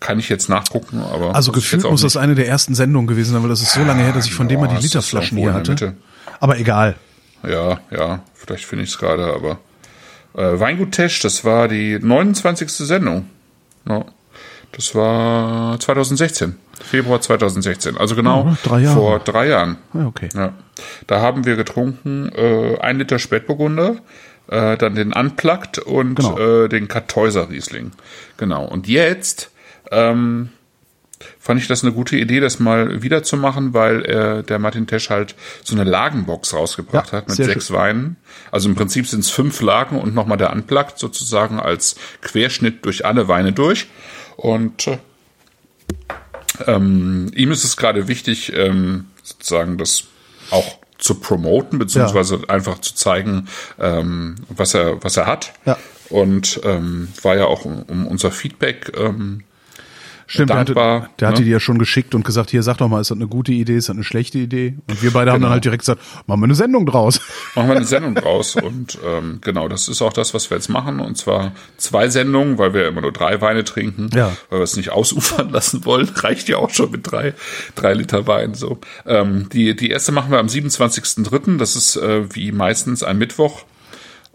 Kann 0.00 0.18
ich 0.18 0.28
jetzt 0.28 0.48
nachgucken, 0.48 1.00
aber. 1.00 1.34
Also 1.34 1.52
gefühlt 1.52 1.82
muss 1.84 2.02
das 2.02 2.16
eine 2.16 2.34
der 2.34 2.46
ersten 2.48 2.74
Sendungen 2.74 3.06
gewesen 3.06 3.32
sein, 3.32 3.42
weil 3.42 3.48
das 3.48 3.60
ist 3.62 3.72
so 3.72 3.82
lange 3.82 4.02
her, 4.02 4.12
dass 4.12 4.26
ich 4.26 4.34
von 4.34 4.48
dem 4.48 4.60
mal 4.60 4.68
die 4.68 4.76
Literflaschen 4.82 5.36
hier 5.38 5.52
hatte. 5.54 5.96
Aber 6.40 6.58
egal. 6.58 6.96
Ja, 7.46 7.80
ja, 7.90 8.20
vielleicht 8.34 8.64
finde 8.64 8.84
ich 8.84 8.90
es 8.90 8.98
gerade, 8.98 9.24
aber. 9.34 9.58
Äh, 10.36 10.60
Weingut 10.60 10.92
Tesch, 10.92 11.20
das 11.20 11.44
war 11.44 11.66
die 11.68 11.98
29. 11.98 12.70
Sendung. 12.70 13.28
Ja. 13.88 14.04
Das 14.72 14.94
war 14.94 15.78
2016. 15.80 16.56
Februar 16.82 17.20
2016. 17.20 17.96
Also 17.96 18.14
genau 18.14 18.44
Mhm, 18.44 18.58
drei 18.62 18.84
vor 18.86 19.18
drei 19.20 19.48
Jahren. 19.48 19.78
Ja, 19.94 20.06
okay. 20.06 20.28
Ja. 20.34 20.52
Da 21.06 21.20
haben 21.22 21.46
wir 21.46 21.56
getrunken 21.56 22.30
äh, 22.34 22.78
ein 22.80 22.98
Liter 22.98 23.18
Spätburgunder, 23.18 23.96
äh, 24.48 24.76
dann 24.76 24.94
den 24.94 25.12
Unplugged 25.14 25.78
und 25.78 26.16
Genau. 26.16 26.38
äh, 26.38 26.68
den 26.68 26.88
Kartäuser 26.88 27.48
Riesling. 27.48 27.92
Genau. 28.36 28.66
Und 28.66 28.86
jetzt 28.88 29.50
ähm, 29.90 30.50
fand 31.38 31.60
ich 31.60 31.68
das 31.68 31.82
eine 31.82 31.92
gute 31.92 32.16
Idee, 32.16 32.40
das 32.40 32.58
mal 32.58 33.02
wieder 33.02 33.22
zu 33.22 33.36
machen, 33.36 33.74
weil 33.74 34.04
äh, 34.04 34.42
der 34.42 34.58
Martin 34.58 34.86
Tesch 34.86 35.10
halt 35.10 35.34
so 35.64 35.74
eine 35.74 35.88
Lagenbox 35.88 36.54
rausgebracht 36.54 37.12
Ja, 37.12 37.18
hat 37.18 37.28
mit 37.28 37.36
sechs 37.36 37.70
Weinen. 37.70 38.16
Also 38.50 38.68
im 38.68 38.74
Prinzip 38.74 39.06
sind 39.06 39.20
es 39.20 39.30
fünf 39.30 39.60
Lagen 39.60 39.98
und 39.98 40.14
nochmal 40.14 40.38
der 40.38 40.52
Unplugged 40.52 40.98
sozusagen 40.98 41.58
als 41.58 41.96
Querschnitt 42.22 42.84
durch 42.84 43.06
alle 43.06 43.28
Weine 43.28 43.52
durch. 43.52 43.88
Und 44.36 44.86
äh, 44.88 44.98
ähm, 46.66 47.30
ihm 47.34 47.50
ist 47.50 47.64
es 47.64 47.76
gerade 47.76 48.08
wichtig, 48.08 48.52
ähm, 48.54 49.06
sozusagen 49.22 49.78
das 49.78 50.04
auch 50.50 50.78
zu 50.98 51.16
promoten, 51.16 51.78
beziehungsweise 51.78 52.40
einfach 52.48 52.80
zu 52.80 52.94
zeigen, 52.94 53.48
ähm, 53.78 54.36
was 54.48 54.74
er, 54.74 55.02
was 55.02 55.16
er 55.16 55.26
hat. 55.26 55.52
Ja. 55.64 55.76
Und 56.08 56.60
ähm, 56.64 57.08
war 57.22 57.36
ja 57.36 57.46
auch 57.46 57.64
um, 57.64 57.82
um 57.82 58.06
unser 58.06 58.30
Feedback 58.30 58.92
ähm, 58.96 59.42
Stimmt, 60.28 60.50
der 60.50 60.58
hatte, 60.58 60.74
dankbar, 60.74 61.10
der 61.20 61.28
hatte 61.28 61.40
ne? 61.40 61.44
die 61.44 61.50
ja 61.52 61.60
schon 61.60 61.78
geschickt 61.78 62.14
und 62.14 62.24
gesagt, 62.24 62.50
hier, 62.50 62.62
sag 62.64 62.78
doch 62.78 62.88
mal, 62.88 63.00
ist 63.00 63.10
das 63.10 63.16
eine 63.16 63.28
gute 63.28 63.52
Idee, 63.52 63.76
ist 63.76 63.88
das 63.88 63.94
eine 63.94 64.02
schlechte 64.04 64.38
Idee? 64.38 64.74
Und 64.88 65.02
wir 65.02 65.12
beide 65.12 65.30
haben 65.30 65.36
Genau. 65.38 65.46
dann 65.46 65.52
halt 65.54 65.64
direkt 65.64 65.82
gesagt, 65.82 66.00
machen 66.26 66.40
wir 66.40 66.44
eine 66.46 66.54
Sendung 66.56 66.84
draus. 66.86 67.20
machen 67.54 67.68
wir 67.68 67.76
eine 67.76 67.84
Sendung 67.84 68.14
draus. 68.16 68.56
Und 68.56 68.98
ähm, 69.06 69.38
genau, 69.40 69.68
das 69.68 69.88
ist 69.88 70.02
auch 70.02 70.12
das, 70.12 70.34
was 70.34 70.50
wir 70.50 70.56
jetzt 70.56 70.68
machen. 70.68 70.98
Und 71.00 71.16
zwar 71.16 71.52
zwei 71.76 72.08
Sendungen, 72.08 72.58
weil 72.58 72.74
wir 72.74 72.82
ja 72.82 72.88
immer 72.88 73.02
nur 73.02 73.12
drei 73.12 73.40
Weine 73.40 73.62
trinken, 73.64 74.10
Ja. 74.14 74.32
weil 74.50 74.58
wir 74.60 74.64
es 74.64 74.76
nicht 74.76 74.90
ausufern 74.90 75.50
lassen 75.52 75.84
wollen. 75.84 76.08
Reicht 76.08 76.48
ja 76.48 76.56
auch 76.58 76.70
schon 76.70 76.90
mit 76.90 77.10
drei, 77.10 77.34
drei 77.76 77.94
Liter 77.94 78.26
Wein. 78.26 78.54
So. 78.54 78.78
Ähm, 79.06 79.48
die, 79.52 79.76
die 79.76 79.90
erste 79.90 80.10
machen 80.12 80.30
wir 80.32 80.38
am 80.40 80.46
27.03. 80.48 81.58
Das 81.58 81.76
ist 81.76 81.96
äh, 81.96 82.34
wie 82.34 82.50
meistens 82.52 83.02
ein 83.02 83.18
Mittwoch. 83.18 83.62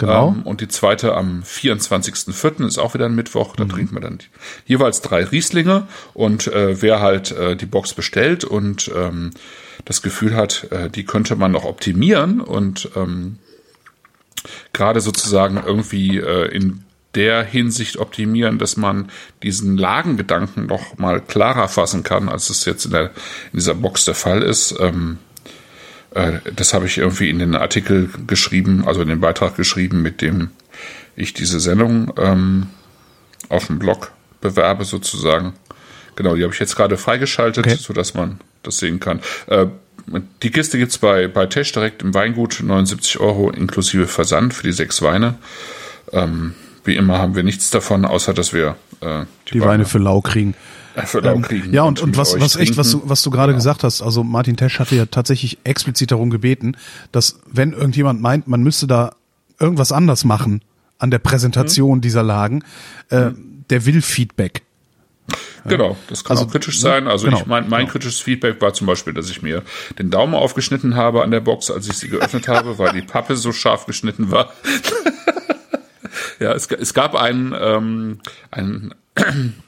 Genau. 0.02 0.30
Ähm, 0.30 0.42
und 0.42 0.62
die 0.62 0.68
zweite 0.68 1.14
am 1.14 1.44
24.04. 1.44 2.66
ist 2.66 2.80
auch 2.80 2.96
wieder 2.96 3.06
ein 3.06 3.14
Mittwoch. 3.14 3.56
Da 3.56 3.66
mhm. 3.66 3.70
trinken 3.70 3.96
wir 3.96 4.02
dann 4.02 4.18
jeweils 4.66 5.02
drei 5.02 5.24
Rieslinge. 5.24 5.88
Und 6.16 6.48
äh, 6.48 6.82
wer 6.82 7.02
halt 7.02 7.32
äh, 7.32 7.56
die 7.56 7.68
Box 7.68 7.94
bestellt 7.94 8.44
und 8.44 8.92
ähm, 8.96 9.30
das 9.86 10.02
Gefühl 10.02 10.36
hat, 10.36 10.68
äh, 10.72 10.90
die 10.90 11.06
könnte 11.06 11.36
man 11.36 11.52
noch 11.52 11.66
optimieren 11.66 12.42
und 12.42 12.90
ähm, 12.96 13.38
gerade 14.74 15.02
sozusagen 15.02 15.62
irgendwie 15.64 16.18
äh, 16.18 16.48
in 16.48 16.84
der 17.14 17.44
Hinsicht 17.44 17.98
optimieren, 17.98 18.58
dass 18.58 18.78
man 18.78 19.12
diesen 19.44 19.78
Lagengedanken 19.78 20.66
noch 20.66 20.98
mal 20.98 21.22
klarer 21.22 21.68
fassen 21.68 22.02
kann, 22.02 22.28
als 22.28 22.50
es 22.50 22.66
jetzt 22.66 22.86
in, 22.86 22.92
der, 22.92 23.12
in 23.52 23.60
dieser 23.60 23.76
Box 23.76 24.06
der 24.06 24.16
Fall 24.16 24.42
ist. 24.42 24.76
Ähm, 24.80 25.20
äh, 25.20 25.31
das 26.14 26.74
habe 26.74 26.86
ich 26.86 26.98
irgendwie 26.98 27.30
in 27.30 27.40
den 27.40 27.56
Artikel 27.56 28.10
geschrieben, 28.28 28.84
also 28.86 29.02
in 29.02 29.08
den 29.08 29.22
Beitrag 29.22 29.56
geschrieben, 29.56 30.02
mit 30.02 30.22
dem 30.22 30.50
ich 31.16 31.34
diese 31.34 31.60
Sendung 31.60 32.14
ähm, 32.18 32.68
auf 33.50 33.68
dem 33.68 33.80
Blog 33.80 34.12
bewerbe 34.42 34.86
sozusagen. 34.86 35.54
Genau, 36.16 36.36
die 36.36 36.44
habe 36.44 36.54
ich 36.54 36.60
jetzt 36.60 36.76
gerade 36.76 36.98
freigeschaltet, 36.98 37.66
okay. 37.66 37.78
sodass 37.80 38.14
man 38.14 38.40
das 38.64 38.78
sehen 38.78 39.00
kann. 39.00 39.22
Äh, 39.48 39.68
die 40.44 40.52
Kiste 40.52 40.78
gibt's 40.78 40.98
bei, 40.98 41.28
bei 41.28 41.46
Tesch 41.46 41.72
direkt 41.72 42.02
im 42.02 42.14
Weingut, 42.14 42.60
79 42.62 43.20
Euro 43.20 43.50
inklusive 43.50 44.08
Versand 44.08 44.54
für 44.54 44.64
die 44.64 44.74
sechs 44.74 45.02
Weine. 45.02 45.36
Ähm, 46.12 46.54
wie 46.84 46.96
immer 46.96 47.20
haben 47.20 47.36
wir 47.36 47.44
nichts 47.44 47.70
davon, 47.70 48.06
außer 48.06 48.34
dass 48.34 48.54
wir 48.54 48.76
äh, 49.02 49.26
die, 49.48 49.54
die 49.54 49.62
Weine, 49.62 49.72
Weine 49.72 49.86
für 49.86 50.00
lau 50.00 50.22
kriegen. 50.22 50.56
Äh, 50.96 51.06
für 51.06 51.20
lau 51.20 51.36
ähm, 51.36 51.42
kriegen. 51.42 51.74
ja, 51.74 51.84
und, 51.84 52.02
und 52.02 52.18
was, 52.18 52.40
was 52.40 52.56
echt, 52.56 52.78
was 52.78 52.92
du, 52.92 53.02
was 53.06 53.22
du 53.24 53.30
gerade 53.30 53.52
genau. 53.52 53.60
gesagt 53.60 53.84
hast, 53.84 54.02
also 54.02 54.24
Martin 54.24 54.58
Tesch 54.58 54.80
hatte 54.80 54.96
ja 54.96 55.06
tatsächlich 55.06 55.60
explizit 55.64 56.12
darum 56.12 56.30
gebeten, 56.30 56.76
dass 57.12 57.40
wenn 57.52 57.74
irgendjemand 57.74 58.22
meint, 58.22 58.48
man 58.48 58.62
müsste 58.64 58.88
da 58.88 59.14
irgendwas 59.60 59.92
anders 59.92 60.24
machen 60.26 60.62
an 60.98 61.12
der 61.12 61.20
Präsentation 61.20 61.98
mhm. 61.98 62.02
dieser 62.02 62.24
Lagen, 62.24 62.64
äh, 63.10 63.30
mhm. 63.30 63.66
der 63.70 63.86
will 63.86 64.02
Feedback. 64.02 64.64
Genau, 65.66 65.96
das 66.08 66.24
kann 66.24 66.38
also, 66.38 66.48
auch 66.48 66.52
kritisch 66.52 66.80
sein. 66.80 67.08
Also 67.08 67.26
genau, 67.26 67.40
ich 67.40 67.46
mein, 67.46 67.70
mein 67.70 67.82
genau. 67.82 67.92
kritisches 67.92 68.20
Feedback 68.20 68.60
war 68.62 68.74
zum 68.74 68.88
Beispiel, 68.88 69.14
dass 69.14 69.30
ich 69.30 69.42
mir 69.42 69.62
den 70.00 70.10
Daumen 70.10 70.34
aufgeschnitten 70.34 70.96
habe 70.96 71.22
an 71.22 71.32
der 71.32 71.40
Box, 71.40 71.70
als 71.70 71.88
ich 71.88 71.98
sie 71.98 72.10
geöffnet 72.10 72.48
habe, 72.48 72.78
weil 72.80 72.94
die 72.94 73.02
Pappe 73.02 73.36
so 73.36 73.52
scharf 73.52 73.86
geschnitten 73.86 74.32
war. 74.32 74.52
Ja, 76.42 76.54
es, 76.54 76.68
es 76.68 76.94
gab 76.94 77.16
einen, 77.16 77.56
ähm, 77.60 78.20
einen 78.50 78.96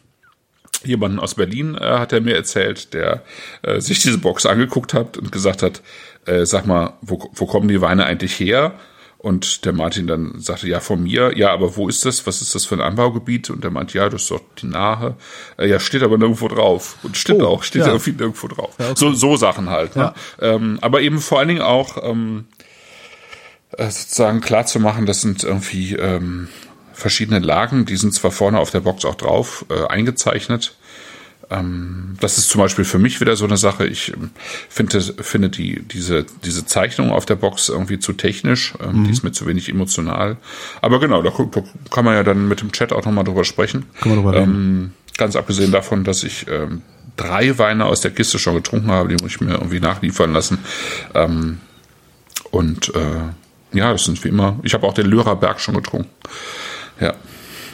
jemanden 0.83 1.19
aus 1.19 1.35
Berlin, 1.35 1.77
äh, 1.79 1.99
hat 1.99 2.11
er 2.11 2.21
mir 2.21 2.35
erzählt, 2.35 2.93
der 2.93 3.23
äh, 3.61 3.79
sich 3.79 3.99
diese 3.99 4.17
Box 4.17 4.45
angeguckt 4.45 4.93
hat 4.93 5.17
und 5.17 5.31
gesagt 5.31 5.61
hat, 5.61 5.81
äh, 6.25 6.45
sag 6.45 6.65
mal, 6.65 6.93
wo, 7.01 7.29
wo 7.33 7.45
kommen 7.45 7.67
die 7.67 7.81
Weine 7.81 8.05
eigentlich 8.05 8.39
her? 8.39 8.73
Und 9.19 9.63
der 9.63 9.71
Martin 9.71 10.05
dann 10.05 10.41
sagte, 10.41 10.67
ja, 10.67 10.81
von 10.81 11.01
mir, 11.01 11.37
ja, 11.37 11.53
aber 11.53 11.77
wo 11.77 11.87
ist 11.87 12.03
das? 12.03 12.27
Was 12.27 12.41
ist 12.41 12.55
das 12.55 12.65
für 12.65 12.75
ein 12.75 12.81
Anbaugebiet? 12.81 13.49
Und 13.51 13.63
der 13.63 13.71
meint, 13.71 13.93
ja, 13.93 14.09
das 14.09 14.23
ist 14.23 14.31
doch 14.31 14.41
die 14.61 14.65
Nahe. 14.65 15.15
Äh, 15.57 15.69
ja, 15.69 15.79
steht 15.79 16.03
aber 16.03 16.17
nirgendwo 16.17 16.49
drauf. 16.49 16.97
Und 17.03 17.15
stimmt 17.15 17.41
oh, 17.41 17.47
auch, 17.47 17.63
steht 17.63 17.83
ja. 17.83 17.87
irgendwie 17.87 18.11
nirgendwo 18.11 18.49
drauf. 18.49 18.75
Ja, 18.79 18.87
okay. 18.87 18.95
So, 18.97 19.13
so 19.13 19.37
Sachen 19.37 19.69
halt. 19.69 19.95
Ne? 19.95 20.13
Ähm, 20.41 20.77
aber 20.81 20.99
eben 20.99 21.19
vor 21.21 21.39
allen 21.39 21.47
Dingen 21.47 21.61
auch 21.61 22.03
ähm, 22.03 22.47
äh, 23.77 23.89
sozusagen 23.89 24.41
klar 24.41 24.65
zu 24.65 24.79
machen, 24.79 25.05
das 25.05 25.21
sind 25.21 25.43
irgendwie 25.43 25.93
ähm, 25.93 26.49
verschiedene 26.93 27.39
Lagen, 27.39 27.85
die 27.85 27.97
sind 27.97 28.13
zwar 28.13 28.31
vorne 28.31 28.59
auf 28.59 28.71
der 28.71 28.81
Box 28.81 29.05
auch 29.05 29.15
drauf 29.15 29.65
äh, 29.69 29.87
eingezeichnet, 29.87 30.75
ähm, 31.53 32.15
das 32.19 32.37
ist 32.37 32.49
zum 32.49 32.61
Beispiel 32.61 32.85
für 32.85 32.99
mich 32.99 33.21
wieder 33.21 33.35
so 33.35 33.45
eine 33.45 33.57
Sache. 33.57 33.85
Ich 33.85 34.13
ähm, 34.13 34.31
finde, 34.69 35.01
finde 35.01 35.49
die, 35.49 35.81
diese, 35.83 36.25
diese 36.43 36.65
Zeichnung 36.65 37.11
auf 37.11 37.25
der 37.25 37.35
Box 37.35 37.69
irgendwie 37.69 37.99
zu 37.99 38.13
technisch. 38.13 38.73
Ähm, 38.81 38.99
mhm. 38.99 39.03
Die 39.05 39.11
ist 39.11 39.23
mir 39.23 39.31
zu 39.31 39.45
wenig 39.45 39.69
emotional. 39.69 40.37
Aber 40.81 40.99
genau, 40.99 41.21
da, 41.21 41.29
da 41.29 41.63
kann 41.91 42.05
man 42.05 42.15
ja 42.15 42.23
dann 42.23 42.47
mit 42.47 42.61
dem 42.61 42.71
Chat 42.71 42.93
auch 42.93 43.05
nochmal 43.05 43.23
drüber 43.23 43.43
sprechen. 43.43 43.85
Kann 43.99 44.15
man 44.15 44.23
drüber 44.23 44.37
ähm, 44.37 44.91
ganz 45.17 45.35
abgesehen 45.35 45.71
davon, 45.71 46.03
dass 46.03 46.23
ich 46.23 46.47
ähm, 46.47 46.81
drei 47.17 47.57
Weine 47.57 47.85
aus 47.85 48.01
der 48.01 48.11
Kiste 48.11 48.39
schon 48.39 48.55
getrunken 48.55 48.91
habe, 48.91 49.09
die 49.09 49.21
muss 49.21 49.33
ich 49.33 49.41
mir 49.41 49.53
irgendwie 49.53 49.79
nachliefern 49.79 50.33
lassen. 50.33 50.59
Ähm, 51.13 51.59
und 52.51 52.93
äh, 52.95 53.29
ja, 53.73 53.91
das 53.91 54.05
sind 54.05 54.23
wie 54.23 54.29
immer. 54.29 54.59
Ich 54.63 54.73
habe 54.73 54.85
auch 54.87 54.93
den 54.93 55.07
Lyra 55.07 55.33
Berg 55.35 55.59
schon 55.59 55.75
getrunken. 55.75 56.09
Ja, 56.99 57.13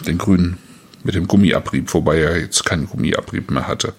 den 0.06 0.18
grünen 0.18 0.58
mit 1.04 1.16
dem 1.16 1.28
Gummiabrieb, 1.28 1.94
wobei 1.94 2.20
er 2.20 2.40
jetzt 2.40 2.66
keinen 2.66 2.88
Gummiabrieb 2.88 3.52
mehr 3.52 3.68
hatte. 3.68 3.94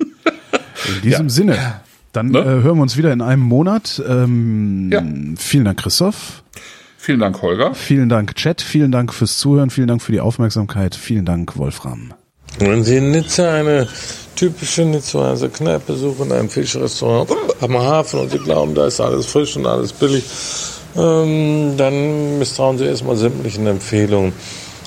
In 0.00 1.02
diesem 1.02 1.26
ja. 1.26 1.28
Sinne, 1.28 1.80
dann 2.12 2.28
ne? 2.28 2.38
äh, 2.40 2.44
hören 2.44 2.76
wir 2.76 2.82
uns 2.82 2.96
wieder 2.96 3.12
in 3.12 3.20
einem 3.20 3.42
Monat. 3.42 4.02
Ähm, 4.06 4.90
ja. 4.92 5.02
Vielen 5.36 5.64
Dank, 5.64 5.80
Christoph. 5.80 6.42
Vielen 6.98 7.20
Dank, 7.20 7.42
Holger. 7.42 7.74
Vielen 7.74 8.08
Dank, 8.08 8.34
Chat. 8.34 8.62
Vielen 8.62 8.90
Dank 8.90 9.12
fürs 9.12 9.38
Zuhören. 9.38 9.70
Vielen 9.70 9.88
Dank 9.88 10.02
für 10.02 10.12
die 10.12 10.20
Aufmerksamkeit. 10.20 10.94
Vielen 10.94 11.24
Dank, 11.24 11.56
Wolfram. 11.56 12.14
Wenn 12.58 12.84
Sie 12.84 12.96
in 12.96 13.10
Nizza 13.10 13.52
eine 13.52 13.88
typische 14.36 14.84
Nizzaer 14.84 15.36
Kneipe 15.48 15.94
suchen, 15.94 16.32
ein 16.32 16.48
Fischrestaurant 16.48 17.30
am 17.60 17.76
Hafen 17.76 18.20
und 18.20 18.30
Sie 18.30 18.38
glauben, 18.38 18.74
da 18.74 18.86
ist 18.86 19.00
alles 19.00 19.26
frisch 19.26 19.56
und 19.56 19.66
alles 19.66 19.92
billig, 19.92 20.24
ähm, 20.96 21.74
dann 21.76 22.38
misstrauen 22.38 22.78
Sie 22.78 22.86
erstmal 22.86 23.16
sämtlichen 23.16 23.66
Empfehlungen. 23.66 24.32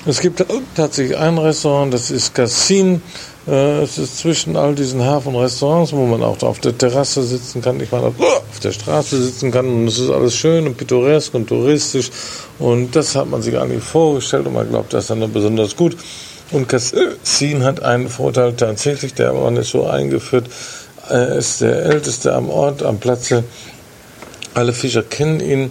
Es 0.06 0.20
gibt 0.20 0.44
tatsächlich 0.74 1.18
ein 1.18 1.36
Restaurant, 1.36 1.92
das 1.92 2.10
ist 2.10 2.34
Cassin. 2.34 3.02
Äh, 3.46 3.82
es 3.82 3.98
ist 3.98 4.18
zwischen 4.18 4.56
all 4.56 4.74
diesen 4.74 5.04
Hafenrestaurants, 5.04 5.92
wo 5.92 6.06
man 6.06 6.22
auch 6.22 6.42
auf 6.42 6.60
der 6.60 6.76
Terrasse 6.76 7.22
sitzen 7.22 7.60
kann, 7.62 7.80
ich 7.80 7.90
meine, 7.90 8.06
auf 8.06 8.60
der 8.62 8.72
Straße 8.72 9.22
sitzen 9.22 9.50
kann. 9.50 9.66
Und 9.66 9.88
es 9.88 9.98
ist 9.98 10.10
alles 10.10 10.34
schön 10.34 10.66
und 10.66 10.76
pittoresk 10.76 11.34
und 11.34 11.48
touristisch. 11.48 12.10
Und 12.58 12.94
das 12.96 13.16
hat 13.16 13.28
man 13.28 13.42
sich 13.42 13.58
eigentlich 13.58 13.82
vorgestellt 13.82 14.46
und 14.46 14.54
man 14.54 14.68
glaubt, 14.68 14.92
das 14.92 15.04
ist 15.04 15.10
dann 15.10 15.32
besonders 15.32 15.76
gut. 15.76 15.96
Und 16.52 16.68
Cassin 16.68 17.64
hat 17.64 17.82
einen 17.82 18.08
Vorteil 18.08 18.54
tatsächlich, 18.54 19.14
der 19.14 19.32
man 19.34 19.56
ist 19.56 19.70
so 19.70 19.86
eingeführt, 19.86 20.46
er 21.08 21.36
ist 21.36 21.60
der 21.60 21.84
älteste 21.84 22.34
am 22.34 22.48
Ort, 22.48 22.82
am 22.82 22.98
Platze. 22.98 23.44
Alle 24.54 24.72
Fischer 24.72 25.02
kennen 25.02 25.40
ihn. 25.40 25.70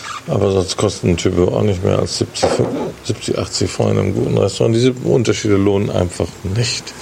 Aber 0.27 0.51
sonst 0.51 0.77
kosten 0.77 1.09
ein 1.09 1.17
Typo 1.17 1.45
auch 1.55 1.63
nicht 1.63 1.83
mehr 1.83 1.99
als 1.99 2.19
70, 2.19 2.45
70 3.05 3.39
80 3.39 3.71
Franken 3.71 3.91
in 3.91 3.99
einem 3.99 4.13
guten 4.13 4.37
Restaurant. 4.37 4.75
Diese 4.75 4.93
Unterschiede 4.93 5.55
lohnen 5.55 5.89
einfach 5.89 6.27
nicht 6.55 6.93